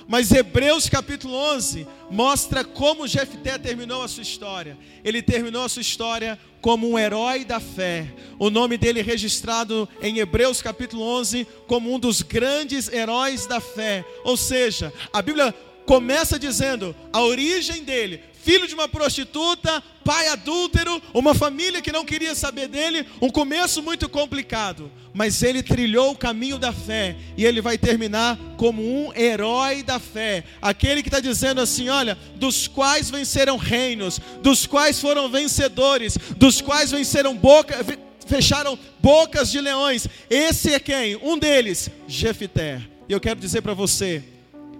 Mas 0.06 0.30
Hebreus 0.30 0.88
capítulo 0.88 1.34
11 1.34 1.86
mostra 2.10 2.62
como 2.62 3.08
Jefté 3.08 3.56
terminou 3.56 4.02
a 4.02 4.08
sua 4.08 4.22
história. 4.22 4.76
Ele 5.02 5.22
terminou 5.22 5.64
a 5.64 5.68
sua 5.68 5.82
história 5.82 6.38
como 6.60 6.90
um 6.90 6.98
herói 6.98 7.44
da 7.44 7.58
fé. 7.58 8.06
O 8.38 8.50
nome 8.50 8.76
dele 8.76 9.00
é 9.00 9.02
registrado 9.02 9.88
em 10.02 10.18
Hebreus 10.18 10.60
capítulo 10.60 11.02
11 11.02 11.46
como 11.66 11.92
um 11.92 11.98
dos 11.98 12.20
grandes 12.20 12.92
heróis 12.92 13.46
da 13.46 13.60
fé. 13.60 14.04
Ou 14.24 14.36
seja, 14.36 14.92
a 15.12 15.22
Bíblia 15.22 15.54
começa 15.86 16.38
dizendo 16.38 16.94
a 17.12 17.22
origem 17.22 17.82
dele 17.82 18.22
filho 18.44 18.68
de 18.68 18.74
uma 18.74 18.86
prostituta, 18.86 19.82
pai 20.04 20.28
adúltero, 20.28 21.00
uma 21.14 21.34
família 21.34 21.80
que 21.80 21.90
não 21.90 22.04
queria 22.04 22.34
saber 22.34 22.68
dele, 22.68 23.06
um 23.22 23.30
começo 23.30 23.82
muito 23.82 24.06
complicado, 24.06 24.92
mas 25.14 25.42
ele 25.42 25.62
trilhou 25.62 26.12
o 26.12 26.16
caminho 26.16 26.58
da 26.58 26.70
fé 26.70 27.16
e 27.38 27.44
ele 27.46 27.62
vai 27.62 27.78
terminar 27.78 28.38
como 28.58 28.82
um 28.82 29.10
herói 29.16 29.82
da 29.82 29.98
fé, 29.98 30.44
aquele 30.60 31.02
que 31.02 31.08
está 31.08 31.20
dizendo 31.20 31.62
assim: 31.62 31.88
olha, 31.88 32.18
dos 32.36 32.68
quais 32.68 33.10
venceram 33.10 33.56
reinos, 33.56 34.20
dos 34.42 34.66
quais 34.66 35.00
foram 35.00 35.30
vencedores, 35.30 36.18
dos 36.36 36.60
quais 36.60 36.90
venceram 36.90 37.34
boca, 37.34 37.82
fecharam 38.26 38.78
bocas 39.00 39.50
de 39.50 39.60
leões. 39.60 40.06
Esse 40.28 40.74
é 40.74 40.78
quem? 40.78 41.16
Um 41.16 41.38
deles, 41.38 41.88
Jefité. 42.06 42.82
E 43.08 43.12
eu 43.12 43.20
quero 43.20 43.40
dizer 43.40 43.62
para 43.62 43.72
você 43.72 44.22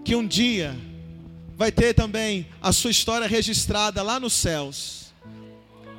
que 0.04 0.14
um 0.14 0.26
dia 0.26 0.76
vai 1.56 1.70
ter 1.70 1.94
também 1.94 2.46
a 2.60 2.72
sua 2.72 2.90
história 2.90 3.26
registrada 3.26 4.02
lá 4.02 4.18
nos 4.18 4.32
céus. 4.32 5.04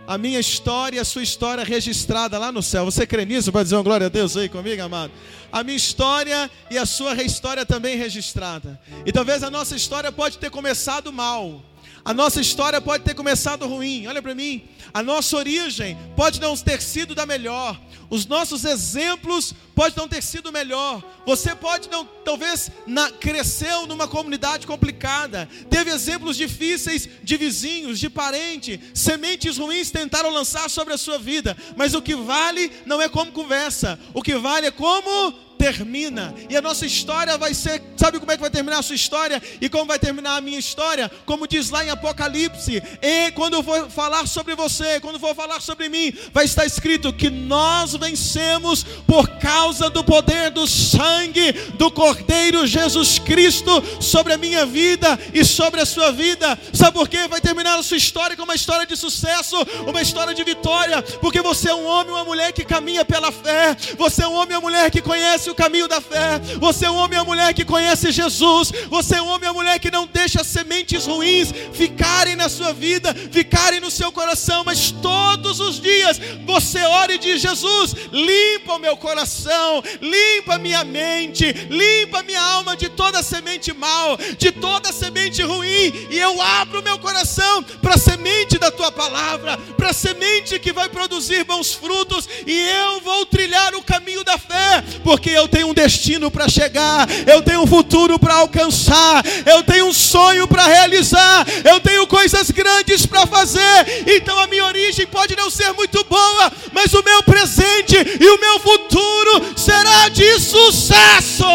A 0.08 0.18
minha 0.18 0.39
história 0.39 0.97
e 0.97 0.99
a 0.99 1.06
sua 1.06 1.24
história 1.24 1.64
registrada 1.64 2.38
lá 2.38 2.51
no 2.51 2.62
céu. 2.62 2.86
Você 2.86 3.08
crê 3.08 3.26
nisso? 3.26 3.51
Vai 3.51 3.64
dizer 3.64 3.76
uma 3.76 3.84
glória 3.84 4.06
a 4.06 4.10
Deus 4.10 4.38
aí 4.38 4.47
comigo, 4.47 4.82
amado? 4.84 5.12
A 5.51 5.64
minha 5.64 5.76
história 5.76 6.49
e 6.70 6.78
a 6.78 6.86
sua 6.86 7.16
história 7.24 7.66
também 7.66 7.97
registrada. 7.97 8.80
E 9.03 9.12
talvez 9.12 9.41
a 9.41 9.49
nossa 9.49 9.76
história 9.76 10.12
pode 10.12 10.38
ter 10.38 10.51
começado 10.51 11.12
mal. 11.12 11.64
A 12.06 12.14
nossa 12.14 12.39
história 12.39 12.80
pode 12.80 13.03
ter 13.03 13.16
começado 13.16 13.66
ruim. 13.68 14.06
Olha 14.06 14.22
para 14.22 14.36
mim. 14.36 14.64
A 14.93 15.01
nossa 15.01 15.36
origem 15.36 15.97
pode 16.16 16.39
não 16.39 16.56
ter 16.56 16.80
sido 16.80 17.16
da 17.16 17.26
melhor. 17.26 17.82
Os 18.12 18.28
nossos 18.28 18.64
exemplos 18.64 19.56
podem 19.74 19.97
não 19.97 20.08
ter 20.08 20.22
sido 20.22 20.51
melhor. 20.51 21.03
Você 21.26 21.56
pode 21.56 21.89
não, 21.89 22.06
talvez, 22.24 22.70
na, 22.86 23.10
cresceu 23.10 23.88
numa 23.88 24.08
comunidade 24.08 24.68
complicada. 24.68 25.49
Teve 25.68 25.89
exemplos 25.89 26.38
difíceis 26.38 27.10
de 27.24 27.38
vizinhos, 27.38 27.99
de 27.99 28.08
parente. 28.08 28.80
Sementes 28.93 29.58
ruins 29.58 29.89
tentaram 29.89 30.30
lançar 30.30 30.70
sobre 30.70 30.93
a 30.93 30.99
sua 30.99 31.18
vida. 31.18 31.58
Mas 31.76 31.95
o 31.95 32.03
que 32.03 32.14
vale 32.14 32.72
não 32.86 33.01
é 33.01 33.10
como 33.10 33.32
conversa. 33.32 33.99
O 34.14 34.22
que 34.22 34.36
vale 34.36 34.68
é 34.68 34.72
como 34.72 35.34
termina. 35.58 36.34
E 36.49 36.56
a 36.56 36.62
nossa 36.62 36.86
história 36.86 37.38
vai 37.38 37.53
ser, 37.53 37.82
sabe 37.97 38.20
como 38.20 38.32
é 38.32 38.36
que 38.36 38.41
vai 38.41 38.49
terminar 38.49 38.80
a 38.80 38.84
sua 38.84 38.95
história 38.95 39.41
e 39.60 39.70
como 39.70 39.86
vai 39.86 39.99
terminar 39.99 40.38
a 40.38 40.41
minha 40.41 40.60
história? 40.60 41.12
Como 41.26 41.47
diz 41.47 41.70
lá 41.70 41.84
em 41.84 41.89
Apocalipse, 41.89 42.82
e 43.01 43.32
quando 43.32 43.56
eu 43.56 43.64
for 43.64 43.89
falar 43.89 44.28
sobre 44.28 44.56
você, 44.56 44.99
quando 44.99 45.20
for 45.20 45.36
falar 45.36 45.62
sobre 45.62 45.89
mim, 45.89 46.14
vai 46.34 46.45
estar 46.45 46.66
escrito 46.66 47.14
que 47.14 47.30
nós 47.30 47.93
vencemos 47.95 48.84
por 49.08 49.28
causa 49.39 49.89
do 49.89 50.03
poder 50.03 50.51
do 50.51 50.68
sangue 50.68 51.51
do 51.78 51.91
Cordeiro 51.91 52.66
Jesus 52.68 53.20
Cristo 53.20 53.84
sobre 54.01 54.34
a 54.34 54.38
minha 54.38 54.66
vida 54.66 55.18
e 55.34 55.43
sobre 55.43 55.82
a 55.82 55.86
sua 55.86 56.12
vida. 56.12 56.58
Sabe 56.74 56.93
por 56.93 57.08
quê? 57.08 57.28
Vai 57.28 57.41
terminar 57.41 57.80
a 57.80 57.84
sua 57.84 57.97
história 57.97 58.36
com 58.36 58.43
uma 58.43 58.56
história 58.56 58.86
de 58.86 58.95
sucesso, 58.95 59.56
uma 59.88 60.01
história 60.01 60.34
de 60.34 60.43
vitória, 60.43 61.01
porque 61.22 61.41
você 61.41 61.70
é 61.70 61.76
um 61.76 61.86
homem, 61.86 62.14
uma 62.14 62.26
mulher 62.26 62.51
que 62.53 62.64
caminha 62.64 63.03
pela 63.03 63.32
fé, 63.32 63.76
você 63.97 64.24
é 64.24 64.28
um 64.28 64.34
homem, 64.34 64.56
uma 64.56 64.62
mulher 64.62 64.91
que 64.91 65.01
conhece 65.01 65.45
conhece 65.46 65.50
o 65.50 65.56
caminho 65.56 65.88
da 65.88 66.02
fé, 66.02 66.39
você 66.60 66.86
é 66.86 66.91
um 66.91 66.96
homem 66.96 67.20
uma 67.20 67.26
mulher 67.26 67.54
que 67.54 67.66
conhece 67.66 68.12
Jesus, 68.12 68.72
você 68.89 69.16
é 69.16 69.22
um 69.22 69.28
homem 69.28 69.50
uma 69.50 69.54
mulher 69.54 69.80
que 69.80 69.91
não 69.91 70.08
deixa 70.08 70.43
sementes 70.43 71.06
ruins 71.06 71.54
ficarem 71.74 72.36
na 72.36 72.50
sua 72.50 72.74
vida, 72.74 73.14
ficarem 73.14 73.80
no 73.80 73.91
seu 73.91 74.12
coração, 74.12 74.64
mas 74.64 74.91
todos 74.91 75.60
os 75.60 75.80
dias 75.80 76.20
você 76.46 76.82
ora 76.82 77.14
e 77.14 77.18
diz: 77.18 77.41
Jesus, 77.41 77.96
limpa 78.12 78.76
o 78.76 78.80
meu 78.80 78.98
coração, 78.98 79.84
limpa 80.02 80.56
a 80.56 80.60
minha 80.60 80.84
mente, 80.84 81.52
limpa 81.70 82.20
a 82.20 82.24
minha 82.24 82.41
alma 82.41 82.76
de 82.76 82.89
toda 82.89 83.22
semente 83.22 83.74
mal, 83.74 84.18
de 84.38 84.52
toda 84.52 84.91
semente 84.91 85.43
ruim, 85.43 86.08
e 86.10 86.18
eu 86.18 86.41
abro 86.41 86.80
o 86.80 86.84
meu 86.84 86.98
coração 86.98 87.62
para 87.82 87.96
a 87.96 88.00
semente 88.00 88.58
da 88.58 88.72
tua 88.72 88.91
palavra, 88.91 89.58
para 89.78 89.89
a 89.89 89.93
semente 89.93 90.60
que 90.60 90.74
vai 90.74 90.89
produzir 90.89 91.43
bons 91.43 91.74
frutos, 91.74 92.28
e 92.46 92.60
eu 92.70 93.02
vou 93.02 93.26
trilhar 93.26 93.76
o 93.76 93.84
caminho 93.84 94.24
da 94.24 94.38
fé, 94.38 94.84
porque 95.04 95.35
eu 95.36 95.48
tenho 95.48 95.68
um 95.68 95.74
destino 95.74 96.32
para 96.32 96.48
chegar, 96.48 97.08
eu 97.28 97.42
tenho 97.42 97.62
um 97.62 97.68
futuro 97.68 98.18
para 98.18 98.36
alcançar, 98.36 99.24
eu 99.46 99.64
tenho 99.64 99.88
um 99.88 99.94
sonho 99.94 100.48
para 100.48 100.66
realizar, 100.66 101.46
eu 101.64 101.80
tenho 101.80 102.08
coisas 102.08 102.50
grandes 102.52 103.06
para 103.06 103.28
fazer. 103.28 104.04
Então 104.08 104.38
a 104.40 104.48
minha 104.48 104.66
origem 104.66 105.06
pode 105.06 105.36
não 105.36 105.50
ser 105.50 105.72
muito 105.74 106.04
boa, 106.06 106.52
mas 106.74 106.94
o 106.94 107.04
meu 107.04 107.24
presente 107.24 107.96
e 108.20 108.30
o 108.30 108.40
meu 108.40 108.60
futuro 108.60 109.54
será 109.56 110.10
de 110.10 110.40
sucesso. 110.40 111.46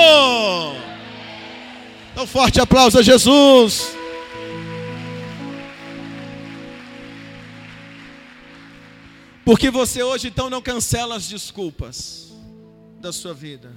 Um 2.17 2.27
forte 2.27 2.61
aplauso 2.61 2.99
a 2.99 3.03
Jesus. 3.03 3.97
Porque 9.45 9.71
você 9.71 10.03
hoje 10.03 10.29
então 10.29 10.51
não 10.51 10.61
cancela 10.61 11.17
as 11.17 11.27
desculpas 11.27 12.30
da 13.01 13.13
sua 13.13 13.33
vida. 13.33 13.73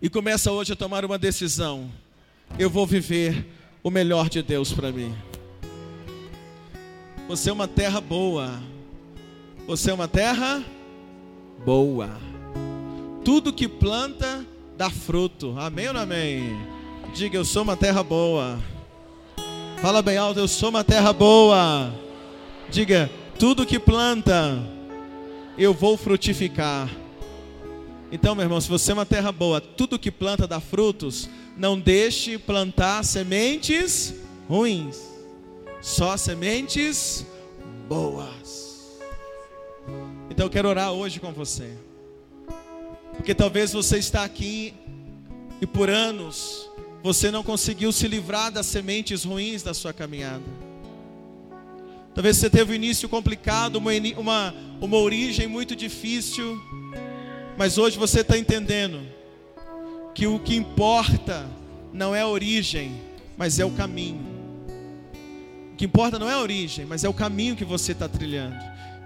E 0.00 0.08
começa 0.08 0.50
hoje 0.50 0.72
a 0.72 0.76
tomar 0.76 1.04
uma 1.04 1.18
decisão. 1.18 1.90
Eu 2.58 2.70
vou 2.70 2.86
viver 2.86 3.46
o 3.82 3.90
melhor 3.90 4.28
de 4.28 4.42
Deus 4.42 4.72
para 4.72 4.92
mim. 4.92 5.14
Você 7.28 7.50
é 7.50 7.52
uma 7.52 7.66
terra 7.66 8.00
boa. 8.00 8.60
Você 9.66 9.90
é 9.90 9.94
uma 9.94 10.08
terra 10.08 10.64
boa. 11.64 12.10
Tudo 13.24 13.52
que 13.52 13.66
planta 13.68 14.46
dá 14.76 14.88
fruto. 14.88 15.54
Amém 15.58 15.88
ou 15.88 15.94
não 15.94 16.02
amém? 16.02 16.56
Diga, 17.14 17.36
eu 17.36 17.44
sou 17.44 17.62
uma 17.62 17.76
terra 17.76 18.02
boa. 18.02 18.58
Fala 19.80 20.00
bem 20.00 20.16
alto, 20.16 20.38
eu 20.38 20.48
sou 20.48 20.68
uma 20.68 20.84
terra 20.84 21.12
boa. 21.12 21.92
Diga, 22.70 23.10
tudo 23.38 23.66
que 23.66 23.78
planta, 23.78 24.62
eu 25.56 25.74
vou 25.74 25.96
frutificar. 25.96 26.88
Então, 28.10 28.34
meu 28.34 28.44
irmão, 28.44 28.60
se 28.60 28.68
você 28.68 28.90
é 28.90 28.94
uma 28.94 29.06
terra 29.06 29.32
boa, 29.32 29.60
tudo 29.60 29.98
que 29.98 30.10
planta 30.10 30.46
dá 30.46 30.60
frutos, 30.60 31.28
não 31.56 31.78
deixe 31.78 32.38
plantar 32.38 33.04
sementes 33.04 34.14
ruins, 34.48 34.98
só 35.80 36.16
sementes 36.16 37.26
boas. 37.88 39.00
Então, 40.30 40.46
eu 40.46 40.50
quero 40.50 40.68
orar 40.68 40.92
hoje 40.92 41.20
com 41.20 41.32
você, 41.32 41.72
porque 43.16 43.34
talvez 43.34 43.72
você 43.72 43.98
está 43.98 44.24
aqui 44.24 44.74
e 45.60 45.66
por 45.66 45.88
anos 45.88 46.68
você 47.02 47.30
não 47.30 47.42
conseguiu 47.42 47.92
se 47.92 48.06
livrar 48.06 48.50
das 48.50 48.66
sementes 48.66 49.24
ruins 49.24 49.62
da 49.62 49.74
sua 49.74 49.92
caminhada. 49.92 50.42
Talvez 52.14 52.36
você 52.36 52.50
teve 52.50 52.72
um 52.72 52.74
início 52.74 53.08
complicado, 53.08 53.76
uma, 53.76 53.90
uma, 54.18 54.54
uma 54.80 54.96
origem 54.98 55.46
muito 55.46 55.74
difícil, 55.74 56.60
mas 57.56 57.78
hoje 57.78 57.98
você 57.98 58.20
está 58.20 58.36
entendendo 58.36 59.00
que 60.14 60.26
o 60.26 60.38
que 60.38 60.54
importa 60.54 61.46
não 61.92 62.14
é 62.14 62.20
a 62.20 62.28
origem, 62.28 62.92
mas 63.36 63.58
é 63.58 63.64
o 63.64 63.70
caminho. 63.70 64.20
O 65.72 65.76
que 65.76 65.86
importa 65.86 66.18
não 66.18 66.28
é 66.28 66.34
a 66.34 66.40
origem, 66.40 66.84
mas 66.84 67.02
é 67.02 67.08
o 67.08 67.14
caminho 67.14 67.56
que 67.56 67.64
você 67.64 67.92
está 67.92 68.08
trilhando. 68.08 68.56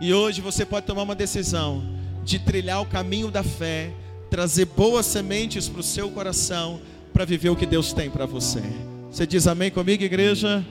E 0.00 0.12
hoje 0.12 0.40
você 0.40 0.66
pode 0.66 0.86
tomar 0.86 1.02
uma 1.02 1.14
decisão 1.14 1.82
de 2.24 2.40
trilhar 2.40 2.82
o 2.82 2.86
caminho 2.86 3.30
da 3.30 3.44
fé, 3.44 3.92
trazer 4.28 4.64
boas 4.64 5.07
sementes 5.07 5.68
para 5.68 5.80
o 5.80 5.84
seu 5.84 6.11
coração, 6.11 6.80
para 7.12 7.24
viver 7.24 7.50
o 7.50 7.57
que 7.57 7.66
Deus 7.66 7.92
tem 7.92 8.11
para 8.11 8.26
você. 8.26 8.62
Você 9.11 9.26
diz 9.26 9.46
amém 9.46 9.70
comigo, 9.70 10.02
igreja? 10.02 10.64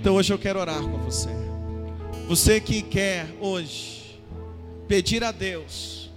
Então 0.00 0.14
hoje 0.14 0.32
eu 0.32 0.38
quero 0.38 0.58
orar 0.58 0.82
com 0.82 0.98
você. 0.98 1.43
Você 2.26 2.58
que 2.58 2.80
quer 2.80 3.26
hoje 3.38 4.18
pedir 4.88 5.22
a 5.22 5.30
Deus, 5.30 6.10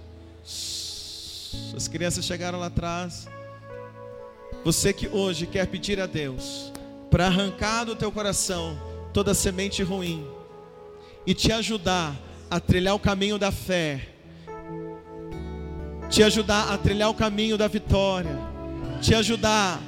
as 1.76 1.86
crianças 1.86 2.24
chegaram 2.24 2.58
lá 2.58 2.66
atrás. 2.66 3.28
Você 4.64 4.90
que 4.90 5.06
hoje 5.06 5.46
quer 5.46 5.66
pedir 5.66 6.00
a 6.00 6.06
Deus 6.06 6.72
para 7.10 7.26
arrancar 7.26 7.84
do 7.84 7.94
teu 7.94 8.10
coração 8.10 8.80
toda 9.12 9.34
semente 9.34 9.82
ruim 9.82 10.26
e 11.26 11.34
te 11.34 11.52
ajudar 11.52 12.16
a 12.50 12.58
trilhar 12.58 12.94
o 12.94 12.98
caminho 12.98 13.38
da 13.38 13.52
fé, 13.52 14.08
te 16.08 16.22
ajudar 16.22 16.72
a 16.72 16.78
trilhar 16.78 17.10
o 17.10 17.14
caminho 17.14 17.58
da 17.58 17.68
vitória, 17.68 18.36
te 19.02 19.14
ajudar 19.14 19.78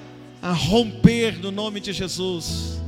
a 0.43 0.53
romper 0.53 1.39
no 1.39 1.51
nome 1.51 1.81
de 1.81 1.95
Jesus. 1.95 2.79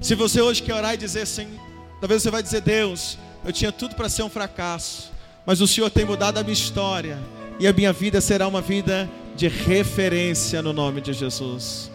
Se 0.00 0.14
você 0.14 0.40
hoje 0.40 0.62
quer 0.62 0.74
orar 0.74 0.94
e 0.94 0.96
dizer 0.96 1.22
assim, 1.22 1.58
Talvez 2.00 2.22
você 2.22 2.30
vai 2.30 2.42
dizer, 2.42 2.60
Deus, 2.60 3.18
eu 3.44 3.52
tinha 3.52 3.72
tudo 3.72 3.94
para 3.94 4.08
ser 4.08 4.22
um 4.22 4.28
fracasso, 4.28 5.10
mas 5.44 5.60
o 5.60 5.66
Senhor 5.66 5.90
tem 5.90 6.04
mudado 6.04 6.38
a 6.38 6.42
minha 6.42 6.52
história 6.52 7.18
e 7.58 7.66
a 7.66 7.72
minha 7.72 7.92
vida 7.92 8.20
será 8.20 8.46
uma 8.46 8.60
vida 8.60 9.08
de 9.36 9.48
referência 9.48 10.62
no 10.62 10.72
nome 10.72 11.00
de 11.00 11.12
Jesus. 11.12 11.90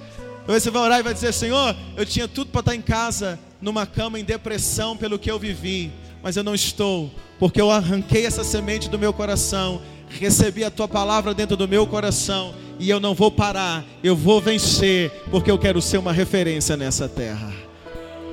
Talvez 0.45 0.64
você 0.64 0.72
vai 0.72 0.82
orar 0.82 0.99
e 0.99 1.04
vai 1.04 1.14
dizer, 1.14 1.34
Senhor, 1.34 1.76
eu 1.95 2.06
tinha 2.06 2.28
tudo 2.28 2.51
para 2.51 2.60
estar 2.60 2.76
em 2.76 2.82
casa, 2.82 3.39
numa 3.62 3.86
cama 3.86 4.20
em 4.20 4.26
depressão 4.26 4.97
pelo 4.97 5.18
que 5.18 5.32
eu 5.32 5.39
vivi, 5.39 5.91
mas 6.22 6.36
eu 6.36 6.43
não 6.43 6.54
estou, 6.54 7.10
porque 7.39 7.62
eu 7.62 7.72
arranquei 7.72 8.26
essa 8.26 8.43
semente 8.43 8.89
do 8.89 8.99
meu 8.99 9.14
coração, 9.14 9.82
recebi 10.10 10.66
a 10.66 10.72
tua 10.72 10.88
palavra 10.88 11.34
dentro 11.34 11.56
do 11.56 11.68
meu 11.68 11.88
coração 11.88 12.54
e 12.78 12.89
eu 12.89 12.99
não 12.99 13.14
vou 13.14 13.32
parar, 13.32 13.86
eu 14.04 14.16
vou 14.16 14.41
vencer, 14.41 15.12
porque 15.32 15.49
eu 15.49 15.58
quero 15.58 15.82
ser 15.82 15.97
uma 15.97 16.12
referência 16.12 16.76
nessa 16.76 17.08
terra. 17.08 17.62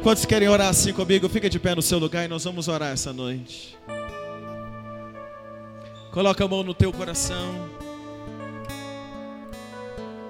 Quantos 0.03 0.25
querem 0.25 0.49
orar 0.49 0.69
assim 0.69 0.95
comigo? 0.95 1.29
Fica 1.29 1.51
de 1.51 1.59
pé 1.59 1.75
no 1.75 1.83
seu 1.83 1.99
lugar 1.99 2.25
e 2.25 2.29
nós 2.29 2.43
vamos 2.45 2.69
orar 2.69 2.91
essa 2.91 3.13
noite. 3.13 3.77
Coloca 6.11 6.43
a 6.43 6.49
mão 6.49 6.63
no 6.63 6.73
teu 6.73 6.91
coração. 6.91 7.69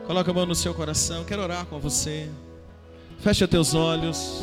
Coloca 0.09 0.29
a 0.29 0.35
mão 0.35 0.45
no 0.45 0.57
seu 0.57 0.75
coração. 0.75 1.23
Quero 1.25 1.41
orar 1.41 1.67
com 1.67 1.79
você. 1.79 2.29
Fecha 3.21 3.47
teus 3.47 3.73
olhos. 3.73 4.43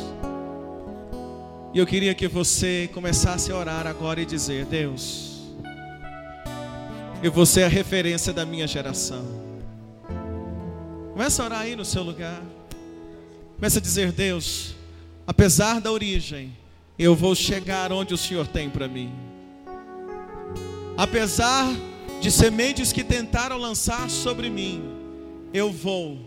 E 1.74 1.78
eu 1.78 1.86
queria 1.86 2.14
que 2.14 2.26
você 2.26 2.88
começasse 2.94 3.52
a 3.52 3.56
orar 3.56 3.86
agora 3.86 4.22
e 4.22 4.24
dizer: 4.24 4.64
Deus, 4.64 5.42
eu 7.22 7.30
vou 7.30 7.44
ser 7.44 7.64
a 7.64 7.68
referência 7.68 8.32
da 8.32 8.46
minha 8.46 8.66
geração. 8.66 9.26
Começa 11.12 11.42
a 11.42 11.44
orar 11.44 11.60
aí 11.60 11.76
no 11.76 11.84
seu 11.84 12.02
lugar. 12.02 12.42
Começa 13.56 13.78
a 13.78 13.82
dizer: 13.82 14.10
Deus, 14.10 14.77
apesar 15.28 15.78
da 15.78 15.92
origem, 15.92 16.56
eu 16.98 17.14
vou 17.14 17.34
chegar 17.34 17.92
onde 17.92 18.14
o 18.14 18.16
Senhor 18.16 18.46
tem 18.46 18.70
para 18.70 18.88
mim. 18.88 19.12
Apesar 20.96 21.70
de 22.18 22.30
sementes 22.30 22.94
que 22.94 23.04
tentaram 23.04 23.58
lançar 23.58 24.08
sobre 24.08 24.48
mim, 24.48 24.82
eu 25.52 25.70
vou 25.70 26.18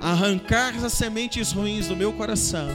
arrancar 0.00 0.74
as 0.84 0.92
sementes 0.92 1.52
ruins 1.52 1.86
do 1.86 1.94
meu 1.94 2.12
coração 2.12 2.68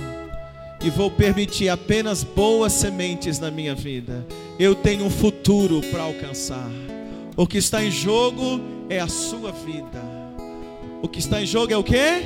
e 0.82 0.90
vou 0.90 1.12
permitir 1.12 1.68
apenas 1.68 2.24
boas 2.24 2.72
sementes 2.72 3.40
na 3.40 3.52
minha 3.52 3.76
vida. 3.76 4.26
Eu 4.58 4.74
tenho 4.74 5.04
um 5.04 5.10
futuro 5.10 5.82
para 5.92 6.04
alcançar. 6.04 6.72
O 7.36 7.46
que 7.46 7.58
está 7.58 7.84
em 7.84 7.92
jogo 7.92 8.62
é 8.90 9.02
a 9.02 9.10
sua 9.10 9.52
vida. 9.52 10.02
O 11.02 11.10
que 11.10 11.20
está 11.20 11.42
em 11.42 11.46
jogo 11.46 11.74
é 11.74 11.78
o 11.78 11.84
que? 11.84 12.24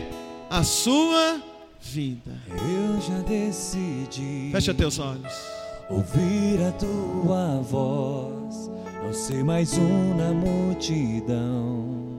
A 0.47 0.63
sua 0.63 1.33
vida 1.33 1.56
vida. 1.87 2.31
Eu 2.49 3.01
já 3.01 3.19
decidi. 3.23 4.49
Fecha 4.51 4.73
teus 4.73 4.99
olhos. 4.99 5.33
Ouvir 5.89 6.61
a 6.67 6.71
tua 6.73 7.61
voz, 7.61 8.69
não 9.01 9.13
ser 9.13 9.43
mais 9.43 9.77
um 9.77 10.13
na 10.15 10.33
multidão. 10.33 12.17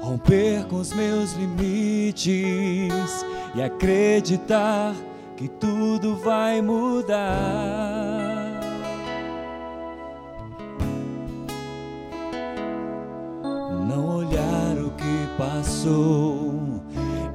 Romper 0.00 0.66
com 0.66 0.76
os 0.76 0.92
meus 0.92 1.34
limites 1.34 3.24
e 3.54 3.62
acreditar 3.62 4.94
que 5.36 5.46
tudo 5.46 6.16
vai 6.16 6.60
mudar 6.60 8.48
passou 15.38 16.82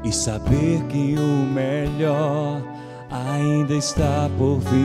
e 0.04 0.12
saber 0.12 0.84
que 0.90 1.16
o 1.18 1.48
melhor 1.50 2.62
ainda 3.10 3.74
está 3.74 4.30
por 4.38 4.60
vir. 4.60 4.84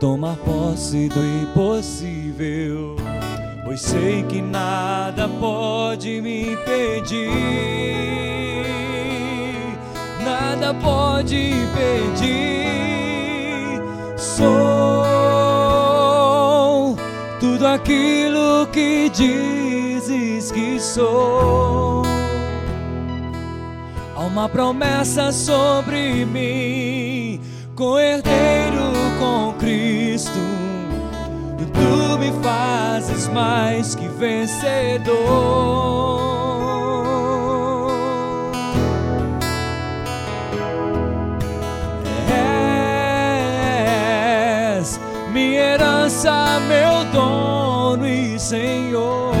Tomar 0.00 0.36
posse 0.38 1.08
do 1.10 1.20
impossível, 1.20 2.96
pois 3.64 3.82
sei 3.82 4.24
que 4.24 4.40
nada 4.42 5.28
pode 5.28 6.20
me 6.20 6.54
impedir. 6.54 7.30
Nada 10.24 10.74
pode 10.74 11.36
impedir. 11.36 12.32
Sou 14.16 15.11
tudo 17.62 17.68
aquilo 17.68 18.66
que 18.72 19.08
dizes 19.10 20.50
que 20.50 20.80
sou. 20.80 22.02
Há 24.16 24.20
uma 24.20 24.48
promessa 24.48 25.30
sobre 25.30 26.24
mim, 26.24 27.40
com 27.76 27.96
herdeiro 28.00 28.92
com 29.20 29.54
Cristo. 29.60 30.40
Tu 31.72 32.18
me 32.18 32.32
fazes 32.42 33.28
mais 33.28 33.94
que 33.94 34.08
vencedor. 34.08 35.62
Minha 45.32 45.74
herança, 45.74 46.60
meu 46.68 47.11
dono 47.92 48.08
e 48.08 48.38
Senhor. 48.38 49.34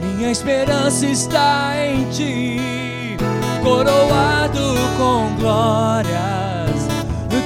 Minha 0.00 0.30
esperança 0.30 1.06
está 1.06 1.74
em 1.76 2.04
ti, 2.10 3.16
coroado 3.62 4.74
com 4.96 5.34
glórias. 5.40 6.12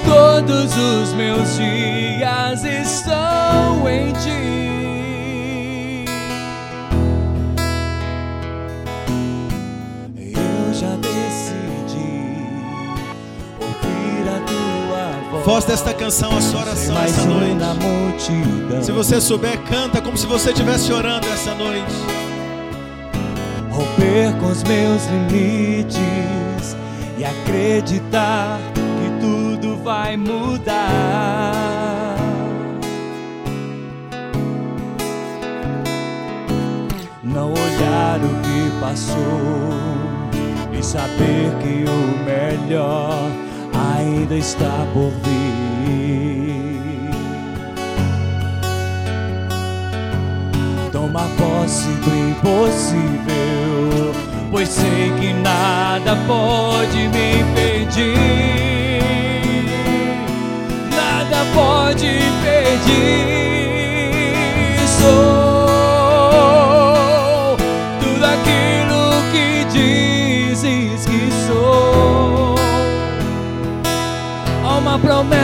Todos 0.04 0.76
os 0.76 1.12
meus 1.14 1.56
dias 1.56 2.62
estão 2.62 3.88
em 3.88 4.12
ti. 4.12 4.65
Voz. 15.46 15.64
Desta 15.64 15.94
canção, 15.94 16.36
a 16.36 16.40
sua 16.40 16.62
oração 16.62 17.00
essa 17.02 17.24
noite. 17.24 18.32
Se 18.82 18.90
você 18.90 19.20
souber, 19.20 19.62
canta 19.62 20.02
como 20.02 20.18
se 20.18 20.26
você 20.26 20.50
estivesse 20.50 20.92
orando 20.92 21.28
essa 21.28 21.54
noite. 21.54 21.94
romper 23.70 24.36
com 24.40 24.46
os 24.46 24.64
meus 24.64 25.06
limites 25.06 26.76
e 27.18 27.24
acreditar 27.24 28.58
que 28.74 29.08
tudo 29.20 29.76
vai 29.84 30.16
mudar. 30.16 32.16
Não 37.22 37.52
olhar 37.52 38.18
o 38.18 38.28
que 38.42 38.68
passou 38.80 39.70
e 40.72 40.82
saber 40.82 41.54
que 41.60 41.84
o 41.88 42.18
melhor 42.24 43.30
ainda 43.98 44.34
está 44.34 44.86
por 44.92 45.10
vir. 45.24 45.56
tomar 51.06 51.28
posse 51.36 51.88
do 51.88 52.10
impossível, 52.30 54.14
pois 54.50 54.68
sei 54.68 55.12
que 55.20 55.32
nada 55.34 56.16
pode 56.26 57.08
me 57.08 57.40
impedir, 57.40 58.16
nada 60.90 61.44
pode 61.54 62.06
impedir. 62.06 63.55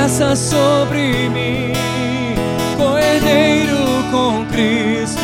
Promessa 0.02 0.34
sobre 0.34 1.28
mim, 1.28 1.72
com 2.76 2.98
herdeiro 2.98 3.76
com 4.10 4.44
Cristo. 4.46 5.20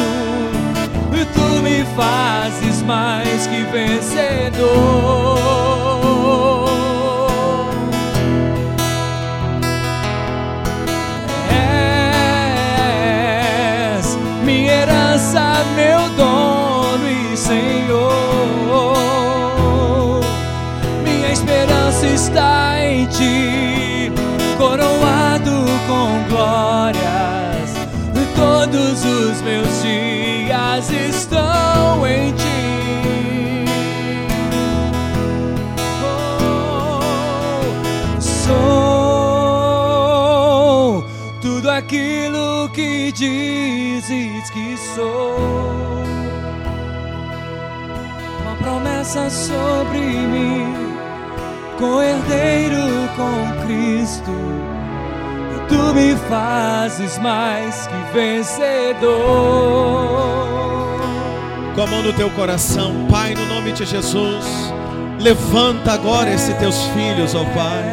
Tu 1.34 1.62
me 1.62 1.84
fazes 1.96 2.82
mais 2.82 3.46
que 3.48 3.62
vencedor. 3.64 4.68
És 14.00 14.16
minha 14.44 14.72
herança, 14.72 15.64
meu 15.74 16.08
dono 16.10 17.08
e 17.10 17.36
Senhor. 17.36 18.07
Com 25.88 26.22
glórias. 26.28 27.08
Todos 28.36 29.04
os 29.04 29.40
meus 29.42 29.82
dias 29.82 30.90
estão 30.90 32.06
em 32.06 32.32
ti. 32.32 33.64
Oh, 36.04 37.00
sou 38.20 38.64
tudo 41.40 41.68
aquilo 41.68 42.68
que 42.72 43.10
dizes 43.10 44.50
que 44.50 44.76
sou. 44.94 45.36
Uma 48.42 48.54
promessa 48.62 49.28
sobre 49.30 49.98
mim, 49.98 50.74
com 51.76 52.00
herdeiro 52.00 53.08
com 53.16 53.50
Cristo. 53.66 54.37
Tu 55.88 55.94
me 55.94 56.14
fazes 56.28 57.16
mais 57.16 57.86
que 57.86 58.12
vencedor. 58.12 59.08
Com 61.74 61.82
a 61.82 61.86
mão 61.86 62.02
no 62.02 62.12
teu 62.12 62.28
coração, 62.28 63.06
Pai, 63.10 63.34
no 63.34 63.46
nome 63.46 63.72
de 63.72 63.86
Jesus, 63.86 64.44
levanta 65.18 65.92
agora 65.92 66.28
esses 66.28 66.54
teus 66.58 66.76
filhos, 66.88 67.34
ó 67.34 67.42
Pai. 67.42 67.84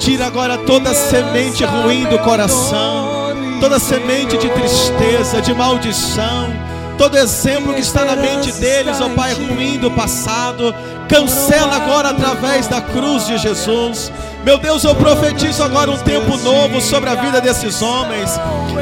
Tira 0.00 0.26
agora 0.26 0.58
toda 0.58 0.92
semente 0.92 1.64
ruim 1.64 2.06
do 2.06 2.18
coração, 2.18 3.36
toda 3.60 3.78
semente 3.78 4.36
de 4.36 4.48
tristeza, 4.48 5.40
de 5.40 5.54
maldição, 5.54 6.52
todo 6.96 7.16
exemplo 7.16 7.72
que 7.72 7.82
está 7.82 8.04
na 8.04 8.16
mente 8.16 8.50
deles, 8.54 9.00
ó 9.00 9.08
Pai, 9.10 9.34
ruim 9.34 9.78
do 9.78 9.92
passado. 9.92 10.74
Cancela 11.08 11.76
agora 11.76 12.10
através 12.10 12.66
da 12.66 12.80
cruz 12.80 13.28
de 13.28 13.38
Jesus. 13.38 14.10
Meu 14.48 14.56
Deus, 14.56 14.82
eu 14.82 14.94
profetizo 14.94 15.62
agora 15.62 15.90
um 15.90 15.98
tempo 15.98 16.38
novo 16.38 16.80
sobre 16.80 17.10
a 17.10 17.14
vida 17.14 17.38
desses 17.38 17.82
homens. 17.82 18.30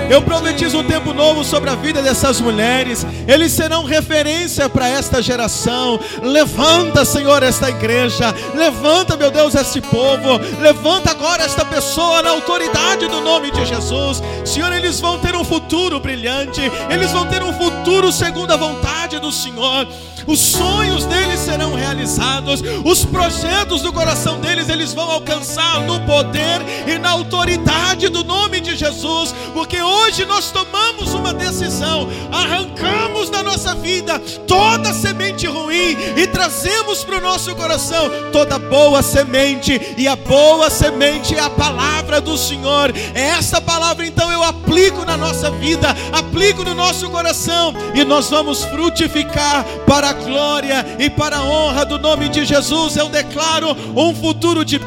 Eu 0.09 0.23
profetizo 0.23 0.79
um 0.79 0.85
tempo 0.85 1.13
novo 1.13 1.43
sobre 1.43 1.69
a 1.69 1.75
vida 1.75 2.01
dessas 2.01 2.41
mulheres. 2.41 3.05
Eles 3.27 3.51
serão 3.51 3.83
referência 3.83 4.69
para 4.69 4.89
esta 4.89 5.21
geração. 5.21 5.99
Levanta, 6.23 7.05
Senhor, 7.05 7.43
esta 7.43 7.69
igreja. 7.69 8.33
Levanta, 8.55 9.17
meu 9.17 9.29
Deus, 9.29 9.57
este 9.57 9.81
povo. 9.81 10.39
Levanta 10.61 11.11
agora 11.11 11.43
esta 11.43 11.65
pessoa 11.65 12.23
na 12.23 12.31
autoridade 12.31 13.09
do 13.09 13.21
nome 13.21 13.51
de 13.51 13.67
Jesus. 13.67 14.23
Senhor, 14.45 14.73
eles 14.73 15.01
vão 15.01 15.19
ter 15.19 15.35
um 15.35 15.45
futuro 15.45 15.99
brilhante. 15.99 16.61
Eles 16.89 17.11
vão 17.11 17.27
ter 17.27 17.43
um 17.43 17.53
futuro 17.53 18.13
segundo 18.13 18.53
a 18.53 18.57
vontade 18.57 19.19
do 19.19 19.33
Senhor. 19.33 19.89
Os 20.29 20.39
sonhos 20.41 21.05
deles 21.07 21.41
serão 21.41 21.75
realizados. 21.75 22.63
Os 22.85 23.05
projetos 23.05 23.83
do 23.83 23.93
coração 23.93 24.41
deles 24.41 24.69
eles 24.69 24.93
vão 24.93 25.11
alcançar 25.11 25.56
no 25.87 26.01
poder 26.01 26.61
e 26.87 26.99
na 26.99 27.11
autoridade 27.11 28.09
do 28.09 28.23
nome 28.23 28.61
de 28.61 28.77
Jesus, 28.77 29.35
porque 29.55 29.81
hoje 29.81 30.25
nós 30.27 30.51
tomamos 30.51 31.15
uma 31.15 31.33
decisão, 31.33 32.09
arrancamos 32.31 33.31
da 33.31 33.43
nossa 33.43 33.75
vida 33.75 34.19
toda 34.47 34.93
semente 34.93 35.47
ruim 35.47 35.97
e 36.17 36.27
trazemos 36.27 37.03
para 37.05 37.17
o 37.17 37.21
nosso 37.21 37.55
coração 37.55 38.11
toda 38.33 38.59
boa 38.59 39.03
semente, 39.03 39.95
e 39.97 40.07
a 40.07 40.17
boa 40.17 40.69
semente 40.69 41.35
é 41.35 41.41
a 41.41 41.51
palavra 41.51 42.21
do 42.21 42.37
Senhor. 42.37 42.93
É 43.15 43.23
essa 43.31 43.61
palavra 43.61 44.07
então 44.07 44.31
eu 44.31 44.43
aplico 44.43 45.05
na 45.05 45.17
nossa 45.17 45.51
vida, 45.51 45.95
aplico 46.13 46.65
no 46.65 46.75
nosso 46.75 47.09
coração, 47.09 47.75
e 47.95 48.05
nós 48.05 48.29
vamos 48.29 48.63
frutificar 48.65 49.65
para 49.87 50.11
a 50.11 50.13
glória 50.13 50.85
e 50.99 51.09
para 51.09 51.39
a 51.39 51.43
honra 51.43 51.85
do 51.85 51.99
nome 51.99 52.29
de 52.29 52.45
Jesus. 52.45 52.97
Eu 52.97 53.09
declaro 53.09 53.77
um 53.97 54.15
futuro 54.15 54.65
de 54.65 54.79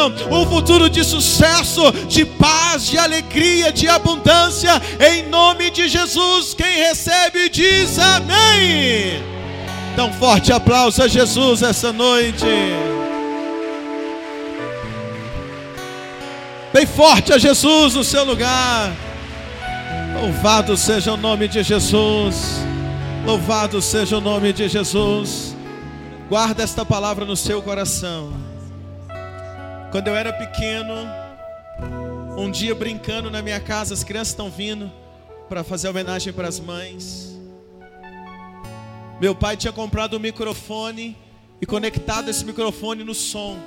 bênção, 0.00 0.12
um 0.30 0.46
futuro 0.46 0.88
de 0.88 1.04
sucesso, 1.04 1.92
de 2.08 2.24
paz, 2.24 2.86
de 2.86 2.96
alegria, 2.96 3.72
de 3.72 3.88
abundância, 3.88 4.80
em 5.00 5.28
nome 5.28 5.70
de 5.70 5.88
Jesus. 5.88 6.54
Quem 6.54 6.78
recebe 6.78 7.48
diz 7.48 7.98
amém. 7.98 9.22
Dá 9.96 10.04
um 10.04 10.12
forte 10.12 10.52
aplauso 10.52 11.02
a 11.02 11.08
Jesus 11.08 11.62
essa 11.62 11.92
noite. 11.92 12.46
Bem 16.72 16.86
forte 16.86 17.32
a 17.32 17.38
Jesus 17.38 17.94
no 17.94 18.04
seu 18.04 18.24
lugar. 18.24 18.92
Louvado 20.20 20.76
seja 20.76 21.12
o 21.12 21.16
nome 21.16 21.48
de 21.48 21.62
Jesus. 21.62 22.60
Louvado 23.26 23.82
seja 23.82 24.18
o 24.18 24.20
nome 24.20 24.52
de 24.52 24.68
Jesus. 24.68 25.56
Guarda 26.28 26.62
esta 26.62 26.84
palavra 26.84 27.24
no 27.24 27.36
seu 27.36 27.60
coração. 27.60 28.49
Quando 29.90 30.06
eu 30.06 30.14
era 30.14 30.32
pequeno, 30.32 30.94
um 32.38 32.48
dia 32.48 32.76
brincando 32.76 33.28
na 33.28 33.42
minha 33.42 33.58
casa, 33.58 33.92
as 33.92 34.04
crianças 34.04 34.28
estão 34.28 34.48
vindo 34.48 34.90
para 35.48 35.64
fazer 35.64 35.88
homenagem 35.88 36.32
para 36.32 36.46
as 36.46 36.60
mães. 36.60 37.36
Meu 39.20 39.34
pai 39.34 39.56
tinha 39.56 39.72
comprado 39.72 40.16
um 40.16 40.20
microfone 40.20 41.16
e 41.60 41.66
conectado 41.66 42.30
esse 42.30 42.44
microfone 42.44 43.02
no 43.02 43.16
som. 43.16 43.58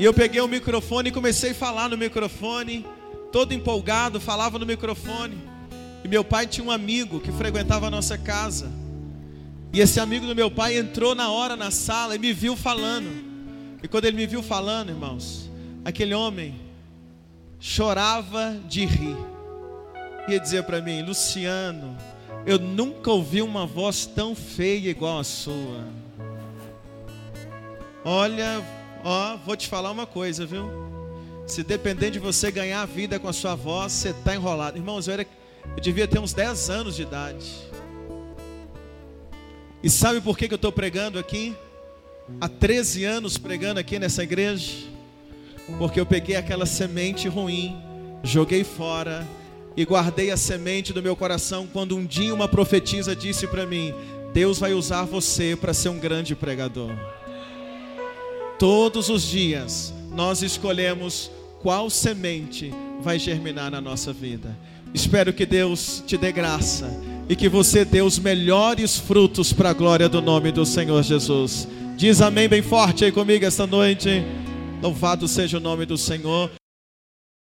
E 0.00 0.04
eu 0.04 0.12
peguei 0.12 0.40
o 0.40 0.48
microfone 0.48 1.10
e 1.10 1.12
comecei 1.12 1.52
a 1.52 1.54
falar 1.54 1.88
no 1.88 1.96
microfone, 1.96 2.84
todo 3.30 3.54
empolgado, 3.54 4.20
falava 4.20 4.58
no 4.58 4.66
microfone. 4.66 5.38
E 6.02 6.08
meu 6.08 6.24
pai 6.24 6.44
tinha 6.44 6.66
um 6.66 6.72
amigo 6.72 7.20
que 7.20 7.30
frequentava 7.30 7.86
a 7.86 7.90
nossa 7.90 8.18
casa. 8.18 8.68
E 9.72 9.80
esse 9.80 10.00
amigo 10.00 10.26
do 10.26 10.34
meu 10.34 10.50
pai 10.50 10.76
entrou 10.76 11.14
na 11.14 11.30
hora 11.30 11.54
na 11.54 11.70
sala 11.70 12.16
e 12.16 12.18
me 12.18 12.32
viu 12.32 12.56
falando. 12.56 13.25
E 13.86 13.88
quando 13.88 14.06
ele 14.06 14.16
me 14.16 14.26
viu 14.26 14.42
falando, 14.42 14.88
irmãos, 14.88 15.48
aquele 15.84 16.12
homem 16.12 16.56
chorava 17.60 18.60
de 18.66 18.84
rir. 18.84 19.16
Ia 20.26 20.40
dizer 20.40 20.64
para 20.64 20.80
mim, 20.80 21.02
Luciano, 21.02 21.96
eu 22.44 22.58
nunca 22.58 23.12
ouvi 23.12 23.40
uma 23.40 23.64
voz 23.64 24.04
tão 24.04 24.34
feia 24.34 24.90
igual 24.90 25.20
a 25.20 25.22
sua. 25.22 25.84
Olha, 28.04 28.60
ó, 29.04 29.36
vou 29.36 29.54
te 29.54 29.68
falar 29.68 29.92
uma 29.92 30.04
coisa, 30.04 30.44
viu? 30.44 30.68
Se 31.46 31.62
depender 31.62 32.10
de 32.10 32.18
você 32.18 32.50
ganhar 32.50 32.82
a 32.82 32.86
vida 32.86 33.20
com 33.20 33.28
a 33.28 33.32
sua 33.32 33.54
voz, 33.54 33.92
você 33.92 34.08
está 34.08 34.34
enrolado. 34.34 34.76
Irmãos, 34.76 35.06
eu, 35.06 35.14
era, 35.14 35.26
eu 35.76 35.80
devia 35.80 36.08
ter 36.08 36.18
uns 36.18 36.32
10 36.32 36.70
anos 36.70 36.96
de 36.96 37.02
idade. 37.02 37.46
E 39.80 39.88
sabe 39.88 40.20
por 40.20 40.36
que, 40.36 40.48
que 40.48 40.54
eu 40.54 40.56
estou 40.56 40.72
pregando 40.72 41.20
aqui? 41.20 41.54
Há 42.40 42.48
13 42.48 43.04
anos 43.04 43.38
pregando 43.38 43.80
aqui 43.80 43.98
nessa 43.98 44.22
igreja. 44.22 44.72
Porque 45.78 45.98
eu 45.98 46.06
peguei 46.06 46.36
aquela 46.36 46.66
semente 46.66 47.28
ruim, 47.28 47.76
joguei 48.22 48.62
fora 48.62 49.26
e 49.76 49.84
guardei 49.84 50.30
a 50.30 50.36
semente 50.36 50.92
do 50.92 51.02
meu 51.02 51.16
coração 51.16 51.66
quando 51.72 51.96
um 51.96 52.04
dia 52.04 52.32
uma 52.32 52.48
profetisa 52.48 53.16
disse 53.16 53.46
para 53.46 53.66
mim: 53.66 53.92
Deus 54.32 54.58
vai 54.58 54.72
usar 54.72 55.04
você 55.04 55.56
para 55.56 55.74
ser 55.74 55.88
um 55.88 55.98
grande 55.98 56.34
pregador. 56.34 56.92
Todos 58.58 59.08
os 59.08 59.22
dias 59.22 59.92
nós 60.14 60.42
escolhemos 60.42 61.30
qual 61.60 61.90
semente 61.90 62.72
vai 63.02 63.18
germinar 63.18 63.70
na 63.70 63.80
nossa 63.80 64.12
vida. 64.12 64.56
Espero 64.94 65.32
que 65.32 65.44
Deus 65.44 66.02
te 66.06 66.16
dê 66.16 66.32
graça 66.32 66.88
e 67.28 67.36
que 67.36 67.48
você 67.48 67.84
dê 67.84 68.00
os 68.02 68.18
melhores 68.18 68.96
frutos 68.96 69.52
para 69.52 69.70
a 69.70 69.74
glória 69.74 70.08
do 70.08 70.22
nome 70.22 70.52
do 70.52 70.64
Senhor 70.64 71.02
Jesus. 71.02 71.68
Diz 71.96 72.20
amém 72.20 72.46
bem 72.46 72.60
forte 72.60 73.06
aí 73.06 73.10
comigo 73.10 73.46
esta 73.46 73.66
noite. 73.66 74.22
Louvado 74.82 75.26
seja 75.26 75.56
o 75.56 75.60
nome 75.60 75.86
do 75.86 75.96
Senhor. 75.96 76.50